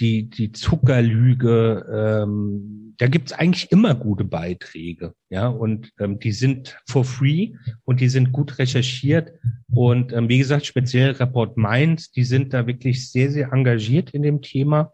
die, 0.00 0.28
die 0.28 0.52
Zuckerlüge, 0.52 1.86
ähm, 2.24 2.94
da 2.98 3.06
gibt's 3.06 3.32
eigentlich 3.32 3.70
immer 3.70 3.94
gute 3.94 4.24
Beiträge, 4.24 5.14
ja, 5.30 5.48
und 5.48 5.90
ähm, 5.98 6.18
die 6.18 6.32
sind 6.32 6.78
for 6.88 7.04
free 7.04 7.54
und 7.84 8.00
die 8.00 8.08
sind 8.08 8.32
gut 8.32 8.58
recherchiert 8.58 9.32
und 9.72 10.12
ähm, 10.12 10.28
wie 10.28 10.38
gesagt, 10.38 10.66
speziell 10.66 11.12
Rapport 11.12 11.56
Mainz, 11.56 12.10
die 12.10 12.24
sind 12.24 12.54
da 12.54 12.66
wirklich 12.66 13.10
sehr, 13.10 13.30
sehr 13.30 13.52
engagiert 13.52 14.10
in 14.10 14.22
dem 14.22 14.42
Thema. 14.42 14.92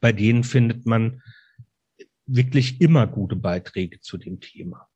Bei 0.00 0.12
denen 0.12 0.44
findet 0.44 0.86
man 0.86 1.22
wirklich 2.26 2.80
immer 2.80 3.06
gute 3.06 3.36
Beiträge 3.36 4.00
zu 4.00 4.18
dem 4.18 4.40
Thema. 4.40 4.88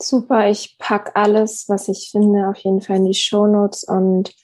Super, 0.00 0.50
ich 0.50 0.76
pack 0.78 1.12
alles, 1.14 1.66
was 1.68 1.88
ich 1.88 2.08
finde, 2.10 2.48
auf 2.48 2.58
jeden 2.58 2.80
Fall 2.80 2.96
in 2.96 3.06
die 3.06 3.14
Show 3.14 3.46
Notes 3.46 3.84
und 3.84 4.34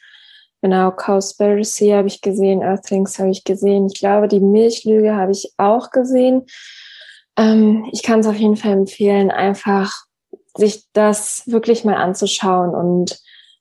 Genau, 0.63 0.91
Cowspiracy 0.91 1.89
habe 1.89 2.09
ich 2.09 2.21
gesehen, 2.21 2.63
Earthlings 2.63 3.19
habe 3.19 3.31
ich 3.31 3.45
gesehen. 3.45 3.87
Ich 3.87 3.99
glaube, 3.99 4.29
die 4.29 4.41
Milchlüge 4.41 5.15
habe 5.15 5.33
ich 5.33 5.53
auch 5.57 5.91
gesehen. 5.91 6.45
Ähm, 7.37 7.89
ich 7.93 8.03
kann 8.03 8.21
es 8.21 8.27
auf 8.27 8.37
jeden 8.37 8.57
Fall 8.57 8.73
empfehlen, 8.73 9.31
einfach 9.31 9.93
sich 10.57 10.85
das 10.93 11.45
wirklich 11.47 11.85
mal 11.85 11.97
anzuschauen 11.97 12.75
und 12.75 13.19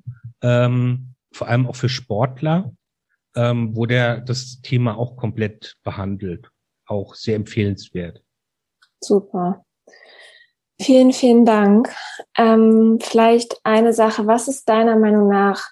ähm, 0.42 1.14
vor 1.32 1.48
allem 1.48 1.66
auch 1.66 1.76
für 1.76 1.88
Sportler 1.88 2.70
ähm, 3.36 3.76
wo 3.76 3.86
der 3.86 4.20
das 4.20 4.60
Thema 4.62 4.96
auch 4.96 5.16
komplett 5.16 5.76
behandelt. 5.82 6.50
Auch 6.86 7.14
sehr 7.14 7.36
empfehlenswert. 7.36 8.22
Super. 9.00 9.64
Vielen, 10.80 11.12
vielen 11.12 11.44
Dank. 11.44 11.94
Ähm, 12.36 12.98
vielleicht 13.00 13.56
eine 13.62 13.92
Sache, 13.92 14.26
was 14.26 14.48
ist 14.48 14.68
deiner 14.68 14.96
Meinung 14.96 15.28
nach 15.28 15.70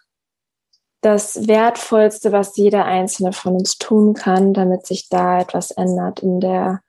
das 1.01 1.49
Wertvollste, 1.49 2.31
was 2.33 2.57
jeder 2.57 2.85
Einzelne 2.85 3.33
von 3.33 3.55
uns 3.55 3.79
tun 3.79 4.15
kann, 4.15 4.53
damit 4.53 4.87
sich 4.87 5.09
da 5.09 5.41
etwas 5.41 5.71
ändert 5.71 6.21
in 6.21 6.41
der 6.41 6.83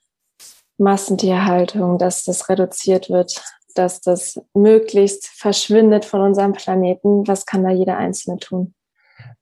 Massentierhaltung, 0.77 1.97
dass 1.97 2.23
das 2.23 2.49
reduziert 2.49 3.09
wird, 3.09 3.41
dass 3.75 4.01
das 4.01 4.41
möglichst 4.53 5.27
verschwindet 5.27 6.05
von 6.05 6.21
unserem 6.21 6.53
Planeten? 6.53 7.27
Was 7.27 7.45
kann 7.45 7.63
da 7.63 7.69
jeder 7.69 7.97
Einzelne 7.97 8.37
tun? 8.37 8.73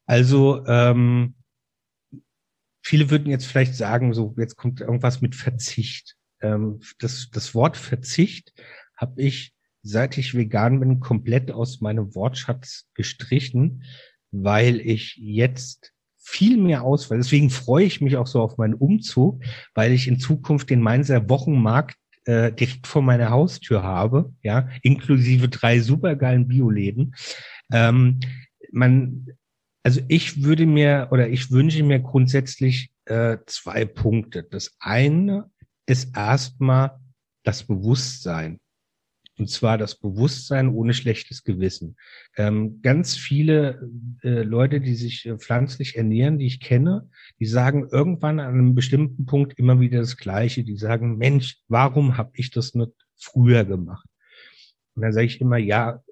Also 0.09 0.65
ähm, 0.65 1.35
viele 2.81 3.11
würden 3.11 3.29
jetzt 3.29 3.45
vielleicht 3.45 3.75
sagen, 3.75 4.15
so 4.15 4.33
jetzt 4.39 4.55
kommt 4.55 4.81
irgendwas 4.81 5.21
mit 5.21 5.35
Verzicht. 5.35 6.15
Ähm, 6.41 6.79
das, 6.97 7.29
das 7.31 7.53
Wort 7.53 7.77
Verzicht 7.77 8.51
habe 8.97 9.21
ich, 9.21 9.53
seit 9.83 10.17
ich 10.17 10.33
vegan 10.33 10.79
bin, 10.79 10.99
komplett 10.99 11.51
aus 11.51 11.81
meinem 11.81 12.15
Wortschatz 12.15 12.87
gestrichen, 12.95 13.83
weil 14.31 14.79
ich 14.79 15.15
jetzt 15.17 15.93
viel 16.17 16.57
mehr 16.57 16.81
Auswahl. 16.81 17.19
Deswegen 17.19 17.51
freue 17.51 17.85
ich 17.85 18.01
mich 18.01 18.17
auch 18.17 18.25
so 18.25 18.41
auf 18.41 18.57
meinen 18.57 18.73
Umzug, 18.73 19.43
weil 19.75 19.91
ich 19.91 20.07
in 20.07 20.19
Zukunft 20.19 20.71
den 20.71 20.81
Mainzer 20.81 21.29
Wochenmarkt 21.29 21.97
äh, 22.25 22.51
direkt 22.51 22.87
vor 22.87 23.03
meiner 23.03 23.29
Haustür 23.29 23.83
habe, 23.83 24.33
ja, 24.41 24.69
inklusive 24.81 25.49
drei 25.49 25.79
supergeilen 25.79 26.47
Bioläden. 26.47 27.13
Ähm, 27.71 28.19
man 28.71 29.27
also 29.83 30.01
ich 30.07 30.43
würde 30.43 30.65
mir 30.65 31.07
oder 31.11 31.29
ich 31.29 31.51
wünsche 31.51 31.83
mir 31.83 31.99
grundsätzlich 31.99 32.91
äh, 33.05 33.37
zwei 33.45 33.85
Punkte. 33.85 34.43
Das 34.43 34.75
eine 34.79 35.49
ist 35.85 36.15
erstmal 36.15 36.99
das 37.43 37.63
Bewusstsein. 37.63 38.59
Und 39.37 39.49
zwar 39.49 39.77
das 39.77 39.95
Bewusstsein 39.95 40.67
ohne 40.67 40.93
schlechtes 40.93 41.45
Gewissen. 41.45 41.95
Ähm, 42.35 42.81
ganz 42.81 43.15
viele 43.15 43.89
äh, 44.21 44.43
Leute, 44.43 44.81
die 44.81 44.95
sich 44.95 45.25
äh, 45.25 45.37
pflanzlich 45.37 45.95
ernähren, 45.95 46.37
die 46.37 46.47
ich 46.47 46.59
kenne, 46.59 47.09
die 47.39 47.45
sagen 47.45 47.87
irgendwann 47.89 48.41
an 48.41 48.53
einem 48.53 48.75
bestimmten 48.75 49.25
Punkt 49.25 49.57
immer 49.57 49.79
wieder 49.79 49.99
das 49.99 50.17
Gleiche. 50.17 50.65
Die 50.65 50.75
sagen, 50.75 51.17
Mensch, 51.17 51.57
warum 51.69 52.17
habe 52.17 52.31
ich 52.33 52.51
das 52.51 52.75
nicht 52.75 52.91
früher 53.15 53.63
gemacht? 53.63 54.05
Und 54.95 55.03
dann 55.03 55.13
sage 55.13 55.27
ich 55.27 55.39
immer, 55.39 55.57
ja, 55.57 56.03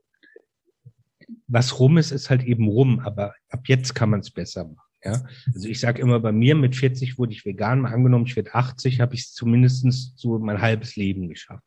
was 1.48 1.80
rum 1.80 1.98
ist, 1.98 2.12
ist 2.12 2.30
halt 2.30 2.43
eben 2.43 2.68
rum, 2.68 3.00
aber 3.00 3.34
ab 3.50 3.62
jetzt 3.68 3.95
kann 3.95 4.10
man 4.10 4.20
es 4.20 4.32
besser 4.32 4.66
machen. 4.66 4.88
Ja, 5.04 5.24
also 5.54 5.68
ich 5.68 5.80
sage 5.80 6.02
immer, 6.02 6.20
bei 6.20 6.32
mir 6.32 6.56
mit 6.56 6.76
40 6.76 7.18
wurde 7.18 7.32
ich 7.32 7.45
vegan, 7.45 7.82
mal 7.82 7.93
angenommen, 7.93 8.26
ich 8.26 8.36
werde 8.36 8.56
80, 8.56 9.00
habe 9.00 9.16
ich 9.16 9.22
es 9.22 9.34
zumindest 9.34 10.18
so 10.18 10.39
mein 10.39 10.62
halbes 10.62 10.95
Leben 10.95 11.30
geschafft. 11.30 11.64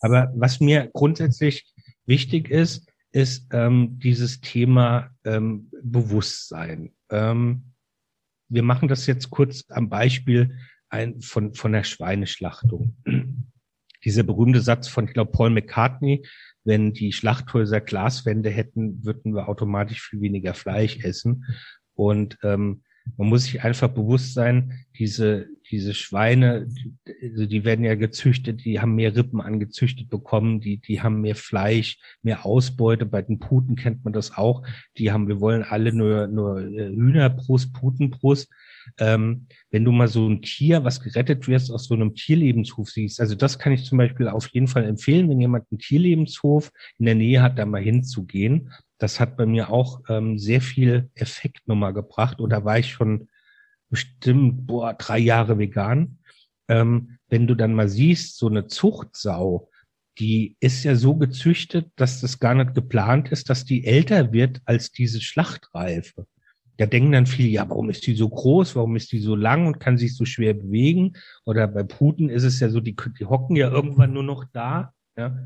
Aber 0.00 0.32
was 0.34 0.58
mir 0.58 0.90
grundsätzlich 0.92 1.72
wichtig 2.06 2.50
ist, 2.50 2.90
ist 3.12 3.46
ähm, 3.52 3.98
dieses 3.98 4.40
Thema 4.40 5.10
ähm, 5.24 5.70
Bewusstsein. 5.82 6.92
Ähm, 7.10 7.74
wir 8.48 8.62
machen 8.62 8.88
das 8.88 9.06
jetzt 9.06 9.30
kurz 9.30 9.64
am 9.68 9.88
Beispiel 9.88 10.58
ein, 10.88 11.20
von, 11.20 11.54
von 11.54 11.72
der 11.72 11.84
Schweineschlachtung. 11.84 12.96
Dieser 14.04 14.22
berühmte 14.22 14.60
Satz 14.60 14.88
von, 14.88 15.06
ich 15.06 15.12
glaube, 15.12 15.32
Paul 15.32 15.50
McCartney, 15.50 16.24
wenn 16.68 16.92
die 16.92 17.12
Schlachthäuser 17.12 17.80
Glaswände 17.80 18.50
hätten, 18.50 19.02
würden 19.02 19.34
wir 19.34 19.48
automatisch 19.48 20.02
viel 20.02 20.20
weniger 20.20 20.52
Fleisch 20.52 20.98
essen. 21.02 21.46
Und 21.94 22.36
ähm, 22.42 22.82
man 23.16 23.28
muss 23.28 23.44
sich 23.44 23.64
einfach 23.64 23.88
bewusst 23.88 24.34
sein, 24.34 24.84
diese, 24.98 25.46
diese 25.70 25.94
Schweine, 25.94 26.68
also 27.22 27.46
die 27.46 27.64
werden 27.64 27.86
ja 27.86 27.94
gezüchtet, 27.94 28.66
die 28.66 28.80
haben 28.80 28.96
mehr 28.96 29.16
Rippen 29.16 29.40
angezüchtet 29.40 30.10
bekommen, 30.10 30.60
die, 30.60 30.76
die 30.76 31.00
haben 31.00 31.22
mehr 31.22 31.36
Fleisch, 31.36 31.98
mehr 32.22 32.44
Ausbeute. 32.44 33.06
Bei 33.06 33.22
den 33.22 33.38
Puten 33.38 33.74
kennt 33.74 34.04
man 34.04 34.12
das 34.12 34.36
auch. 34.36 34.62
Die 34.98 35.10
haben, 35.10 35.26
wir 35.26 35.40
wollen 35.40 35.62
alle 35.62 35.94
nur, 35.94 36.26
nur 36.26 36.60
äh, 36.60 36.90
Hühnerbrust, 36.90 37.72
Putenbrust 37.72 38.52
ähm, 38.98 39.46
wenn 39.70 39.84
du 39.84 39.92
mal 39.92 40.08
so 40.08 40.28
ein 40.28 40.42
Tier, 40.42 40.84
was 40.84 41.00
gerettet 41.00 41.48
wird, 41.48 41.70
aus 41.70 41.84
so 41.84 41.94
einem 41.94 42.14
Tierlebenshof 42.14 42.90
siehst. 42.90 43.20
Also 43.20 43.34
das 43.34 43.58
kann 43.58 43.72
ich 43.72 43.84
zum 43.84 43.98
Beispiel 43.98 44.28
auf 44.28 44.48
jeden 44.48 44.68
Fall 44.68 44.84
empfehlen, 44.84 45.28
wenn 45.28 45.40
jemand 45.40 45.66
einen 45.70 45.78
Tierlebenshof 45.78 46.72
in 46.98 47.06
der 47.06 47.14
Nähe 47.14 47.42
hat, 47.42 47.58
da 47.58 47.66
mal 47.66 47.82
hinzugehen. 47.82 48.72
Das 48.98 49.20
hat 49.20 49.36
bei 49.36 49.46
mir 49.46 49.70
auch 49.70 50.00
ähm, 50.08 50.38
sehr 50.38 50.60
viel 50.60 51.10
Effekt 51.14 51.68
nochmal 51.68 51.92
gebracht. 51.92 52.40
Oder 52.40 52.64
war 52.64 52.78
ich 52.78 52.90
schon 52.90 53.28
bestimmt, 53.90 54.66
boah, 54.66 54.94
drei 54.94 55.18
Jahre 55.18 55.58
vegan. 55.58 56.18
Ähm, 56.68 57.18
wenn 57.28 57.46
du 57.46 57.54
dann 57.54 57.74
mal 57.74 57.88
siehst, 57.88 58.38
so 58.38 58.48
eine 58.48 58.66
Zuchtsau, 58.66 59.70
die 60.18 60.56
ist 60.60 60.84
ja 60.84 60.96
so 60.96 61.14
gezüchtet, 61.14 61.90
dass 61.96 62.20
das 62.20 62.40
gar 62.40 62.54
nicht 62.54 62.74
geplant 62.74 63.30
ist, 63.30 63.50
dass 63.50 63.64
die 63.64 63.84
älter 63.84 64.32
wird 64.32 64.60
als 64.64 64.90
diese 64.90 65.20
Schlachtreife. 65.20 66.26
Da 66.78 66.86
denken 66.86 67.12
dann 67.12 67.26
viele, 67.26 67.48
ja, 67.48 67.68
warum 67.68 67.90
ist 67.90 68.06
die 68.06 68.14
so 68.14 68.28
groß, 68.28 68.76
warum 68.76 68.96
ist 68.96 69.10
die 69.12 69.18
so 69.18 69.34
lang 69.34 69.66
und 69.66 69.80
kann 69.80 69.98
sich 69.98 70.16
so 70.16 70.24
schwer 70.24 70.54
bewegen? 70.54 71.14
Oder 71.44 71.66
bei 71.66 71.82
Puten 71.82 72.30
ist 72.30 72.44
es 72.44 72.60
ja 72.60 72.70
so, 72.70 72.80
die, 72.80 72.96
die 73.18 73.24
hocken 73.26 73.56
ja 73.56 73.68
irgendwann 73.68 74.12
nur 74.12 74.22
noch 74.22 74.44
da 74.52 74.94
ja, 75.16 75.36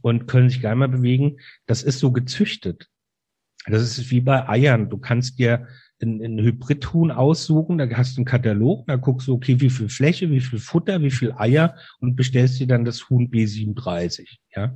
und 0.00 0.26
können 0.26 0.48
sich 0.48 0.62
gar 0.62 0.70
nicht 0.70 0.78
mehr 0.78 0.88
bewegen. 0.88 1.36
Das 1.66 1.82
ist 1.82 1.98
so 1.98 2.10
gezüchtet. 2.12 2.88
Das 3.66 3.82
ist 3.82 4.10
wie 4.10 4.22
bei 4.22 4.48
Eiern. 4.48 4.88
Du 4.88 4.96
kannst 4.96 5.38
dir 5.38 5.68
ein, 6.02 6.22
ein 6.22 6.38
Hybridhuhn 6.38 7.10
aussuchen, 7.10 7.76
da 7.76 7.88
hast 7.90 8.16
du 8.16 8.20
einen 8.20 8.24
Katalog, 8.24 8.86
da 8.86 8.96
guckst 8.96 9.28
du, 9.28 9.34
okay, 9.34 9.60
wie 9.60 9.68
viel 9.68 9.90
Fläche, 9.90 10.30
wie 10.30 10.40
viel 10.40 10.58
Futter, 10.58 11.02
wie 11.02 11.10
viel 11.10 11.32
Eier 11.36 11.76
und 12.00 12.16
bestellst 12.16 12.58
dir 12.58 12.66
dann 12.66 12.86
das 12.86 13.10
Huhn 13.10 13.30
B37. 13.30 14.38
Ja. 14.56 14.74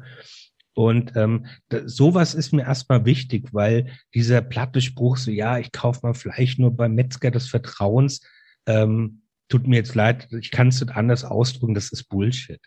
Und 0.74 1.12
ähm, 1.16 1.46
da, 1.68 1.88
sowas 1.88 2.34
ist 2.34 2.52
mir 2.52 2.62
erstmal 2.62 3.04
wichtig, 3.04 3.48
weil 3.52 3.92
dieser 4.12 4.42
platte 4.42 4.80
Spruch 4.80 5.16
so, 5.16 5.30
ja, 5.30 5.58
ich 5.58 5.72
kaufe 5.72 6.00
mal 6.02 6.14
Fleisch 6.14 6.58
nur 6.58 6.76
beim 6.76 6.94
Metzger 6.94 7.30
des 7.30 7.48
Vertrauens, 7.48 8.20
ähm, 8.66 9.22
tut 9.48 9.66
mir 9.66 9.76
jetzt 9.76 9.94
leid, 9.94 10.28
ich 10.32 10.50
kann 10.50 10.68
es 10.68 10.80
nicht 10.80 10.96
anders 10.96 11.24
ausdrücken, 11.24 11.74
das 11.74 11.92
ist 11.92 12.08
Bullshit. 12.08 12.60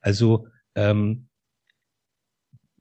Also 0.00 0.48
ähm, 0.74 1.28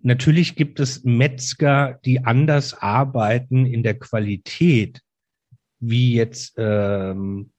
natürlich 0.01 0.55
gibt 0.55 0.79
es 0.79 1.03
Metzger, 1.03 1.99
die 2.03 2.25
anders 2.25 2.73
arbeiten 2.73 3.65
in 3.65 3.83
der 3.83 3.97
Qualität, 3.97 5.01
wie 5.79 6.13
jetzt 6.13 6.55
ähm, 6.57 7.51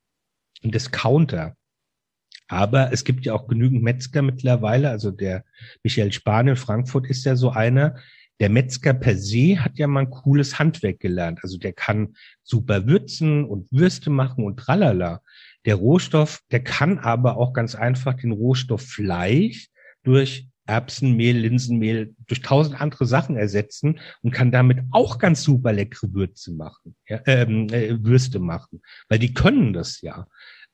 ein 0.63 0.71
Discounter. 0.71 1.57
Aber 2.49 2.93
es 2.93 3.05
gibt 3.05 3.25
ja 3.25 3.35
auch 3.35 3.47
genügend 3.47 3.83
Metzger 3.83 4.23
mittlerweile. 4.23 4.91
Also 4.91 5.11
der 5.11 5.45
Michael 5.83 6.13
Spahn 6.13 6.49
in 6.49 6.57
Frankfurt 6.57 7.09
ist 7.09 7.25
ja 7.25 7.37
so 7.37 7.51
einer. 7.51 7.97
Der 8.41 8.51
Metzger 8.51 8.95
per 8.95 9.17
se 9.17 9.61
hat 9.61 9.79
ja 9.79 9.87
mal 9.87 10.01
ein 10.01 10.11
cooles 10.11 10.59
Handwerk 10.59 11.01
gelernt. 11.01 11.41
Also 11.43 11.57
der 11.57 11.73
kann 11.73 12.17
super 12.43 12.87
würzen 12.87 13.45
und 13.45 13.71
Würste 13.71 14.11
machen 14.11 14.45
und 14.45 14.59
tralala. 14.59 15.21
Der 15.65 15.77
Rohstoff, 15.77 16.41
der 16.51 16.63
kann 16.63 16.99
aber 16.99 17.37
auch 17.37 17.53
ganz 17.53 17.75
einfach 17.75 18.15
den 18.15 18.33
Rohstoff 18.33 18.83
Fleisch 18.83 19.69
durch 20.03 20.49
Erbsenmehl, 20.67 21.37
Linsenmehl, 21.37 22.15
durch 22.27 22.41
tausend 22.41 22.81
andere 22.81 23.07
Sachen 23.07 23.37
ersetzen 23.37 24.01
und 24.23 24.31
kann 24.31 24.51
damit 24.51 24.79
auch 24.91 25.19
ganz 25.19 25.43
super 25.43 25.73
leckere 25.73 26.13
Würze 26.13 26.53
machen, 26.55 26.97
ja, 27.07 27.21
ähm, 27.27 27.69
äh, 27.69 28.03
Würste 28.03 28.39
machen, 28.39 28.81
weil 29.09 29.19
die 29.19 29.35
können 29.35 29.73
das 29.73 30.01
ja. 30.01 30.27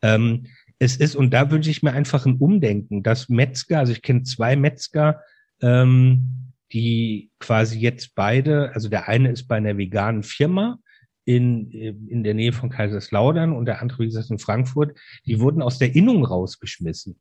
Ähm, 0.02 0.46
es 0.80 0.96
ist, 0.96 1.14
und 1.14 1.32
da 1.32 1.50
wünsche 1.50 1.70
ich 1.70 1.82
mir 1.82 1.92
einfach 1.92 2.26
ein 2.26 2.38
Umdenken, 2.38 3.02
dass 3.02 3.28
Metzger, 3.28 3.78
also 3.78 3.92
ich 3.92 4.02
kenne 4.02 4.22
zwei 4.22 4.56
Metzger, 4.56 5.20
ähm, 5.60 6.52
die 6.72 7.30
quasi 7.38 7.78
jetzt 7.78 8.14
beide, 8.14 8.72
also 8.74 8.88
der 8.88 9.06
eine 9.06 9.30
ist 9.30 9.46
bei 9.46 9.56
einer 9.56 9.76
veganen 9.76 10.22
Firma 10.22 10.78
in, 11.26 11.70
in 11.70 12.24
der 12.24 12.32
Nähe 12.32 12.52
von 12.52 12.70
Kaiserslautern 12.70 13.52
und 13.52 13.66
der 13.66 13.82
andere, 13.82 14.02
wie 14.02 14.06
gesagt, 14.06 14.30
in 14.30 14.38
Frankfurt, 14.38 14.98
die 15.26 15.38
wurden 15.38 15.60
aus 15.60 15.78
der 15.78 15.94
Innung 15.94 16.24
rausgeschmissen. 16.24 17.20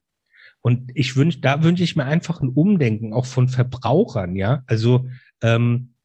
Und 0.61 0.91
ich 0.95 1.15
wünsche, 1.17 1.39
da 1.41 1.61
wünsche 1.61 1.83
ich 1.83 1.95
mir 1.95 2.05
einfach 2.05 2.41
ein 2.41 2.49
Umdenken, 2.49 3.13
auch 3.13 3.25
von 3.25 3.49
Verbrauchern, 3.49 4.35
ja. 4.35 4.63
Also 4.67 5.09
ähm, 5.41 5.95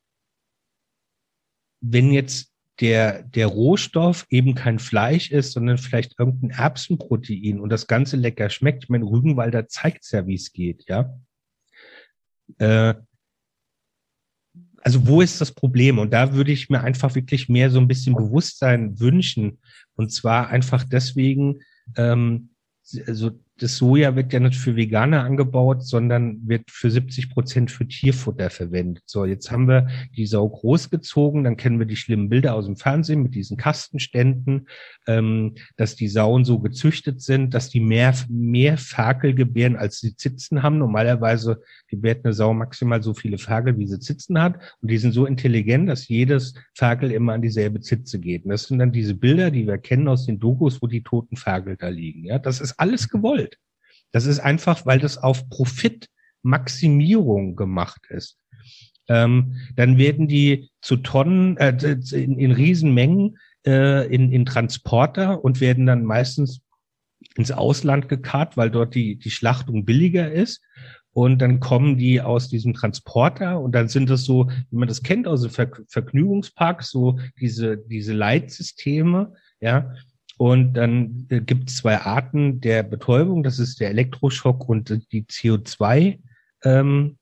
wenn 1.81 2.13
jetzt 2.13 2.54
der, 2.81 3.23
der 3.23 3.47
Rohstoff 3.47 4.27
eben 4.31 4.55
kein 4.55 4.79
Fleisch 4.79 5.31
ist, 5.31 5.53
sondern 5.53 5.79
vielleicht 5.79 6.19
irgendein 6.19 6.51
Erbsenprotein 6.51 7.61
und 7.61 7.71
das 7.71 7.87
Ganze 7.87 8.17
lecker 8.17 8.51
schmeckt. 8.51 8.85
Ich 8.85 8.89
meine, 8.89 9.05
Rügenwalder 9.05 9.69
zeigt 9.69 10.11
ja, 10.11 10.27
wie 10.27 10.35
es 10.35 10.53
geht, 10.53 10.85
ja. 10.89 11.15
Äh, 12.59 12.95
also 14.83 15.07
wo 15.07 15.23
ist 15.23 15.41
das 15.41 15.53
Problem? 15.53 15.99
Und 15.99 16.13
da 16.13 16.35
würde 16.35 16.53
ich 16.53 16.69
mir 16.69 16.83
einfach 16.83 17.15
wirklich 17.15 17.49
mehr 17.49 17.71
so 17.71 17.79
ein 17.79 17.89
bisschen 17.89 18.15
Bewusstsein 18.15 19.01
wünschen. 19.01 19.59
Und 19.97 20.13
zwar 20.13 20.49
einfach 20.49 20.85
deswegen, 20.85 21.61
ähm, 21.97 22.51
also 23.07 23.31
das 23.59 23.77
Soja 23.77 24.17
wird 24.17 24.33
ja 24.33 24.41
nicht 24.41 24.57
für 24.57 24.75
Veganer 24.75 25.23
angebaut, 25.23 25.85
sondern 25.85 26.41
wird 26.49 26.71
für 26.71 26.91
70 26.91 27.31
Prozent 27.31 27.71
für 27.71 27.87
Tierfutter 27.87 28.51
verwendet. 28.51 29.05
So, 29.07 29.25
jetzt 29.25 29.51
haben 29.53 29.69
wir 29.69 29.89
die 30.17 30.27
Sau 30.27 30.49
großgezogen, 30.49 31.45
dann 31.45 31.57
kennen 31.57 31.79
wir 31.79 31.87
die 31.87 31.97
schlimmen 31.97 32.29
Bilder 32.29 32.55
aus 32.55 32.67
dem 32.67 32.77
Fernsehen 32.77 33.23
mit 33.23 33.35
diesen 33.37 33.57
Kastenständen, 33.57 34.69
ähm, 35.07 35.55
dass 35.77 35.95
die 35.95 36.09
Sauen 36.09 36.45
so 36.45 36.59
gezüchtet 36.59 37.23
sind, 37.23 37.55
dass 37.55 37.69
die 37.69 37.79
mehr, 37.79 38.15
mehr 38.29 38.77
Ferkel 38.77 39.35
gebären, 39.35 39.77
als 39.77 40.01
sie 40.01 40.17
Zitzen 40.17 40.65
haben. 40.65 40.79
Normalerweise 40.79 41.63
gebärt 41.87 42.25
eine 42.25 42.35
Sau 42.35 42.55
maximal 42.55 43.05
so 43.05 43.15
viele 43.15 43.39
Ferkel, 43.39 43.79
wie 43.79 43.87
sie 43.87 44.01
Zitzen 44.01 44.41
hat. 44.41 44.57
Und 44.81 44.91
die 44.91 44.99
sind 44.99 45.13
so 45.13 45.27
intelligent, 45.27 45.89
dass 45.89 46.09
jedes 46.09 46.55
Ferkel 46.75 47.13
immer 47.13 47.35
an 47.35 47.43
dieselbe 47.43 47.81
Zitze 47.81 48.19
geht. 48.19 48.45
Und 48.45 48.51
das 48.51 48.65
sind 48.65 48.81
dann 48.81 48.91
diese 48.91 49.15
Bilder, 49.15 49.53
die 49.53 49.67
wir 49.67 49.79
kennen 49.79 50.09
aus 50.09 50.27
den 50.27 50.41
Dokus, 50.41 50.83
wo 50.83 50.89
die 50.89 51.03
toten 51.03 51.37
Ferkel 51.37 51.77
da 51.77 51.89
liegen. 51.89 52.25
Ja, 52.25 52.41
das 52.41 52.61
ist 52.61 52.81
alles 52.81 53.09
gewollt. 53.09 53.54
Das 54.15 54.25
ist 54.27 54.39
einfach, 54.39 54.87
weil 54.87 55.01
das 55.01 55.19
auf 55.19 55.51
Profitmaximierung 55.51 57.57
gemacht 57.57 58.03
ist. 58.11 58.39
Ähm, 59.09 59.57
dann 59.75 59.99
werden 59.99 60.29
die 60.29 60.71
zu 60.81 60.99
Tonnen, 60.99 61.57
äh, 61.57 61.77
in, 62.13 62.39
in 62.39 62.53
Riesenmengen 62.53 63.39
äh, 63.67 64.07
in, 64.15 64.31
in 64.31 64.47
Transporter 64.47 65.45
und 65.45 65.61
werden 65.61 65.87
dann 65.87 66.05
meistens 66.05 66.61
ins 67.35 67.51
Ausland 67.51 68.09
gekarrt, 68.09 68.57
weil 68.57 68.71
dort 68.71 68.95
die, 68.95 69.17
die 69.17 69.33
Schlachtung 69.33 69.85
billiger 69.85 70.31
ist. 70.31 70.63
Und 71.11 71.43
dann 71.43 71.59
kommen 71.59 71.99
die 71.99 72.21
aus 72.21 72.49
diesem 72.49 72.73
Transporter 72.73 73.61
und 73.61 73.75
dann 73.75 73.89
sind 73.89 74.11
das 74.11 74.23
so, 74.23 74.49
wie 74.71 74.77
man 74.77 74.87
das 74.87 75.03
kennt 75.03 75.27
aus 75.27 75.43
dem 75.43 75.51
Ver 75.51 75.73
Vergnügungspark, 75.89 76.85
so 76.85 77.19
diese, 77.41 77.79
diese 77.79 78.13
Leitsysteme, 78.13 79.33
ja, 79.61 79.93
und 80.37 80.75
dann 80.75 81.27
äh, 81.31 81.41
gibt 81.41 81.71
es 81.71 81.77
zwei 81.77 81.99
Arten 81.99 82.61
der 82.61 82.83
Betäubung. 82.83 83.43
Das 83.43 83.59
ist 83.59 83.81
der 83.81 83.91
Elektroschock 83.91 84.69
und 84.69 84.91
die 85.13 85.25
CO2. 85.25 86.19
Ähm, 86.65 87.19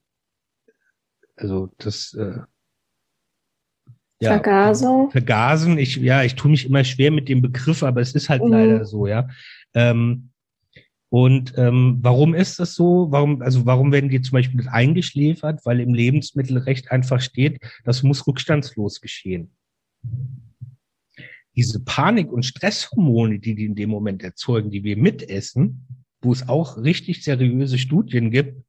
also 1.36 1.70
das 1.78 2.14
äh, 2.14 2.38
ja, 4.20 4.30
Vergasung. 4.30 5.10
Vergasen. 5.10 5.78
Ich, 5.78 5.96
ja, 5.96 6.22
ich 6.22 6.36
tue 6.36 6.50
mich 6.50 6.66
immer 6.66 6.84
schwer 6.84 7.10
mit 7.10 7.28
dem 7.28 7.42
Begriff, 7.42 7.82
aber 7.82 8.00
es 8.00 8.14
ist 8.14 8.28
halt 8.28 8.42
mhm. 8.42 8.52
leider 8.52 8.84
so, 8.84 9.06
ja. 9.06 9.28
Ähm, 9.74 10.30
und 11.10 11.52
ähm, 11.58 11.98
warum 12.00 12.32
ist 12.32 12.58
das 12.58 12.74
so? 12.74 13.08
Warum, 13.10 13.42
also 13.42 13.66
warum 13.66 13.92
werden 13.92 14.08
die 14.08 14.22
zum 14.22 14.32
Beispiel 14.32 14.66
eingeschläfert? 14.66 15.60
Weil 15.66 15.80
im 15.80 15.92
Lebensmittelrecht 15.92 16.90
einfach 16.90 17.20
steht, 17.20 17.60
das 17.84 18.02
muss 18.02 18.26
rückstandslos 18.26 19.02
geschehen 19.02 19.50
diese 21.56 21.80
Panik- 21.84 22.32
und 22.32 22.44
Stresshormone, 22.44 23.38
die 23.38 23.54
die 23.54 23.66
in 23.66 23.74
dem 23.74 23.90
Moment 23.90 24.22
erzeugen, 24.22 24.70
die 24.70 24.84
wir 24.84 24.96
mitessen, 24.96 25.86
wo 26.22 26.32
es 26.32 26.48
auch 26.48 26.78
richtig 26.78 27.24
seriöse 27.24 27.78
Studien 27.78 28.30
gibt, 28.30 28.62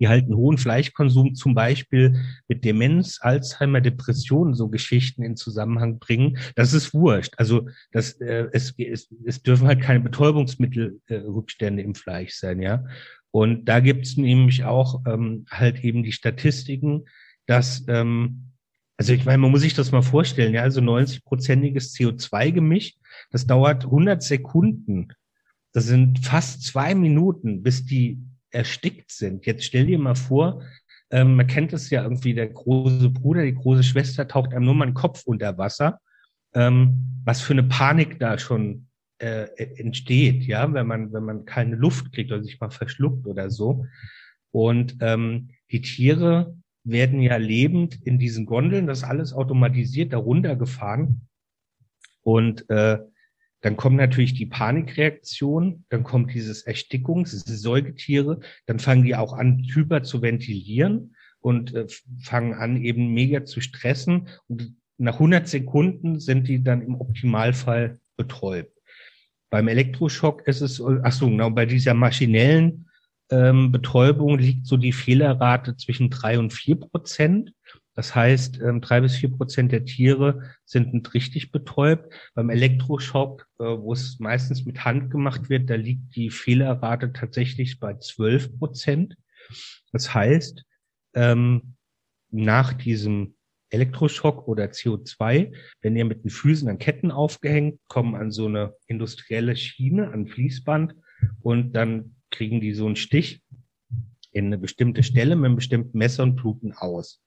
die 0.00 0.08
halt 0.08 0.24
einen 0.24 0.36
hohen 0.36 0.56
Fleischkonsum 0.56 1.34
zum 1.34 1.54
Beispiel 1.54 2.18
mit 2.48 2.64
Demenz, 2.64 3.18
Alzheimer, 3.20 3.82
Depressionen, 3.82 4.54
so 4.54 4.68
Geschichten 4.68 5.22
in 5.22 5.36
Zusammenhang 5.36 5.98
bringen, 5.98 6.38
das 6.56 6.72
ist 6.72 6.94
wurscht. 6.94 7.34
Also 7.36 7.68
das, 7.92 8.12
äh, 8.20 8.48
es, 8.52 8.74
es, 8.78 9.14
es 9.24 9.42
dürfen 9.42 9.68
halt 9.68 9.82
keine 9.82 10.00
Betäubungsmittelrückstände 10.00 11.82
äh, 11.82 11.84
im 11.84 11.94
Fleisch 11.94 12.34
sein, 12.34 12.62
ja. 12.62 12.84
Und 13.30 13.66
da 13.66 13.78
gibt 13.78 14.06
es 14.06 14.16
nämlich 14.16 14.64
auch 14.64 15.02
ähm, 15.06 15.44
halt 15.50 15.84
eben 15.84 16.02
die 16.02 16.12
Statistiken, 16.12 17.04
dass 17.46 17.84
ähm, 17.86 18.49
also 19.00 19.14
ich 19.14 19.24
meine, 19.24 19.38
man 19.38 19.50
muss 19.50 19.62
sich 19.62 19.72
das 19.72 19.92
mal 19.92 20.02
vorstellen, 20.02 20.52
ja, 20.52 20.60
also 20.60 20.82
90-prozentiges 20.82 21.96
CO2-Gemisch, 21.96 22.96
das 23.30 23.46
dauert 23.46 23.84
100 23.84 24.22
Sekunden. 24.22 25.08
Das 25.72 25.86
sind 25.86 26.18
fast 26.18 26.64
zwei 26.64 26.94
Minuten, 26.94 27.62
bis 27.62 27.86
die 27.86 28.18
erstickt 28.50 29.10
sind. 29.10 29.46
Jetzt 29.46 29.64
stell 29.64 29.86
dir 29.86 29.98
mal 29.98 30.16
vor, 30.16 30.62
ähm, 31.10 31.36
man 31.36 31.46
kennt 31.46 31.72
es 31.72 31.88
ja 31.88 32.02
irgendwie, 32.02 32.34
der 32.34 32.48
große 32.48 33.08
Bruder, 33.08 33.42
die 33.42 33.54
große 33.54 33.84
Schwester 33.84 34.28
taucht 34.28 34.52
einem 34.52 34.66
nur 34.66 34.74
mal 34.74 34.84
einen 34.84 34.92
Kopf 34.92 35.22
unter 35.24 35.56
Wasser. 35.56 35.98
Ähm, 36.52 37.22
was 37.24 37.40
für 37.40 37.54
eine 37.54 37.62
Panik 37.62 38.18
da 38.18 38.36
schon 38.36 38.88
äh, 39.16 39.46
entsteht, 39.78 40.42
ja, 40.42 40.70
wenn 40.74 40.86
man, 40.86 41.10
wenn 41.14 41.24
man 41.24 41.46
keine 41.46 41.76
Luft 41.76 42.12
kriegt 42.12 42.32
oder 42.32 42.42
sich 42.42 42.60
mal 42.60 42.70
verschluckt 42.70 43.26
oder 43.26 43.50
so. 43.50 43.86
Und 44.50 44.98
ähm, 45.00 45.48
die 45.70 45.80
Tiere 45.80 46.54
werden 46.84 47.20
ja 47.20 47.36
lebend 47.36 47.98
in 48.04 48.18
diesen 48.18 48.46
Gondeln, 48.46 48.86
das 48.86 48.98
ist 48.98 49.04
alles 49.04 49.32
automatisiert 49.32 50.12
darunter 50.12 50.56
gefahren. 50.56 51.28
Und 52.22 52.68
äh, 52.70 52.98
dann 53.62 53.76
kommt 53.76 53.96
natürlich 53.96 54.34
die 54.34 54.46
Panikreaktion, 54.46 55.84
dann 55.90 56.02
kommt 56.02 56.32
dieses 56.32 56.62
Erstickungs, 56.62 57.30
diese 57.30 57.56
Säugetiere, 57.56 58.40
dann 58.66 58.78
fangen 58.78 59.04
die 59.04 59.14
auch 59.14 59.34
an, 59.34 59.62
hyper 59.72 60.02
zu 60.02 60.22
ventilieren 60.22 61.14
und 61.40 61.74
äh, 61.74 61.86
fangen 62.22 62.54
an, 62.54 62.82
eben 62.82 63.12
mega 63.12 63.44
zu 63.44 63.60
stressen. 63.60 64.28
Und 64.48 64.74
nach 64.96 65.14
100 65.14 65.48
Sekunden 65.48 66.20
sind 66.20 66.48
die 66.48 66.62
dann 66.62 66.82
im 66.82 66.94
Optimalfall 66.94 68.00
betäubt. 68.16 68.72
Beim 69.50 69.68
Elektroschock 69.68 70.46
ist 70.46 70.60
es, 70.60 70.80
ach 70.80 71.12
so, 71.12 71.28
genau, 71.28 71.50
bei 71.50 71.66
dieser 71.66 71.94
maschinellen 71.94 72.89
ähm, 73.30 73.72
Betäubung 73.72 74.38
liegt 74.38 74.66
so 74.66 74.76
die 74.76 74.92
Fehlerrate 74.92 75.76
zwischen 75.76 76.10
drei 76.10 76.38
und 76.38 76.52
vier 76.52 76.76
Prozent. 76.76 77.52
Das 77.94 78.14
heißt, 78.14 78.60
ähm, 78.60 78.80
drei 78.80 79.00
bis 79.00 79.16
vier 79.16 79.30
Prozent 79.30 79.72
der 79.72 79.84
Tiere 79.84 80.42
sind 80.64 80.94
nicht 80.94 81.12
richtig 81.14 81.52
betäubt. 81.52 82.12
Beim 82.34 82.50
Elektroschock, 82.50 83.46
äh, 83.58 83.64
wo 83.64 83.92
es 83.92 84.18
meistens 84.18 84.64
mit 84.64 84.84
Hand 84.84 85.10
gemacht 85.10 85.50
wird, 85.50 85.68
da 85.70 85.74
liegt 85.74 86.16
die 86.16 86.30
Fehlerrate 86.30 87.12
tatsächlich 87.12 87.78
bei 87.78 87.94
zwölf 87.94 88.56
Prozent. 88.58 89.16
Das 89.92 90.14
heißt, 90.14 90.64
ähm, 91.14 91.74
nach 92.30 92.72
diesem 92.72 93.34
Elektroschock 93.70 94.48
oder 94.48 94.64
CO2, 94.66 95.52
wenn 95.80 95.96
ihr 95.96 96.04
mit 96.04 96.24
den 96.24 96.30
Füßen 96.30 96.68
an 96.68 96.78
Ketten 96.78 97.10
aufgehängt, 97.10 97.80
kommen 97.88 98.14
an 98.14 98.30
so 98.30 98.46
eine 98.46 98.74
industrielle 98.86 99.56
Schiene, 99.56 100.10
an 100.12 100.26
Fließband 100.26 100.94
und 101.42 101.72
dann 101.72 102.16
kriegen 102.30 102.60
die 102.60 102.74
so 102.74 102.86
einen 102.86 102.96
Stich 102.96 103.42
in 104.32 104.46
eine 104.46 104.58
bestimmte 104.58 105.02
Stelle 105.02 105.36
mit 105.36 105.46
einem 105.46 105.56
bestimmten 105.56 105.98
Messer 105.98 106.22
und 106.22 106.36
bluten 106.36 106.72
aus. 106.72 107.22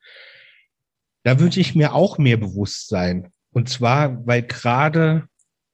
Da 1.24 1.40
wünsche 1.40 1.60
ich 1.60 1.76
mir 1.76 1.94
auch 1.94 2.18
mehr 2.18 2.38
Bewusstsein. 2.38 3.32
Und 3.52 3.70
zwar, 3.70 4.26
weil 4.26 4.44
gerade 4.44 5.28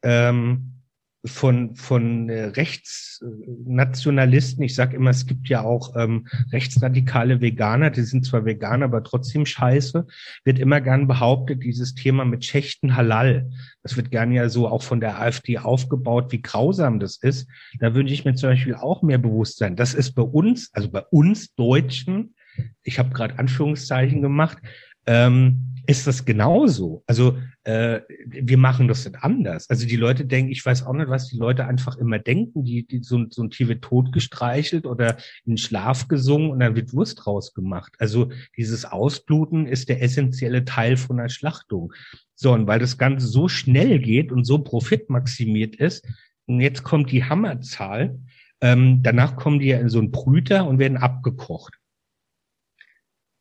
ähm, 0.04 0.79
von, 1.26 1.76
von 1.76 2.30
äh, 2.30 2.46
Rechtsnationalisten, 2.46 4.64
ich 4.64 4.74
sage 4.74 4.96
immer, 4.96 5.10
es 5.10 5.26
gibt 5.26 5.50
ja 5.50 5.62
auch 5.62 5.98
ähm, 5.98 6.28
rechtsradikale 6.52 7.42
Veganer, 7.42 7.90
die 7.90 8.04
sind 8.04 8.26
zwar 8.26 8.46
Veganer, 8.46 8.86
aber 8.86 9.04
trotzdem 9.04 9.46
scheiße, 9.46 10.08
wird 10.46 10.60
immer 10.60 10.80
gern 10.80 11.08
behauptet, 11.08 11.64
dieses 11.64 11.94
Thema 11.94 12.24
mit 12.24 12.46
Schächten 12.46 12.96
Halal, 12.96 13.50
das 13.84 13.98
wird 13.98 14.12
gern 14.12 14.32
ja 14.32 14.48
so 14.50 14.68
auch 14.68 14.84
von 14.84 15.02
der 15.02 15.20
AfD 15.20 15.58
aufgebaut, 15.58 16.32
wie 16.32 16.42
grausam 16.42 17.00
das 17.00 17.18
ist. 17.18 17.50
Da 17.80 17.96
wünsche 17.96 18.14
ich 18.14 18.24
mir 18.24 18.36
zum 18.36 18.50
Beispiel 18.50 18.76
auch 18.76 19.02
mehr 19.02 19.18
Bewusstsein. 19.18 19.76
Das 19.76 19.94
ist 19.94 20.14
bei 20.14 20.22
uns, 20.22 20.70
also 20.74 20.90
bei 20.90 21.02
uns 21.12 21.54
Deutschen, 21.56 22.36
ich 22.84 23.00
habe 23.00 23.10
gerade 23.10 23.40
Anführungszeichen 23.40 24.22
gemacht, 24.22 24.58
ähm, 25.06 25.76
ist 25.90 26.06
das 26.06 26.24
genauso. 26.24 27.04
Also 27.08 27.40
äh, 27.64 28.02
wir 28.28 28.60
machen 28.60 28.88
das 28.88 29.06
nicht 29.06 29.24
anders. 29.24 29.68
Also 29.72 29.88
die 29.88 29.96
Leute 29.96 30.24
denken, 30.24 30.52
ich 30.52 30.64
weiß 30.64 30.86
auch 30.86 30.94
nicht, 30.94 31.10
was 31.10 31.30
die 31.30 31.38
Leute 31.38 31.66
einfach 31.66 31.98
immer 31.98 32.20
denken, 32.20 32.64
die, 32.64 32.86
die 32.86 33.02
so, 33.02 33.26
so 33.32 33.42
ein 33.42 33.50
Tier 33.50 33.70
wird 33.70 33.84
totgestreichelt 33.84 34.86
oder 34.86 35.18
in 35.46 35.58
Schlaf 35.58 36.08
gesungen 36.08 36.52
und 36.52 36.60
dann 36.60 36.76
wird 36.76 36.94
Wurst 36.94 37.26
rausgemacht. 37.26 37.96
Also 37.98 38.30
dieses 38.56 38.86
Ausbluten 38.86 39.66
ist 39.66 39.90
der 39.90 40.04
essentielle 40.04 40.64
Teil 40.64 40.96
von 40.96 41.18
der 41.18 41.30
Schlachtung. 41.30 41.92
So, 42.36 42.54
und 42.54 42.68
weil 42.68 42.80
das 42.80 43.00
Ganze 43.00 43.26
so 43.26 43.48
schnell 43.48 43.98
geht 43.98 44.32
und 44.32 44.44
so 44.44 44.60
profitmaximiert 44.60 45.76
ist, 45.76 46.08
und 46.46 46.62
jetzt 46.62 46.84
kommt 46.84 47.12
die 47.12 47.24
Hammerzahl, 47.24 48.20
ähm, 48.62 49.02
danach 49.02 49.36
kommen 49.38 49.60
die 49.60 49.68
ja 49.68 49.80
in 49.80 49.90
so 49.90 49.98
einen 49.98 50.12
Brüter 50.12 50.68
und 50.68 50.78
werden 50.78 50.98
abgekocht. 50.98 51.80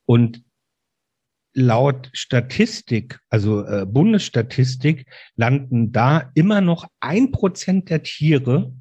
Und 0.06 0.42
laut 1.54 2.10
Statistik, 2.12 3.18
also 3.30 3.64
äh, 3.64 3.86
Bundesstatistik, 3.86 5.06
landen 5.36 5.92
da 5.92 6.30
immer 6.34 6.60
noch 6.60 6.88
ein 7.00 7.30
Prozent 7.32 7.90
der 7.90 8.02
Tiere 8.02 8.72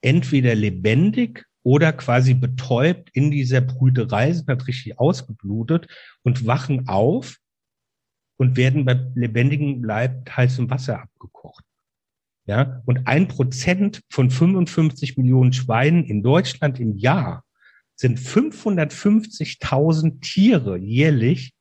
entweder 0.00 0.54
lebendig 0.54 1.44
oder 1.62 1.92
quasi 1.92 2.34
betäubt 2.34 3.10
in 3.12 3.30
dieser 3.30 3.60
Brüterei, 3.60 4.32
sind 4.32 4.48
halt 4.48 4.66
richtig 4.66 4.98
ausgeblutet 4.98 5.86
und 6.22 6.46
wachen 6.46 6.88
auf 6.88 7.38
und 8.36 8.56
werden 8.56 8.84
bei 8.84 9.00
lebendigem 9.14 9.84
Leib 9.84 10.28
heißem 10.36 10.68
Wasser 10.70 11.00
abgekocht. 11.00 11.64
Ja, 12.46 12.82
und 12.86 13.06
ein 13.06 13.28
Prozent 13.28 14.02
von 14.10 14.30
55 14.30 15.16
Millionen 15.16 15.52
Schweinen 15.52 16.04
in 16.04 16.24
Deutschland 16.24 16.80
im 16.80 16.96
Jahr 16.96 17.44
sind 17.96 18.18
550.000 18.18 20.20
Tiere 20.20 20.78
jährlich, 20.78 21.54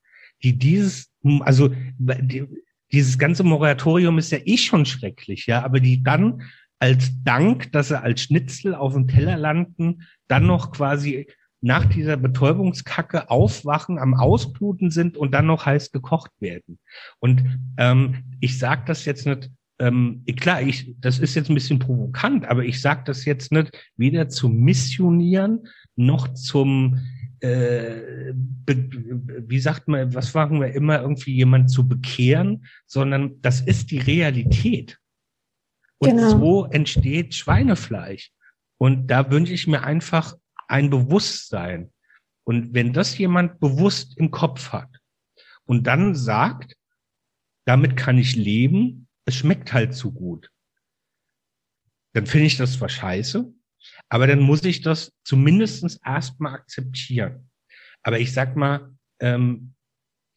die 0.44 0.58
dieses, 0.58 1.12
also 1.42 1.74
die, 1.98 2.46
dieses 2.92 3.18
ganze 3.18 3.44
Moratorium 3.44 4.18
ist 4.18 4.32
ja 4.32 4.40
eh 4.44 4.58
schon 4.58 4.86
schrecklich, 4.86 5.46
ja, 5.46 5.64
aber 5.64 5.80
die 5.80 6.04
dann 6.04 6.44
als 6.80 7.12
Dank, 7.24 7.72
dass 7.72 7.90
sie 7.90 8.02
als 8.02 8.24
Schnitzel 8.24 8.74
auf 8.74 8.94
dem 8.94 9.08
Teller 9.08 9.38
landen, 9.38 10.02
dann 10.28 10.48
noch 10.48 10.72
quasi 10.72 11.28
nach 11.62 11.86
dieser 11.86 12.18
Betäubungskacke 12.18 13.30
aufwachen, 13.30 14.00
am 14.00 14.16
Ausbluten 14.16 14.90
sind 14.90 15.16
und 15.16 15.32
dann 15.32 15.46
noch 15.46 15.68
heiß 15.68 15.92
gekocht 15.92 16.32
werden. 16.40 16.80
Und 17.20 17.44
ähm, 17.78 18.24
ich 18.40 18.58
sage 18.58 18.82
das 18.88 19.06
jetzt 19.06 19.28
nicht, 19.28 19.52
ähm, 19.78 20.24
klar, 20.40 20.62
ich, 20.62 20.96
das 21.00 21.20
ist 21.20 21.36
jetzt 21.36 21.50
ein 21.50 21.56
bisschen 21.56 21.80
provokant, 21.80 22.46
aber 22.46 22.66
ich 22.66 22.82
sage 22.82 23.04
das 23.06 23.26
jetzt 23.26 23.52
nicht 23.52 23.72
weder 23.96 24.28
zum 24.28 24.58
Missionieren 24.58 25.68
noch 25.96 26.34
zum 26.34 27.00
äh, 27.42 28.34
wie 28.36 29.60
sagt 29.60 29.88
man, 29.88 30.14
was 30.14 30.34
machen 30.34 30.62
wir 30.62 30.74
immer, 30.74 31.02
irgendwie 31.02 31.34
jemand 31.34 31.72
zu 31.72 31.88
bekehren, 31.88 32.66
sondern 32.86 33.42
das 33.42 33.62
ist 33.62 33.90
die 33.92 33.98
Realität. 33.98 35.00
Und 35.98 36.18
genau. 36.18 36.30
so 36.30 36.66
entsteht 36.66 37.34
Schweinefleisch. 37.34 38.32
Und 38.78 39.08
da 39.08 39.30
wünsche 39.32 39.54
ich 39.54 39.68
mir 39.68 39.84
einfach 39.84 40.36
ein 40.68 40.90
Bewusstsein. 40.90 41.92
Und 42.44 42.74
wenn 42.74 42.94
das 42.94 43.18
jemand 43.18 43.60
bewusst 43.60 44.18
im 44.18 44.32
Kopf 44.32 44.72
hat 44.72 44.90
und 45.66 45.86
dann 45.88 46.16
sagt, 46.16 46.76
damit 47.66 47.98
kann 47.98 48.18
ich 48.18 48.36
leben, 48.36 49.08
es 49.26 49.36
schmeckt 49.36 49.74
halt 49.74 49.94
zu 49.94 50.12
gut, 50.12 50.50
dann 52.14 52.26
finde 52.26 52.48
ich 52.48 52.58
das 52.58 52.74
zwar 52.74 52.90
scheiße, 52.90 53.54
aber 54.12 54.28
dann 54.28 54.42
muss 54.42 54.62
ich 54.66 54.82
das 54.82 55.14
zumindestens 55.24 55.98
erstmal 56.06 56.56
akzeptieren. 56.56 57.50
Aber 58.04 58.20
ich 58.20 58.34
sag 58.34 58.58
mal, 58.58 58.94
ähm, 59.22 59.74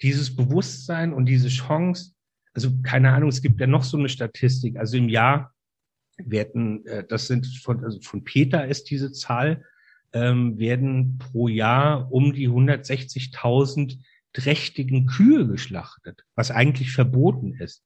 dieses 0.00 0.36
Bewusstsein 0.36 1.12
und 1.12 1.26
diese 1.26 1.48
Chance, 1.48 2.12
also 2.52 2.70
keine 2.84 3.12
Ahnung, 3.12 3.30
es 3.30 3.42
gibt 3.42 3.60
ja 3.60 3.66
noch 3.66 3.82
so 3.82 3.98
eine 3.98 4.08
Statistik. 4.08 4.76
Also 4.76 4.96
im 4.96 5.08
Jahr 5.08 5.52
werden, 6.18 6.86
äh, 6.86 7.04
das 7.04 7.26
sind 7.26 7.48
von, 7.64 7.82
also 7.82 8.00
von 8.00 8.22
Peter 8.22 8.64
ist 8.64 8.90
diese 8.90 9.10
Zahl, 9.10 9.64
ähm, 10.12 10.56
werden 10.56 11.18
pro 11.18 11.48
Jahr 11.48 12.12
um 12.12 12.32
die 12.32 12.48
160.000 12.48 13.98
trächtigen 14.32 15.06
Kühe 15.06 15.48
geschlachtet, 15.48 16.24
was 16.36 16.52
eigentlich 16.52 16.92
verboten 16.92 17.54
ist. 17.54 17.82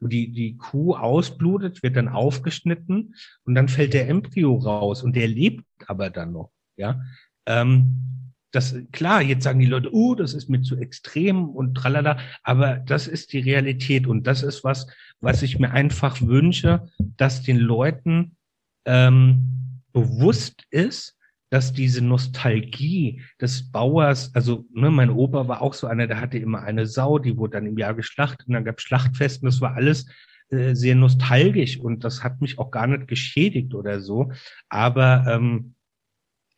Die, 0.00 0.30
die 0.30 0.56
Kuh 0.56 0.94
ausblutet, 0.94 1.82
wird 1.82 1.96
dann 1.96 2.08
aufgeschnitten 2.08 3.14
und 3.44 3.54
dann 3.54 3.68
fällt 3.68 3.94
der 3.94 4.08
Embryo 4.08 4.56
raus 4.56 5.02
und 5.02 5.16
der 5.16 5.26
lebt 5.26 5.64
aber 5.86 6.10
dann 6.10 6.32
noch. 6.32 6.50
Ja, 6.76 7.00
ähm, 7.46 8.32
das 8.52 8.74
klar. 8.92 9.22
Jetzt 9.22 9.44
sagen 9.44 9.60
die 9.60 9.66
Leute, 9.66 9.92
oh, 9.92 10.14
das 10.14 10.34
ist 10.34 10.48
mir 10.48 10.62
zu 10.62 10.76
extrem 10.76 11.48
und 11.48 11.74
tralala. 11.74 12.18
Aber 12.42 12.76
das 12.76 13.06
ist 13.06 13.32
die 13.32 13.40
Realität 13.40 14.06
und 14.06 14.26
das 14.26 14.42
ist 14.42 14.64
was, 14.64 14.86
was 15.20 15.42
ich 15.42 15.58
mir 15.58 15.70
einfach 15.70 16.20
wünsche, 16.22 16.88
dass 16.98 17.42
den 17.42 17.58
Leuten 17.58 18.36
ähm, 18.84 19.82
bewusst 19.92 20.64
ist, 20.70 21.16
dass 21.50 21.72
diese 21.72 22.04
Nostalgie 22.04 23.22
des 23.40 23.70
Bauers, 23.70 24.34
also 24.34 24.66
ne, 24.72 24.90
mein 24.90 25.10
Opa 25.10 25.46
war 25.48 25.62
auch 25.62 25.74
so 25.74 25.86
einer, 25.86 26.06
der 26.06 26.20
hatte 26.20 26.38
immer 26.38 26.62
eine 26.62 26.86
Sau, 26.86 27.18
die 27.18 27.36
wurde 27.36 27.58
dann 27.58 27.66
im 27.66 27.78
Jahr 27.78 27.94
geschlachtet 27.94 28.48
und 28.48 28.54
dann 28.54 28.64
gab 28.64 28.80
Schlachtfest 28.80 29.42
und 29.42 29.46
das 29.46 29.60
war 29.60 29.74
alles 29.74 30.06
äh, 30.50 30.74
sehr 30.74 30.94
nostalgisch 30.94 31.78
und 31.78 32.04
das 32.04 32.22
hat 32.24 32.40
mich 32.40 32.58
auch 32.58 32.70
gar 32.70 32.86
nicht 32.86 33.08
geschädigt 33.08 33.74
oder 33.74 34.00
so. 34.00 34.32
Aber 34.68 35.24
ähm, 35.28 35.74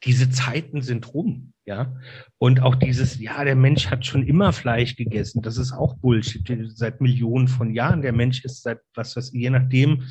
diese 0.05 0.31
Zeiten 0.31 0.81
sind 0.81 1.13
rum, 1.13 1.53
ja. 1.65 1.97
Und 2.39 2.61
auch 2.63 2.77
dieses, 2.77 3.19
ja, 3.19 3.45
der 3.45 3.57
Mensch 3.57 3.89
hat 3.89 4.07
schon 4.07 4.23
immer 4.27 4.53
Fleisch 4.53 4.95
gegessen, 4.95 5.43
das 5.43 5.59
ist 5.59 5.73
auch 5.73 5.97
Bullshit. 5.99 6.47
Seit 6.75 7.01
Millionen 7.01 7.49
von 7.49 7.75
Jahren. 7.75 8.03
Der 8.03 8.13
Mensch 8.13 8.45
ist 8.45 8.63
seit, 8.63 8.81
was 8.95 9.17
was, 9.17 9.33
je 9.33 9.51
nachdem, 9.51 10.05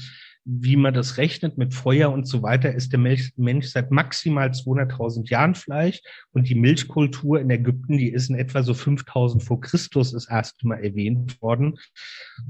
wie 0.49 0.77
man 0.77 0.93
das 0.93 1.17
rechnet 1.17 1.57
mit 1.57 1.73
Feuer 1.73 2.09
und 2.11 2.25
so 2.25 2.41
weiter, 2.41 2.73
ist 2.73 2.93
der 2.93 2.99
Mensch, 2.99 3.33
Mensch 3.35 3.67
seit 3.67 3.91
maximal 3.91 4.49
200.000 4.49 5.29
Jahren 5.29 5.55
Fleisch 5.55 6.01
und 6.31 6.47
die 6.47 6.55
Milchkultur 6.55 7.41
in 7.41 7.49
Ägypten, 7.49 7.97
die 7.97 8.11
ist 8.11 8.29
in 8.29 8.37
etwa 8.37 8.63
so 8.63 8.71
5.000 8.71 9.41
vor 9.41 9.59
Christus 9.59 10.13
ist 10.13 10.31
erst 10.31 10.63
mal 10.63 10.81
erwähnt 10.81 11.41
worden 11.41 11.77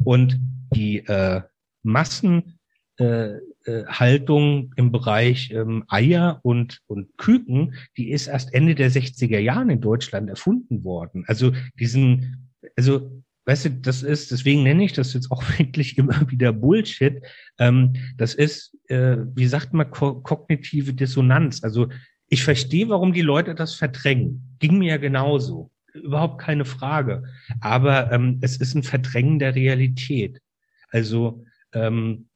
und 0.04 0.40
die 0.74 1.00
äh, 1.08 1.42
Massen 1.82 2.60
äh, 3.00 3.38
äh, 3.66 4.20
im 4.26 4.92
Bereich 4.92 5.52
ähm, 5.52 5.84
Eier 5.88 6.40
und, 6.44 6.82
und 6.86 7.18
Küken, 7.18 7.74
die 7.98 8.12
ist 8.12 8.28
erst 8.28 8.54
Ende 8.54 8.76
der 8.76 8.92
60er 8.92 9.40
Jahren 9.40 9.72
in 9.72 9.82
Deutschland 9.82 10.30
erfunden 10.30 10.84
worden. 10.84 11.24
Also 11.28 11.52
diesen, 11.80 12.52
also 12.76 13.24
weißt 13.48 13.66
du, 13.66 13.70
das 13.72 14.04
ist, 14.04 14.30
deswegen 14.30 14.64
nenne 14.64 14.84
ich 14.84 14.94
das 14.94 15.14
jetzt 15.14 15.32
auch 15.32 15.42
wirklich 15.58 15.98
immer 15.98 16.30
wieder 16.30 16.52
Bullshit. 16.52 17.24
Ähm, 17.58 17.94
das 18.18 18.36
ist, 18.36 18.78
äh, 18.90 19.18
wie 19.34 19.48
sagt 19.48 19.74
man, 19.74 19.90
ko 19.90 20.22
kognitive 20.22 20.94
Dissonanz. 20.94 21.64
Also 21.64 21.88
ich 22.28 22.44
verstehe, 22.44 22.90
warum 22.90 23.14
die 23.14 23.22
Leute 23.22 23.56
das 23.56 23.74
verdrängen. 23.74 24.56
Ging 24.60 24.78
mir 24.78 24.90
ja 24.90 24.98
genauso. 24.98 25.72
Überhaupt 25.94 26.42
keine 26.42 26.66
Frage. 26.66 27.24
Aber 27.62 28.12
ähm, 28.12 28.40
es 28.42 28.58
ist 28.58 28.76
ein 28.76 28.84
Verdrängen 28.84 29.40
der 29.40 29.56
Realität. 29.56 30.42
Also 30.90 31.46
ähm, 31.74 32.28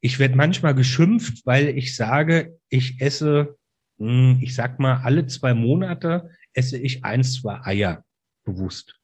ich 0.00 0.20
werde 0.20 0.36
manchmal 0.36 0.76
geschimpft, 0.76 1.44
weil 1.44 1.76
ich 1.76 1.96
sage, 1.96 2.56
ich 2.68 3.00
esse, 3.00 3.58
hm, 3.98 4.38
ich 4.40 4.54
sag 4.54 4.78
mal, 4.78 5.00
alle 5.02 5.26
zwei 5.26 5.54
Monate 5.54 6.30
esse 6.54 6.78
ich 6.78 7.04
eins, 7.04 7.34
zwei 7.34 7.60
Eier 7.62 8.04
bewusst. 8.44 8.99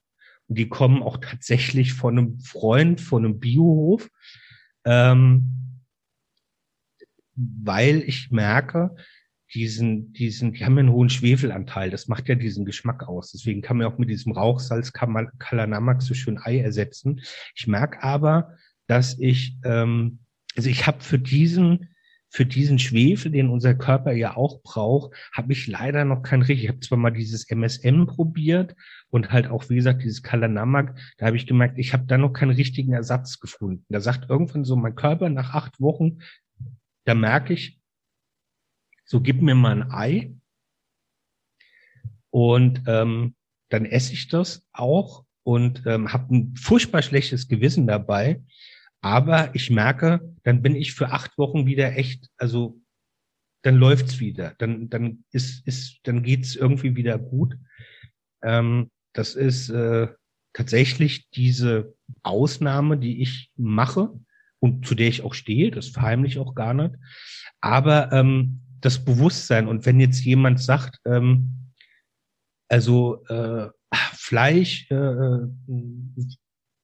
Die 0.48 0.68
kommen 0.68 1.02
auch 1.02 1.18
tatsächlich 1.18 1.92
von 1.92 2.18
einem 2.18 2.40
Freund, 2.40 3.00
von 3.00 3.24
einem 3.24 3.40
Biohof, 3.40 4.08
ähm, 4.84 5.82
weil 7.34 8.02
ich 8.06 8.30
merke, 8.30 8.94
diesen, 9.54 10.12
diesen, 10.12 10.52
die 10.52 10.64
haben 10.64 10.78
einen 10.78 10.92
hohen 10.92 11.08
Schwefelanteil. 11.08 11.90
Das 11.90 12.08
macht 12.08 12.28
ja 12.28 12.34
diesen 12.34 12.64
Geschmack 12.64 13.08
aus. 13.08 13.32
Deswegen 13.32 13.62
kann 13.62 13.76
man 13.76 13.86
auch 13.86 13.98
mit 13.98 14.10
diesem 14.10 14.32
Rauchsalz 14.32 14.92
Kalanamak 14.92 16.02
so 16.02 16.14
schön 16.14 16.38
Ei 16.38 16.58
ersetzen. 16.58 17.20
Ich 17.54 17.66
merke 17.66 18.02
aber, 18.02 18.54
dass 18.86 19.18
ich, 19.18 19.56
ähm, 19.64 20.18
also 20.56 20.68
ich 20.68 20.86
habe 20.86 21.00
für 21.00 21.18
diesen 21.18 21.90
für 22.28 22.44
diesen 22.44 22.78
Schwefel, 22.78 23.30
den 23.30 23.48
unser 23.48 23.74
Körper 23.74 24.12
ja 24.12 24.36
auch 24.36 24.60
braucht, 24.62 25.14
habe 25.32 25.52
ich 25.52 25.68
leider 25.68 26.04
noch 26.04 26.22
kein 26.22 26.42
richtig. 26.42 26.64
Ich 26.64 26.68
habe 26.68 26.80
zwar 26.80 26.98
mal 26.98 27.10
dieses 27.10 27.48
MSM 27.48 28.04
probiert 28.06 28.74
und 29.10 29.32
halt 29.32 29.46
auch, 29.46 29.68
wie 29.68 29.76
gesagt, 29.76 30.02
dieses 30.02 30.22
Kalanamak, 30.22 30.98
da 31.18 31.26
habe 31.26 31.36
ich 31.36 31.46
gemerkt, 31.46 31.78
ich 31.78 31.92
habe 31.92 32.06
da 32.06 32.18
noch 32.18 32.32
keinen 32.32 32.50
richtigen 32.50 32.92
Ersatz 32.92 33.38
gefunden. 33.38 33.84
Da 33.88 34.00
sagt 34.00 34.28
irgendwann 34.28 34.64
so 34.64 34.76
mein 34.76 34.94
Körper 34.94 35.28
nach 35.28 35.54
acht 35.54 35.80
Wochen, 35.80 36.18
da 37.04 37.14
merke 37.14 37.54
ich, 37.54 37.80
so 39.04 39.20
gib 39.20 39.40
mir 39.40 39.54
mal 39.54 39.82
ein 39.82 39.90
Ei 39.92 40.34
und 42.30 42.82
ähm, 42.86 43.34
dann 43.68 43.84
esse 43.84 44.12
ich 44.12 44.28
das 44.28 44.66
auch 44.72 45.24
und 45.44 45.84
ähm, 45.86 46.12
habe 46.12 46.34
ein 46.34 46.56
furchtbar 46.56 47.02
schlechtes 47.02 47.46
Gewissen 47.48 47.86
dabei, 47.86 48.42
aber 49.00 49.54
ich 49.54 49.70
merke, 49.70 50.34
dann 50.42 50.62
bin 50.62 50.74
ich 50.74 50.94
für 50.94 51.10
acht 51.10 51.38
Wochen 51.38 51.66
wieder 51.66 51.96
echt, 51.96 52.28
also 52.36 52.80
dann 53.62 53.76
läuft's 53.76 54.20
wieder. 54.20 54.54
Dann, 54.58 54.88
dann 54.88 55.24
ist, 55.32 55.66
ist, 55.66 56.00
dann 56.04 56.22
geht's 56.22 56.56
irgendwie 56.56 56.96
wieder 56.96 57.18
gut. 57.18 57.56
Ähm, 58.42 58.90
das 59.16 59.34
ist 59.34 59.70
äh, 59.70 60.08
tatsächlich 60.52 61.30
diese 61.30 61.94
Ausnahme, 62.22 62.98
die 62.98 63.22
ich 63.22 63.50
mache 63.56 64.10
und 64.60 64.86
zu 64.86 64.94
der 64.94 65.08
ich 65.08 65.22
auch 65.22 65.34
stehe. 65.34 65.70
Das 65.70 65.88
verheimliche 65.88 66.38
ich 66.38 66.46
auch 66.46 66.54
gar 66.54 66.74
nicht. 66.74 66.94
Aber 67.60 68.12
ähm, 68.12 68.60
das 68.80 69.04
Bewusstsein 69.04 69.68
und 69.68 69.86
wenn 69.86 70.00
jetzt 70.00 70.24
jemand 70.24 70.60
sagt, 70.60 71.00
ähm, 71.06 71.72
also 72.68 73.24
äh, 73.26 73.68
Fleisch 74.12 74.90
äh, 74.90 75.38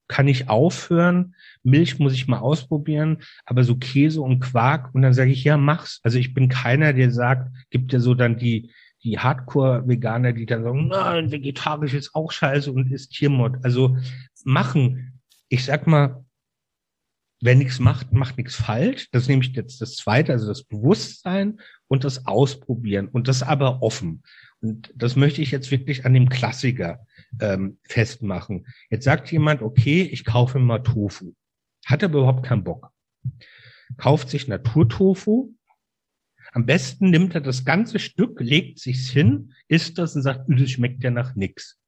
kann 0.07 0.27
ich 0.27 0.49
aufhören, 0.49 1.35
Milch 1.63 1.99
muss 1.99 2.13
ich 2.13 2.27
mal 2.27 2.39
ausprobieren, 2.39 3.23
aber 3.45 3.63
so 3.63 3.75
Käse 3.75 4.21
und 4.21 4.39
Quark 4.39 4.93
und 4.95 5.01
dann 5.01 5.13
sage 5.13 5.31
ich, 5.31 5.43
ja, 5.43 5.57
mach's. 5.57 5.99
Also 6.03 6.17
ich 6.17 6.33
bin 6.33 6.49
keiner, 6.49 6.93
der 6.93 7.11
sagt, 7.11 7.55
gibt 7.69 7.93
ja 7.93 7.99
so 7.99 8.13
dann 8.13 8.37
die, 8.37 8.71
die 9.03 9.19
Hardcore-Veganer, 9.19 10.33
die 10.33 10.45
dann 10.45 10.63
sagen, 10.63 10.87
nein, 10.87 11.31
vegetarisch 11.31 11.93
ist 11.93 12.15
auch 12.15 12.31
scheiße 12.31 12.71
und 12.71 12.91
ist 12.91 13.09
Tiermord. 13.09 13.63
Also 13.63 13.97
machen. 14.43 15.21
Ich 15.49 15.65
sag 15.65 15.87
mal, 15.87 16.25
wer 17.41 17.55
nichts 17.55 17.79
macht, 17.79 18.13
macht 18.13 18.37
nichts 18.37 18.55
falsch. 18.55 19.09
Das 19.11 19.23
ist 19.23 19.27
nämlich 19.27 19.53
jetzt 19.53 19.81
das 19.81 19.97
Zweite, 19.97 20.31
also 20.31 20.47
das 20.47 20.63
Bewusstsein 20.63 21.59
und 21.87 22.05
das 22.05 22.25
Ausprobieren 22.25 23.09
und 23.09 23.27
das 23.27 23.43
aber 23.43 23.83
offen. 23.83 24.23
Und 24.61 24.93
das 24.95 25.17
möchte 25.17 25.41
ich 25.41 25.51
jetzt 25.51 25.69
wirklich 25.69 26.05
an 26.05 26.13
dem 26.13 26.29
Klassiker 26.29 27.05
ähm, 27.41 27.79
festmachen. 27.83 28.65
Jetzt 28.89 29.03
sagt 29.03 29.29
jemand, 29.31 29.61
okay, 29.61 30.03
ich 30.03 30.23
kaufe 30.23 30.57
mal 30.59 30.79
Tofu. 30.79 31.33
Hat 31.85 32.03
aber 32.03 32.19
überhaupt 32.19 32.45
keinen 32.45 32.63
Bock. 32.63 32.91
Kauft 33.97 34.29
sich 34.29 34.47
Naturtofu. 34.47 35.53
Am 36.53 36.67
besten 36.67 37.09
nimmt 37.09 37.33
er 37.33 37.41
das 37.41 37.65
ganze 37.65 37.97
Stück, 37.97 38.39
legt 38.39 38.79
sich's 38.79 39.09
hin, 39.09 39.53
isst 39.67 39.97
das 39.97 40.15
und 40.15 40.21
sagt, 40.21 40.45
das 40.47 40.69
schmeckt 40.69 41.03
ja 41.03 41.09
nach 41.09 41.35
nix. 41.35 41.79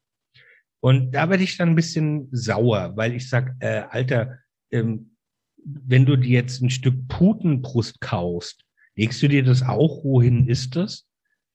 Und 0.80 1.12
da 1.12 1.30
werde 1.30 1.44
ich 1.44 1.58
dann 1.58 1.70
ein 1.70 1.76
bisschen 1.76 2.28
sauer, 2.32 2.94
weil 2.96 3.14
ich 3.14 3.30
sag, 3.30 3.56
äh, 3.60 3.84
Alter, 3.90 4.40
ähm, 4.72 5.16
wenn 5.64 6.06
du 6.06 6.16
dir 6.16 6.32
jetzt 6.32 6.62
ein 6.62 6.72
Stück 6.72 7.08
Putenbrust 7.08 8.02
kaufst, 8.02 8.66
legst 8.96 9.22
du 9.22 9.28
dir 9.28 9.44
das 9.44 9.62
auch, 9.62 10.04
wohin 10.04 10.48
ist 10.48 10.76
das? 10.76 11.08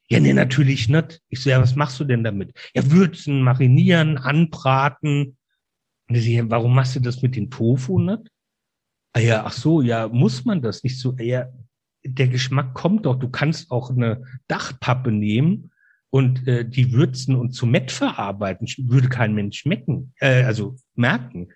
Ja, 0.08 0.18
nee, 0.18 0.32
natürlich 0.32 0.88
nicht. 0.88 1.20
Ich 1.28 1.40
so, 1.40 1.50
ja, 1.50 1.61
was 1.61 1.76
machst 1.76 1.98
du 2.00 2.04
denn 2.04 2.24
damit? 2.24 2.52
Ja, 2.74 2.90
würzen, 2.90 3.42
marinieren, 3.42 4.18
anbraten. 4.18 5.36
Und 6.08 6.14
ich 6.16 6.36
so, 6.36 6.50
warum 6.50 6.74
machst 6.74 6.96
du 6.96 7.00
das 7.00 7.22
mit 7.22 7.36
dem 7.36 7.50
Tofu 7.50 8.00
nicht? 8.00 8.22
Ah 9.12 9.20
ja, 9.20 9.44
ach 9.44 9.52
so, 9.52 9.82
ja, 9.82 10.08
muss 10.08 10.44
man 10.44 10.62
das 10.62 10.82
nicht 10.82 10.98
so? 10.98 11.16
Ja, 11.18 11.48
der 12.05 12.28
Geschmack 12.28 12.74
kommt 12.74 13.07
doch. 13.07 13.18
Du 13.18 13.28
kannst 13.28 13.70
auch 13.70 13.90
eine 13.90 14.22
Dachpappe 14.48 15.12
nehmen 15.12 15.70
und 16.11 16.46
äh, 16.46 16.68
die 16.68 16.92
würzen 16.92 17.36
und 17.36 17.53
zu 17.53 17.66
Mett 17.66 17.90
verarbeiten. 17.90 18.66
Würde 18.78 19.09
kein 19.09 19.34
Mensch 19.34 19.59
schmecken, 19.59 20.12
äh, 20.20 20.42
also 20.42 20.76
merken. 20.94 21.48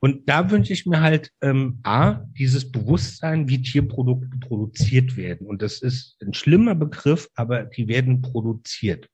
Und 0.00 0.28
da 0.28 0.50
wünsche 0.50 0.72
ich 0.72 0.86
mir 0.86 1.00
halt 1.00 1.32
ähm, 1.40 1.80
A, 1.82 2.24
dieses 2.38 2.70
Bewusstsein, 2.70 3.48
wie 3.48 3.62
Tierprodukte 3.62 4.38
produziert 4.38 5.16
werden. 5.16 5.46
Und 5.46 5.60
das 5.60 5.82
ist 5.82 6.16
ein 6.22 6.34
schlimmer 6.34 6.76
Begriff, 6.76 7.28
aber 7.34 7.64
die 7.64 7.88
werden 7.88 8.22
produziert. 8.22 9.08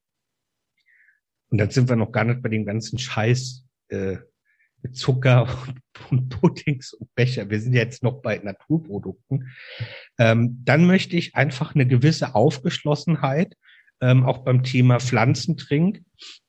Und 1.49 1.59
dann 1.59 1.71
sind 1.71 1.89
wir 1.89 1.97
noch 1.97 2.13
gar 2.13 2.25
nicht 2.25 2.43
bei 2.43 2.51
dem 2.51 2.67
ganzen 2.67 2.99
Scheiß 2.99 3.65
äh, 3.89 4.19
mit 4.85 4.97
Zucker 4.97 5.49
und, 6.11 6.29
Puddings 6.29 6.93
und 6.93 7.13
Becher. 7.17 7.51
Wir 7.51 7.61
sind 7.61 7.73
jetzt 7.73 8.05
noch 8.05 8.23
bei 8.23 8.39
Naturprodukten. 8.39 9.51
Ähm, 10.19 10.61
dann 10.65 10.87
möchte 10.87 11.17
ich 11.17 11.35
einfach 11.35 11.75
eine 11.75 11.87
gewisse 11.87 12.37
Aufgeschlossenheit, 12.37 13.57
ähm, 14.01 14.25
auch 14.25 14.45
beim 14.45 14.63
Thema 14.63 15.01
Pflanzentrink. 15.01 16.03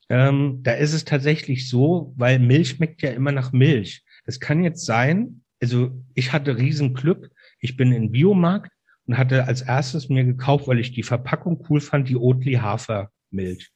Ähm, 0.10 0.60
da 0.62 0.74
ist 0.74 0.94
es 0.94 1.06
tatsächlich 1.06 1.68
so, 1.68 2.14
weil 2.16 2.38
Milch 2.38 2.70
schmeckt 2.70 3.02
ja 3.02 3.10
immer 3.10 3.32
nach 3.32 3.52
Milch. 3.52 4.04
Es 4.26 4.40
kann 4.40 4.64
jetzt 4.64 4.86
sein, 4.86 5.42
also 5.62 5.92
ich 6.14 6.32
hatte 6.32 6.58
Riesenglück. 6.58 7.32
Ich 7.60 7.78
bin 7.78 7.92
in 7.92 8.12
Biomarkt 8.12 8.72
und 9.08 9.18
hatte 9.18 9.46
als 9.46 9.62
erstes 9.62 10.10
mir 10.10 10.26
gekauft, 10.26 10.68
weil 10.68 10.80
ich 10.80 10.92
die 10.92 11.04
Verpackung 11.04 11.66
cool 11.70 11.80
fand, 11.80 12.10
die 12.10 12.18
Oatly 12.18 12.54
Hafermilch. 12.56 13.72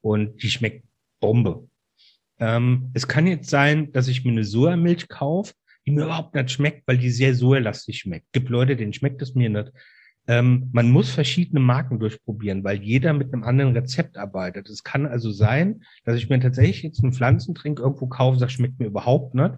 Und 0.00 0.42
die 0.42 0.50
schmeckt 0.50 0.84
Bombe. 1.20 1.68
Ähm, 2.42 2.90
es 2.92 3.06
kann 3.06 3.28
jetzt 3.28 3.48
sein, 3.48 3.92
dass 3.92 4.08
ich 4.08 4.24
mir 4.24 4.32
eine 4.32 4.42
Sojamilch 4.42 5.06
kaufe, 5.08 5.54
die 5.86 5.92
mir 5.92 6.06
überhaupt 6.06 6.34
nicht 6.34 6.50
schmeckt, 6.50 6.82
weil 6.88 6.98
die 6.98 7.10
sehr 7.10 7.36
sojalastig 7.36 8.00
schmeckt. 8.00 8.32
Gibt 8.32 8.48
Leute, 8.48 8.74
denen 8.74 8.92
schmeckt 8.92 9.22
es 9.22 9.36
mir 9.36 9.48
nicht. 9.48 9.70
Ähm, 10.26 10.68
man 10.72 10.90
muss 10.90 11.10
verschiedene 11.10 11.60
Marken 11.60 12.00
durchprobieren, 12.00 12.64
weil 12.64 12.82
jeder 12.82 13.12
mit 13.12 13.32
einem 13.32 13.44
anderen 13.44 13.76
Rezept 13.76 14.16
arbeitet. 14.16 14.68
Es 14.68 14.82
kann 14.82 15.06
also 15.06 15.30
sein, 15.30 15.84
dass 16.04 16.16
ich 16.16 16.28
mir 16.28 16.40
tatsächlich 16.40 16.82
jetzt 16.82 17.04
einen 17.04 17.12
Pflanzentrink 17.12 17.78
irgendwo 17.78 18.08
kaufe, 18.08 18.40
sag, 18.40 18.50
schmeckt 18.50 18.80
mir 18.80 18.86
überhaupt 18.86 19.36
nicht 19.36 19.54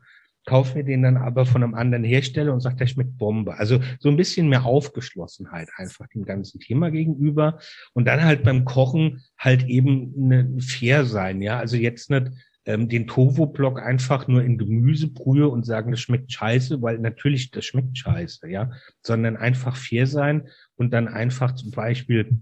kaufe 0.46 0.76
mir 0.76 0.84
den 0.84 1.02
dann 1.02 1.16
aber 1.16 1.46
von 1.46 1.62
einem 1.62 1.74
anderen 1.74 2.04
Hersteller 2.04 2.52
und 2.52 2.60
sage, 2.60 2.76
der 2.76 2.86
schmeckt 2.86 3.16
Bombe. 3.18 3.56
Also 3.56 3.80
so 3.98 4.08
ein 4.08 4.16
bisschen 4.16 4.48
mehr 4.48 4.64
Aufgeschlossenheit 4.64 5.68
einfach 5.76 6.06
dem 6.08 6.24
ganzen 6.24 6.60
Thema 6.60 6.90
gegenüber. 6.90 7.58
Und 7.94 8.06
dann 8.06 8.24
halt 8.24 8.42
beim 8.44 8.64
Kochen 8.64 9.22
halt 9.38 9.64
eben 9.64 10.12
ne, 10.16 10.56
fair 10.60 11.04
sein, 11.06 11.40
ja. 11.40 11.58
Also 11.58 11.76
jetzt 11.76 12.10
nicht 12.10 12.30
ähm, 12.66 12.88
den 12.88 13.06
Tovo-Block 13.06 13.80
einfach 13.80 14.26
nur 14.28 14.42
in 14.42 14.58
Gemüsebrühe 14.58 15.48
und 15.48 15.66
sagen, 15.66 15.90
das 15.90 16.00
schmeckt 16.00 16.32
scheiße, 16.32 16.80
weil 16.82 16.98
natürlich 16.98 17.50
das 17.50 17.64
schmeckt 17.64 17.98
scheiße, 17.98 18.48
ja. 18.48 18.70
Sondern 19.02 19.36
einfach 19.36 19.76
fair 19.76 20.06
sein 20.06 20.48
und 20.76 20.92
dann 20.92 21.08
einfach 21.08 21.54
zum 21.54 21.70
Beispiel 21.70 22.40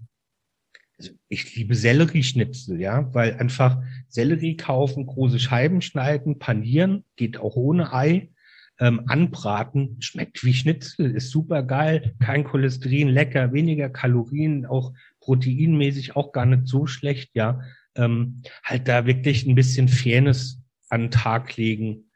also 0.99 1.15
ich 1.29 1.57
liebe 1.57 1.75
Sellerieschnitzel, 1.75 2.81
ja, 2.81 3.13
weil 3.13 3.35
einfach 3.35 3.83
Sellerie 4.09 4.57
kaufen, 4.57 5.07
große 5.07 5.41
Scheiben 5.41 5.81
schneiden, 5.81 6.39
panieren, 6.39 7.05
geht 7.17 7.39
auch 7.39 7.57
ohne 7.57 7.93
Ei, 7.93 8.31
ähm, 8.79 9.03
anbraten, 9.07 9.97
schmeckt 10.01 10.45
wie 10.45 10.55
Schnitzel, 10.55 11.15
ist 11.15 11.31
super 11.31 11.63
geil, 11.63 12.15
kein 12.21 12.45
Cholesterin, 12.45 13.09
lecker, 13.09 13.53
weniger 13.53 13.89
Kalorien, 13.91 14.67
auch 14.67 14.93
proteinmäßig 15.21 16.17
auch 16.17 16.33
gar 16.33 16.47
nicht 16.47 16.67
so 16.67 16.87
schlecht, 16.87 17.31
ja. 17.35 17.61
Ähm, 17.95 18.43
halt 18.65 18.89
da 18.89 19.07
wirklich 19.07 19.47
ein 19.47 19.55
bisschen 19.55 19.89
Fairness 19.89 20.59
an 20.89 21.03
den 21.03 21.11
Tag 21.11 21.57
legen, 21.57 22.11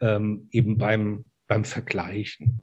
ähm, 0.00 0.48
eben 0.50 0.78
beim, 0.78 1.24
beim 1.46 1.64
Vergleichen. 1.64 2.60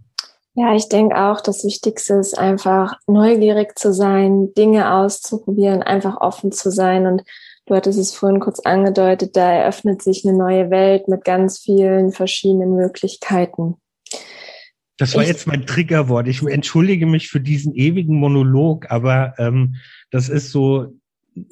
Ja, 0.55 0.75
ich 0.75 0.89
denke 0.89 1.15
auch, 1.15 1.41
das 1.41 1.63
Wichtigste 1.63 2.15
ist 2.15 2.37
einfach 2.37 2.99
neugierig 3.07 3.77
zu 3.77 3.93
sein, 3.93 4.53
Dinge 4.57 4.93
auszuprobieren, 4.93 5.83
einfach 5.83 6.17
offen 6.19 6.51
zu 6.51 6.71
sein. 6.71 7.05
Und 7.05 7.23
du 7.65 7.75
hattest 7.75 7.97
es 7.97 8.13
vorhin 8.13 8.39
kurz 8.39 8.59
angedeutet, 8.59 9.37
da 9.37 9.51
eröffnet 9.51 10.01
sich 10.01 10.27
eine 10.27 10.37
neue 10.37 10.69
Welt 10.69 11.07
mit 11.07 11.23
ganz 11.23 11.59
vielen 11.59 12.11
verschiedenen 12.11 12.75
Möglichkeiten. 12.75 13.75
Das 14.97 15.15
war 15.15 15.21
ich, 15.21 15.29
jetzt 15.29 15.47
mein 15.47 15.65
Triggerwort. 15.65 16.27
Ich 16.27 16.43
entschuldige 16.43 17.05
mich 17.05 17.29
für 17.29 17.39
diesen 17.39 17.73
ewigen 17.73 18.15
Monolog, 18.19 18.91
aber 18.91 19.35
ähm, 19.37 19.75
das 20.11 20.27
ist 20.27 20.51
so, 20.51 20.98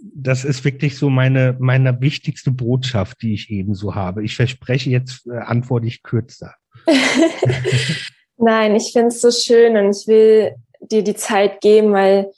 das 0.02 0.46
ist 0.46 0.64
wirklich 0.66 0.98
so 0.98 1.10
meine, 1.10 1.56
meine 1.60 2.00
wichtigste 2.02 2.52
Botschaft, 2.52 3.22
die 3.22 3.34
ich 3.34 3.50
eben 3.50 3.76
so 3.76 3.96
habe. 3.96 4.24
Ich 4.24 4.36
verspreche 4.36 4.90
jetzt, 4.90 5.28
äh, 5.28 5.38
antworte 5.38 5.88
ich 5.88 6.04
kürzer. 6.04 6.56
Nein, 8.38 8.76
ich 8.76 8.92
finde 8.92 9.08
es 9.08 9.22
so 9.22 9.32
schön 9.32 9.78
und 9.78 9.96
ich 9.96 10.08
will 10.08 10.56
dir 10.80 11.04
die 11.04 11.16
Zeit 11.16 11.62
geben, 11.62 11.94
weil 11.94 12.32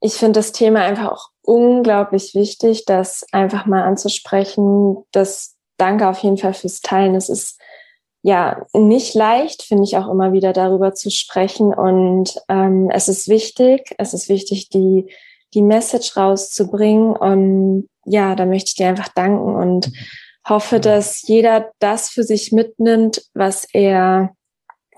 ich 0.00 0.14
finde 0.14 0.38
das 0.38 0.52
Thema 0.52 0.80
einfach 0.80 1.12
auch 1.12 1.28
unglaublich 1.42 2.34
wichtig, 2.34 2.84
das 2.86 3.24
einfach 3.32 3.66
mal 3.66 3.82
anzusprechen. 3.82 5.04
Das 5.12 5.56
danke 5.76 6.08
auf 6.08 6.18
jeden 6.18 6.38
Fall 6.38 6.54
fürs 6.54 6.80
Teilen. 6.80 7.14
Es 7.14 7.28
ist 7.28 7.60
ja 8.22 8.66
nicht 8.72 9.14
leicht, 9.14 9.62
finde 9.62 9.84
ich 9.84 9.96
auch 9.96 10.08
immer 10.08 10.32
wieder 10.32 10.52
darüber 10.52 10.94
zu 10.94 11.10
sprechen. 11.10 11.74
Und 11.74 12.34
ähm, 12.48 12.90
es 12.90 13.08
ist 13.08 13.28
wichtig, 13.28 13.94
es 13.98 14.14
ist 14.14 14.28
wichtig, 14.28 14.68
die, 14.68 15.10
die 15.54 15.62
Message 15.62 16.16
rauszubringen. 16.16 17.14
Und 17.14 17.88
ja, 18.04 18.34
da 18.34 18.46
möchte 18.46 18.68
ich 18.68 18.74
dir 18.76 18.88
einfach 18.88 19.08
danken 19.08 19.54
und 19.54 19.92
hoffe, 20.48 20.80
dass 20.80 21.22
jeder 21.22 21.70
das 21.78 22.10
für 22.10 22.24
sich 22.24 22.52
mitnimmt, 22.52 23.22
was 23.34 23.66
er 23.72 24.34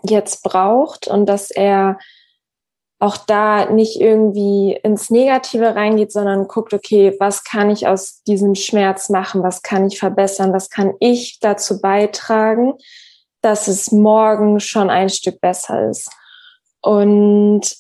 jetzt 0.03 0.43
braucht 0.43 1.09
und 1.09 1.27
dass 1.27 1.51
er 1.51 1.99
auch 2.99 3.17
da 3.17 3.69
nicht 3.69 4.01
irgendwie 4.01 4.79
ins 4.85 5.11
Negative 5.11 5.75
reingeht, 5.75 6.13
sondern 6.13 6.47
guckt, 6.47 6.73
okay, 6.73 7.17
was 7.19 7.43
kann 7.43 7.69
ich 7.69 7.89
aus 7.89 8.23
diesem 8.23 8.55
Schmerz 8.55 9.09
machen? 9.09 9.43
Was 9.43 9.63
kann 9.63 9.89
ich 9.89 9.99
verbessern? 9.99 10.53
Was 10.53 10.71
kann 10.71 10.93
ich 11.01 11.41
dazu 11.41 11.81
beitragen, 11.81 12.75
dass 13.41 13.67
es 13.67 13.91
morgen 13.91 14.61
schon 14.61 14.89
ein 14.89 15.09
Stück 15.09 15.41
besser 15.41 15.91
ist? 15.91 16.13
Und 16.81 17.75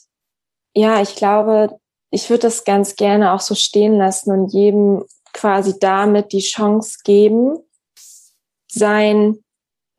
ja, 0.75 1.01
ich 1.01 1.14
glaube, 1.14 1.79
ich 2.13 2.31
würde 2.31 2.43
das 2.43 2.65
ganz 2.65 2.95
gerne 2.95 3.33
auch 3.33 3.41
so 3.41 3.55
stehen 3.55 3.97
lassen 3.97 4.31
und 4.31 4.53
jedem 4.53 5.05
quasi 5.33 5.75
damit 5.81 6.33
die 6.33 6.41
Chance 6.41 6.99
geben, 7.05 7.57
sein 8.71 9.39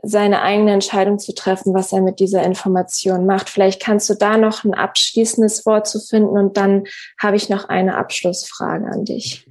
seine 0.05 0.41
eigene 0.41 0.73
Entscheidung 0.73 1.17
zu 1.17 1.33
treffen, 1.33 1.73
was 1.73 1.93
er 1.93 2.01
mit 2.01 2.19
dieser 2.19 2.43
Information 2.43 3.25
macht. 3.25 3.49
Vielleicht 3.49 3.81
kannst 3.81 4.09
du 4.09 4.15
da 4.15 4.37
noch 4.37 4.65
ein 4.65 4.73
abschließendes 4.73 5.65
Wort 5.65 5.87
zu 5.87 6.01
finden 6.01 6.37
und 6.37 6.57
dann 6.57 6.83
habe 7.17 7.37
ich 7.37 7.47
noch 7.47 7.69
eine 7.69 7.95
Abschlussfrage 7.95 8.85
an 8.85 9.05
dich. 9.05 9.47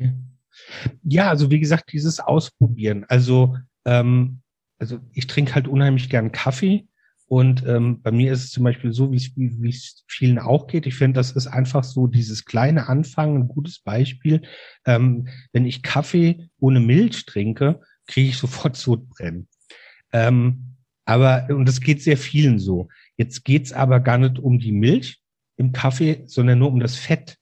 Ja, 1.05 1.31
also 1.31 1.51
wie 1.51 1.59
gesagt, 1.59 1.91
dieses 1.93 2.21
Ausprobieren. 2.21 3.07
Also, 3.09 3.57
ähm, 3.87 4.43
also 4.79 4.99
ich 5.13 5.27
trinke 5.27 5.55
halt 5.55 5.69
unheimlich 5.69 6.11
gern 6.11 6.33
Kaffee 6.33 6.87
und 7.33 7.66
ähm, 7.66 8.03
bei 8.03 8.12
mir 8.12 8.30
ist 8.30 8.45
es 8.45 8.51
zum 8.51 8.64
Beispiel 8.64 8.93
so, 8.93 9.11
wie 9.11 9.16
es 9.70 10.05
vielen 10.07 10.39
auch 10.39 10.66
geht. 10.66 10.85
Ich 10.85 10.97
finde, 10.97 11.18
das 11.18 11.33
ist 11.33 11.47
einfach 11.47 11.83
so 11.83 12.07
dieses 12.07 12.45
kleine 12.45 12.91
Anfangen, 12.91 13.39
ein 13.39 13.49
gutes 13.49 13.78
Beispiel. 13.78 14.43
Ähm, 14.85 15.28
wenn 15.51 15.64
ich 15.64 15.83
Kaffee 15.83 16.51
ohne 16.61 16.78
Milch 16.78 17.24
trinke, 17.24 17.80
kriege 18.07 18.28
ich 18.28 18.37
sofort 18.37 18.76
Sodbrennen. 18.76 19.49
Ähm, 20.12 20.74
aber, 21.07 21.47
und 21.49 21.66
das 21.66 21.80
geht 21.80 22.03
sehr 22.03 22.18
vielen 22.18 22.59
so. 22.59 22.89
Jetzt 23.16 23.47
geht's 23.47 23.72
aber 23.72 24.01
gar 24.01 24.18
nicht 24.18 24.39
um 24.39 24.59
die 24.59 24.72
Milch 24.72 25.22
im 25.57 25.72
Kaffee, 25.72 26.24
sondern 26.26 26.59
nur 26.59 26.68
um 26.68 26.80
das 26.80 26.97
Fett, 26.97 27.39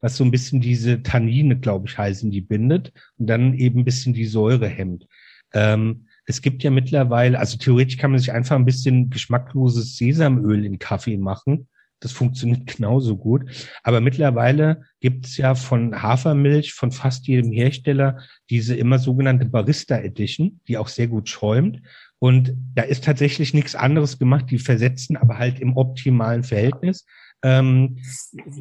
was 0.00 0.16
so 0.16 0.24
ein 0.24 0.30
bisschen 0.30 0.62
diese 0.62 1.02
Tannine, 1.02 1.58
glaube 1.58 1.86
ich, 1.86 1.98
heißen, 1.98 2.30
die 2.30 2.40
bindet 2.40 2.94
und 3.18 3.26
dann 3.26 3.52
eben 3.52 3.80
ein 3.80 3.84
bisschen 3.84 4.14
die 4.14 4.24
Säure 4.24 4.68
hemmt. 4.68 5.06
Ähm, 5.52 6.07
es 6.28 6.42
gibt 6.42 6.62
ja 6.62 6.70
mittlerweile, 6.70 7.38
also 7.38 7.56
theoretisch 7.56 7.96
kann 7.96 8.10
man 8.10 8.20
sich 8.20 8.32
einfach 8.32 8.54
ein 8.54 8.66
bisschen 8.66 9.08
geschmackloses 9.08 9.96
Sesamöl 9.96 10.66
in 10.66 10.78
Kaffee 10.78 11.16
machen 11.16 11.68
Das 12.00 12.12
funktioniert 12.12 12.66
genauso 12.76 13.16
gut. 13.16 13.50
Aber 13.82 14.02
mittlerweile 14.02 14.82
gibt 15.00 15.24
es 15.24 15.38
ja 15.38 15.54
von 15.54 16.02
Hafermilch 16.02 16.74
von 16.74 16.92
fast 16.92 17.26
jedem 17.26 17.50
Hersteller 17.50 18.18
diese 18.50 18.76
immer 18.76 18.98
sogenannte 18.98 19.46
Barista 19.46 19.96
Edition, 19.96 20.60
die 20.68 20.76
auch 20.76 20.88
sehr 20.88 21.08
gut 21.08 21.30
schäumt. 21.30 21.80
Und 22.18 22.52
da 22.74 22.82
ist 22.82 23.04
tatsächlich 23.04 23.54
nichts 23.54 23.74
anderes 23.74 24.18
gemacht. 24.18 24.50
Die 24.50 24.58
versetzen 24.58 25.16
aber 25.16 25.38
halt 25.38 25.60
im 25.60 25.78
optimalen 25.78 26.44
Verhältnis 26.44 27.06
ähm, 27.42 27.98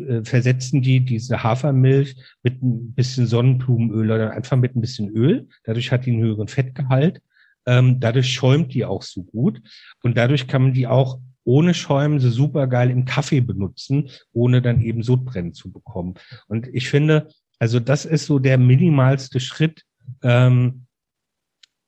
äh, 0.07 0.24
versetzen 0.24 0.82
die 0.82 1.01
diese 1.01 1.43
Hafermilch 1.43 2.15
mit 2.43 2.61
ein 2.61 2.93
bisschen 2.93 3.26
Sonnenblumenöl 3.26 4.11
oder 4.11 4.32
einfach 4.32 4.55
mit 4.55 4.76
ein 4.76 4.82
bisschen 4.82 5.09
Öl. 5.09 5.49
Dadurch 5.63 5.91
hat 5.91 6.05
die 6.05 6.11
einen 6.11 6.22
höheren 6.22 6.47
Fettgehalt. 6.47 7.22
Ähm, 7.68 7.99
dadurch 7.99 8.34
schäumt 8.34 8.74
die 8.74 8.86
auch 8.86 9.03
so 9.03 9.24
gut. 9.24 9.61
Und 10.01 10.18
dadurch 10.18 10.47
kann 10.47 10.63
man 10.63 10.74
die 10.74 10.88
auch 10.88 11.20
ohne 11.43 11.74
Schäumen 11.74 12.20
so 12.20 12.30
super 12.30 12.68
geil 12.68 12.89
im 12.89 13.05
Kaffee 13.05 13.41
benutzen, 13.41 14.09
ohne 14.34 14.61
dann 14.61 14.82
eben 14.82 15.03
Sodbrennen 15.03 15.53
zu 15.53 15.72
bekommen. 15.72 16.15
Und 16.47 16.68
ich 16.74 16.89
finde, 16.89 17.30
also 17.59 17.80
das 17.80 18.05
ist 18.05 18.26
so 18.26 18.39
der 18.39 18.57
minimalste 18.57 19.39
Schritt, 19.39 19.84
ähm, 20.24 20.88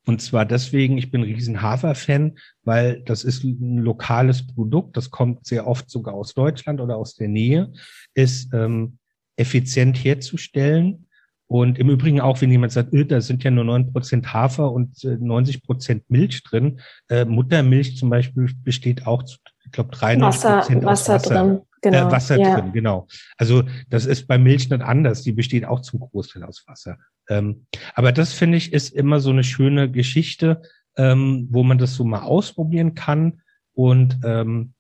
und 0.06 0.22
zwar 0.22 0.46
deswegen, 0.46 0.98
ich 0.98 1.12
bin 1.12 1.22
riesen 1.22 1.62
Hafer-Fan, 1.62 2.40
weil 2.64 3.02
das 3.04 3.24
ist 3.24 3.44
ein 3.44 3.78
lokales 3.78 4.48
Produkt, 4.48 4.98
das 4.98 5.12
kommt 5.12 5.46
sehr 5.46 5.68
oft 5.68 5.88
sogar 5.90 6.16
aus 6.16 6.34
Deutschland 6.34 6.82
oder 6.82 6.98
aus 6.98 7.14
der 7.14 7.28
Nähe, 7.28 7.72
ist 8.16 8.52
ähm, 8.54 8.98
effizient 9.36 10.04
herzustellen. 10.04 11.06
Und 11.50 11.80
im 11.80 11.90
Übrigen 11.90 12.22
auch, 12.22 12.40
wenn 12.42 12.52
jemand 12.52 12.72
sagt, 12.72 12.94
öh, 12.94 13.06
da 13.06 13.22
sind 13.22 13.44
ja 13.44 13.50
nur 13.50 13.64
neun 13.64 13.92
Prozent 13.92 14.32
Hafer 14.34 14.72
und 14.72 15.04
äh, 15.04 15.18
90 15.20 15.64
Prozent 15.64 16.08
Milch 16.08 16.44
drin. 16.44 16.80
Äh, 17.10 17.26
Muttermilch 17.26 17.98
zum 17.98 18.12
Beispiel 18.12 18.52
besteht 18.64 19.08
auch, 19.08 19.24
ich 19.24 19.72
glaube, 19.72 19.90
93 19.90 20.50
Prozent 20.50 20.86
Wasser, 20.86 21.14
Wasser 21.16 21.30
drin. 21.30 21.62
Genau, 21.82 22.08
äh, 22.08 22.12
Wasser 22.12 22.38
ja. 22.38 22.56
drin, 22.56 22.72
genau. 22.72 23.08
Also 23.36 23.64
das 23.90 24.06
ist 24.06 24.28
bei 24.28 24.38
Milch 24.38 24.70
nicht 24.70 24.84
anders. 24.84 25.24
Die 25.24 25.32
besteht 25.32 25.66
auch 25.66 25.80
zum 25.80 26.02
Großteil 26.02 26.44
aus 26.44 26.66
Wasser. 26.68 27.00
Ähm, 27.30 27.66
aber 27.96 28.12
das 28.12 28.32
finde 28.32 28.58
ich 28.58 28.72
ist 28.72 28.94
immer 28.94 29.20
so 29.20 29.32
eine 29.32 29.44
schöne 29.44 29.90
Geschichte, 29.90 30.62
ähm, 30.98 31.48
wo 31.50 31.64
man 31.64 31.80
das 31.80 31.96
so 31.96 32.04
mal 32.04 32.22
ausprobieren 32.22 32.94
kann. 32.94 33.42
Und 33.74 34.20
ähm, 34.24 34.74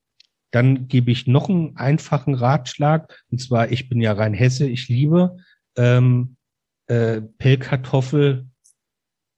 dann 0.52 0.88
gebe 0.88 1.10
ich 1.10 1.26
noch 1.26 1.50
einen 1.50 1.78
einfachen 1.78 2.36
Ratschlag. 2.36 3.24
Und 3.32 3.42
zwar, 3.42 3.72
ich 3.72 3.90
bin 3.90 4.02
ja 4.02 4.12
rein 4.14 4.36
Hesse, 4.36 4.68
ich 4.68 4.88
liebe 4.88 5.38
ähm, 5.76 6.36
äh, 6.90 7.22
Pellkartoffel. 7.22 8.48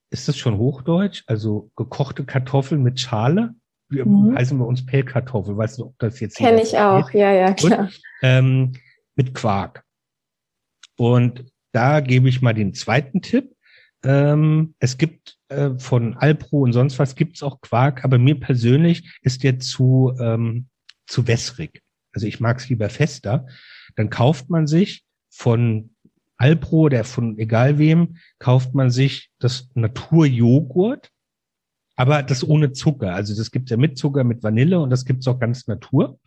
Ist 0.09 0.27
das 0.27 0.37
schon 0.37 0.57
Hochdeutsch? 0.57 1.23
Also 1.27 1.71
gekochte 1.75 2.25
Kartoffeln 2.25 2.81
mit 2.81 2.99
Schale? 2.99 3.53
Wir 3.89 4.05
mhm. 4.05 4.35
heißen 4.35 4.57
wir 4.57 4.65
uns 4.65 4.85
Pellkartoffel. 4.85 5.55
Weißt 5.55 5.79
du, 5.79 5.87
ob 5.87 5.99
das 5.99 6.19
jetzt 6.19 6.37
Kenne 6.37 6.63
ich 6.63 6.77
auch, 6.77 7.11
geht? 7.11 7.21
ja, 7.21 7.31
ja, 7.31 7.53
klar. 7.53 7.79
Und, 7.81 7.99
ähm, 8.23 8.71
mit 9.15 9.35
Quark. 9.35 9.83
Und 10.97 11.45
da 11.73 11.99
gebe 11.99 12.29
ich 12.29 12.41
mal 12.41 12.53
den 12.53 12.73
zweiten 12.73 13.21
Tipp. 13.21 13.55
Ähm, 14.03 14.73
es 14.79 14.97
gibt 14.97 15.37
äh, 15.49 15.71
von 15.77 16.17
Alpro 16.17 16.61
und 16.61 16.73
sonst 16.73 16.99
was 16.99 17.15
gibt's 17.15 17.43
auch 17.43 17.61
Quark, 17.61 18.03
aber 18.03 18.17
mir 18.17 18.39
persönlich 18.39 19.19
ist 19.21 19.43
der 19.43 19.59
zu, 19.59 20.13
ähm, 20.19 20.67
zu 21.05 21.27
wässrig. 21.27 21.81
Also 22.13 22.27
ich 22.27 22.39
mag's 22.39 22.69
lieber 22.69 22.89
fester. 22.89 23.45
Dann 23.95 24.09
kauft 24.09 24.49
man 24.49 24.67
sich 24.67 25.03
von 25.29 25.95
Alpro 26.41 26.81
oder 26.81 27.03
von 27.03 27.37
egal 27.37 27.77
wem, 27.77 28.17
kauft 28.39 28.73
man 28.73 28.89
sich 28.89 29.29
das 29.37 29.69
Naturjoghurt, 29.75 31.11
aber 31.95 32.23
das 32.23 32.43
ohne 32.43 32.71
Zucker. 32.71 33.13
Also 33.13 33.35
das 33.35 33.51
gibt's 33.51 33.69
ja 33.69 33.77
mit 33.77 33.97
Zucker, 33.97 34.23
mit 34.23 34.41
Vanille 34.41 34.79
und 34.79 34.89
das 34.89 35.05
gibt's 35.05 35.27
auch 35.27 35.39
ganz 35.39 35.67
Natur. 35.67 36.19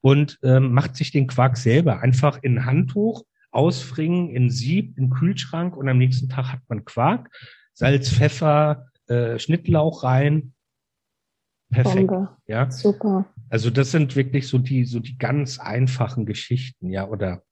Und 0.00 0.38
ähm, 0.42 0.72
macht 0.72 0.96
sich 0.96 1.12
den 1.12 1.28
Quark 1.28 1.56
selber 1.56 2.00
einfach 2.00 2.42
in 2.42 2.66
Handtuch 2.66 3.24
ausfringen 3.52 4.28
in 4.30 4.50
Sieb, 4.50 4.98
in 4.98 5.10
Kühlschrank 5.10 5.76
und 5.76 5.88
am 5.88 5.98
nächsten 5.98 6.28
Tag 6.28 6.52
hat 6.52 6.60
man 6.66 6.84
Quark, 6.84 7.30
Salz, 7.72 8.10
Pfeffer, 8.10 8.88
äh, 9.06 9.38
Schnittlauch 9.38 10.02
rein. 10.02 10.52
Perfekt. 11.70 12.08
Bombe. 12.08 12.36
Ja. 12.46 12.68
Super. 12.70 13.26
Also 13.48 13.70
das 13.70 13.92
sind 13.92 14.16
wirklich 14.16 14.48
so 14.48 14.58
die, 14.58 14.84
so 14.84 14.98
die 14.98 15.16
ganz 15.16 15.60
einfachen 15.60 16.26
Geschichten, 16.26 16.90
ja, 16.90 17.06
oder 17.06 17.44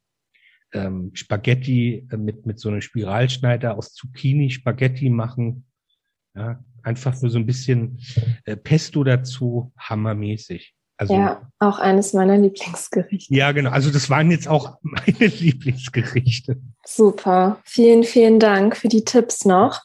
ähm, 0.73 1.11
Spaghetti 1.15 2.07
äh, 2.11 2.17
mit, 2.17 2.47
mit 2.47 2.59
so 2.59 2.69
einem 2.69 2.81
Spiralschneider 2.81 3.77
aus 3.77 3.93
Zucchini 3.93 4.51
Spaghetti 4.51 5.11
machen. 5.11 5.67
Ja, 6.35 6.61
einfach 6.83 7.21
nur 7.21 7.31
so 7.31 7.39
ein 7.39 7.47
bisschen 7.47 8.01
äh, 8.45 8.57
Pesto 8.57 9.05
dazu, 9.05 9.73
hammermäßig. 9.79 10.75
Also, 10.97 11.15
ja, 11.15 11.51
auch 11.59 11.79
eines 11.79 12.13
meiner 12.13 12.39
Lieblingsgerichte. 12.39 13.35
Ja, 13.35 13.53
genau. 13.53 13.71
Also 13.71 13.91
das 13.91 14.09
waren 14.09 14.31
jetzt 14.31 14.49
auch 14.49 14.79
meine 14.83 15.27
Lieblingsgerichte. 15.27 16.61
Super. 16.87 17.61
Vielen, 17.65 18.05
vielen 18.05 18.39
Dank 18.39 18.77
für 18.77 18.89
die 18.89 19.05
Tipps 19.05 19.45
noch. 19.45 19.81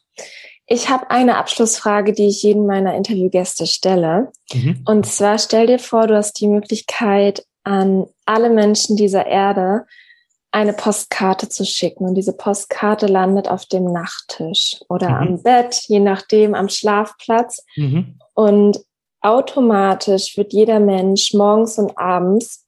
Ich 0.68 0.90
habe 0.90 1.10
eine 1.10 1.38
Abschlussfrage, 1.38 2.12
die 2.14 2.28
ich 2.28 2.44
jedem 2.44 2.66
meiner 2.66 2.96
Interviewgäste 2.96 3.66
stelle. 3.66 4.32
Mhm. 4.54 4.82
Und 4.86 5.06
zwar 5.06 5.40
stell 5.40 5.66
dir 5.66 5.80
vor, 5.80 6.08
du 6.08 6.16
hast 6.16 6.40
die 6.40 6.48
Möglichkeit, 6.48 7.46
an 7.64 8.06
alle 8.26 8.50
Menschen 8.50 8.96
dieser 8.96 9.26
Erde 9.26 9.86
eine 10.52 10.74
Postkarte 10.74 11.50
zu 11.50 11.66
schicken. 11.66 12.06
Und 12.06 12.16
diese 12.16 12.34
Postkarte 12.34 13.08
landet 13.08 13.50
auf 13.50 13.66
dem 13.66 13.86
Nachttisch 13.86 14.80
oder 14.90 15.10
mhm. 15.10 15.16
am 15.16 15.44
Bett, 15.44 15.84
je 15.88 16.00
nachdem, 16.00 16.56
am 16.56 16.70
Schlafplatz. 16.70 17.64
Mhm. 17.76 18.20
Und 18.34 18.80
automatisch 19.22 20.38
wird 20.38 20.54
jeder 20.54 20.80
Mensch 20.80 21.34
morgens 21.34 21.78
und 21.78 21.98
abends 21.98 22.66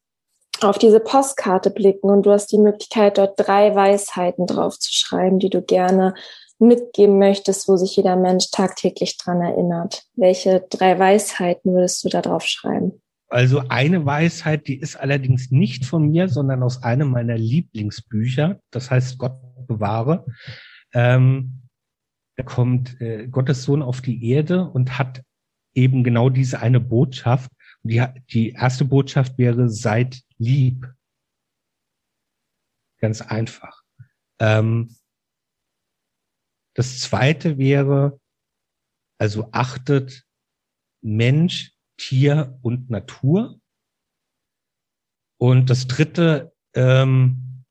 auf 0.61 0.77
diese 0.77 0.99
Postkarte 0.99 1.69
blicken 1.69 2.09
und 2.09 2.25
du 2.25 2.32
hast 2.32 2.51
die 2.51 2.57
Möglichkeit, 2.57 3.17
dort 3.17 3.34
drei 3.38 3.75
Weisheiten 3.75 4.45
drauf 4.45 4.77
zu 4.77 4.91
schreiben, 4.91 5.39
die 5.39 5.49
du 5.49 5.61
gerne 5.61 6.15
mitgeben 6.59 7.17
möchtest, 7.17 7.69
wo 7.69 7.77
sich 7.77 7.95
jeder 7.95 8.17
Mensch 8.17 8.51
tagtäglich 8.51 9.17
dran 9.17 9.41
erinnert. 9.41 10.03
Welche 10.15 10.65
drei 10.69 10.99
Weisheiten 10.99 11.73
würdest 11.73 12.03
du 12.03 12.09
da 12.09 12.21
drauf 12.21 12.43
schreiben? 12.43 13.01
Also 13.30 13.67
eine 13.69 14.05
Weisheit, 14.05 14.67
die 14.67 14.80
ist 14.80 14.95
allerdings 14.95 15.51
nicht 15.51 15.86
von 15.86 16.09
mir, 16.09 16.30
sondern 16.30 16.63
aus 16.63 16.82
einem 16.82 17.11
meiner 17.11 17.38
Lieblingsbücher. 17.38 18.59
Das 18.71 18.89
heißt 18.89 19.19
Gott 19.19 19.39
bewahre. 19.67 20.25
Ähm, 20.93 21.61
da 22.36 22.43
kommt 22.43 22.99
äh, 22.99 23.27
Gottes 23.27 23.63
Sohn 23.63 23.84
auf 23.84 24.01
die 24.01 24.27
Erde 24.30 24.67
und 24.67 24.97
hat 24.97 25.23
eben 25.75 26.03
genau 26.03 26.30
diese 26.30 26.59
eine 26.59 26.80
Botschaft. 26.80 27.51
Die, 27.84 28.03
die 28.32 28.51
erste 28.51 28.84
Botschaft 28.86 29.38
wäre, 29.38 29.69
seid 29.69 30.21
lieb. 30.38 30.91
Ganz 32.99 33.21
einfach. 33.21 33.84
Ähm, 34.39 34.95
das 36.73 36.99
zweite 36.99 37.57
wäre, 37.57 38.19
also 39.19 39.49
achtet 39.51 40.25
Mensch, 41.01 41.73
Tier 42.00 42.58
und 42.62 42.89
Natur. 42.89 43.60
Und 45.38 45.70
das 45.70 45.88
dritte 45.88 46.54
ähm, 46.74 47.64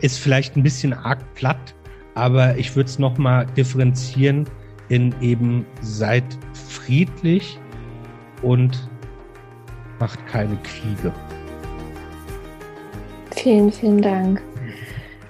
ist 0.00 0.18
vielleicht 0.18 0.56
ein 0.56 0.62
bisschen 0.62 0.92
arg 0.92 1.34
platt, 1.34 1.74
aber 2.14 2.56
ich 2.56 2.74
würde 2.74 2.88
es 2.88 2.98
nochmal 2.98 3.46
differenzieren 3.46 4.48
in 4.88 5.14
eben 5.20 5.66
seid 5.80 6.24
friedlich 6.52 7.58
und 8.42 8.88
macht 9.98 10.24
keine 10.26 10.56
Kriege. 10.62 11.12
Vielen, 13.32 13.70
vielen 13.70 14.02
Dank. 14.02 14.42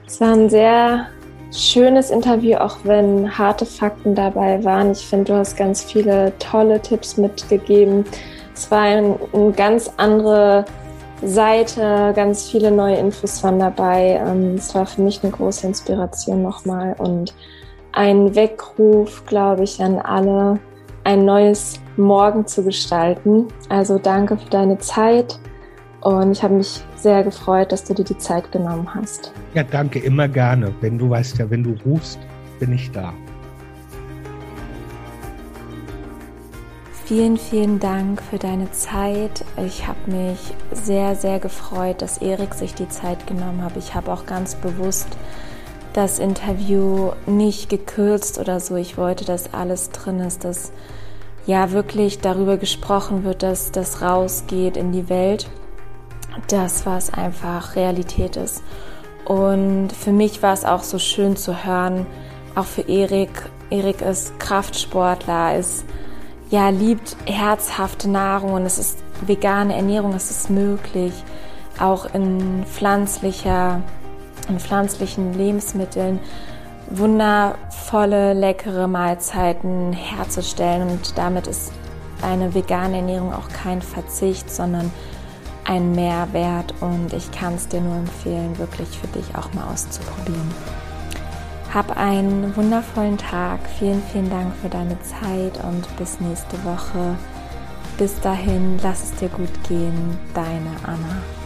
Es 0.07 0.21
war 0.21 0.33
ein 0.33 0.49
sehr 0.49 1.11
schönes 1.53 2.11
Interview, 2.11 2.57
auch 2.57 2.79
wenn 2.85 3.37
harte 3.37 3.67
Fakten 3.67 4.15
dabei 4.15 4.63
waren. 4.65 4.93
Ich 4.93 5.07
finde, 5.07 5.33
du 5.33 5.39
hast 5.39 5.57
ganz 5.57 5.83
viele 5.83 6.33
tolle 6.39 6.81
Tipps 6.81 7.17
mitgegeben. 7.17 8.05
Es 8.55 8.71
war 8.71 8.81
eine 8.81 9.17
ein 9.33 9.55
ganz 9.55 9.91
andere 9.97 10.65
Seite, 11.23 12.13
ganz 12.15 12.49
viele 12.49 12.71
neue 12.71 12.97
Infos 12.97 13.43
waren 13.43 13.59
dabei. 13.59 14.21
Ähm, 14.25 14.55
es 14.55 14.75
war 14.75 14.87
für 14.87 15.03
mich 15.03 15.23
eine 15.23 15.33
große 15.33 15.67
Inspiration 15.67 16.43
nochmal 16.43 16.95
und 16.99 17.35
ein 17.93 18.35
Weckruf, 18.35 19.25
glaube 19.27 19.65
ich, 19.65 19.83
an 19.83 19.99
alle, 19.99 20.59
ein 21.05 21.25
neues 21.25 21.81
Morgen 21.97 22.47
zu 22.47 22.63
gestalten. 22.63 23.49
Also 23.69 23.99
danke 23.99 24.37
für 24.37 24.51
deine 24.51 24.79
Zeit 24.79 25.39
und 26.01 26.33
ich 26.33 26.43
habe 26.43 26.55
mich 26.55 26.83
sehr 26.97 27.23
gefreut, 27.23 27.73
dass 27.73 27.85
du 27.85 27.95
dir 27.95 28.05
die 28.05 28.19
Zeit 28.19 28.51
genommen 28.53 28.89
hast. 28.95 29.33
Ja, 29.55 29.63
danke, 29.63 29.99
immer 29.99 30.29
gerne. 30.29 30.75
Wenn 30.81 30.99
du 30.99 31.11
weißt 31.11 31.39
ja, 31.39 31.51
wenn 31.51 31.63
du 31.63 31.77
rufst, 31.85 32.19
bin 32.59 32.73
ich 32.73 32.91
da. 32.91 33.13
Vielen, 37.05 37.39
vielen 37.39 37.81
Dank 37.81 38.23
für 38.23 38.39
deine 38.39 38.71
Zeit. 38.71 39.45
Ich 39.67 39.89
habe 39.89 39.99
mich 40.07 40.39
sehr, 40.71 41.17
sehr 41.17 41.41
gefreut, 41.41 42.03
dass 42.03 42.19
Erik 42.19 42.55
sich 42.55 42.75
die 42.75 42.89
Zeit 42.89 43.27
genommen 43.27 43.65
hat. 43.65 43.77
Ich 43.77 43.97
habe 43.97 44.13
auch 44.13 44.27
ganz 44.27 44.55
bewusst 44.55 45.09
das 45.93 46.21
Interview 46.21 47.11
nicht 47.27 47.69
gekürzt 47.69 48.39
oder 48.39 48.61
so. 48.61 48.77
Ich 48.77 48.97
wollte, 48.97 49.25
dass 49.25 49.53
alles 49.53 49.91
drin 49.91 50.21
ist, 50.21 50.45
dass 50.45 50.71
ja 51.47 51.73
wirklich 51.73 52.21
darüber 52.21 52.57
gesprochen 52.59 53.25
wird, 53.25 53.43
dass 53.43 53.73
das 53.73 54.03
rausgeht 54.03 54.77
in 54.77 54.93
die 54.93 55.09
Welt, 55.09 55.51
das 56.49 56.87
was 56.87 57.13
einfach 57.13 57.77
Realität 57.77 58.37
ist. 58.37 58.63
Und 59.25 59.91
für 59.93 60.13
mich 60.13 60.43
war 60.43 60.53
es 60.53 60.65
auch 60.65 60.83
so 60.83 60.99
schön 60.99 61.37
zu 61.37 61.65
hören, 61.65 62.07
auch 62.55 62.65
für 62.65 62.83
Erik. 62.83 63.31
Erik 63.71 64.01
ist 64.01 64.39
Kraftsportler, 64.41 65.57
ist 65.57 65.85
ja 66.51 66.69
liebt 66.71 67.17
herzhafte 67.27 68.11
Nahrung 68.11 68.55
und 68.55 68.67
es 68.67 68.79
ist 68.79 68.99
vegane 69.21 69.77
Ernährung, 69.77 70.15
es 70.15 70.31
ist 70.31 70.51
möglich, 70.51 71.13
auch 71.79 72.13
in 72.13 72.65
pflanzlicher, 72.67 73.83
in 74.49 74.59
pflanzlichen 74.59 75.35
Lebensmitteln 75.35 76.19
wundervolle, 76.91 78.33
leckere 78.35 78.89
Mahlzeiten 78.89 79.93
herzustellen 79.93 80.89
und 80.89 81.17
damit 81.17 81.47
ist 81.47 81.73
eine 82.21 82.55
vegane 82.55 82.97
Ernährung 82.97 83.33
auch 83.33 83.49
kein 83.49 83.81
Verzicht, 83.81 84.51
sondern 84.51 84.91
ein 85.71 85.93
Mehrwert 85.93 86.75
und 86.81 87.13
ich 87.13 87.31
kann 87.31 87.55
es 87.55 87.69
dir 87.69 87.81
nur 87.81 87.95
empfehlen, 87.95 88.59
wirklich 88.59 88.89
für 88.89 89.07
dich 89.07 89.37
auch 89.37 89.55
mal 89.55 89.73
auszuprobieren. 89.73 90.51
Hab 91.73 91.97
einen 91.97 92.57
wundervollen 92.57 93.17
Tag. 93.17 93.61
Vielen, 93.79 94.03
vielen 94.13 94.29
Dank 94.29 94.53
für 94.61 94.69
deine 94.69 95.01
Zeit 95.03 95.63
und 95.65 95.97
bis 95.97 96.19
nächste 96.19 96.63
Woche. 96.65 97.17
Bis 97.97 98.19
dahin, 98.21 98.81
lass 98.83 99.05
es 99.05 99.15
dir 99.15 99.29
gut 99.29 99.63
gehen. 99.69 100.19
Deine 100.35 100.73
Anna. 100.83 101.40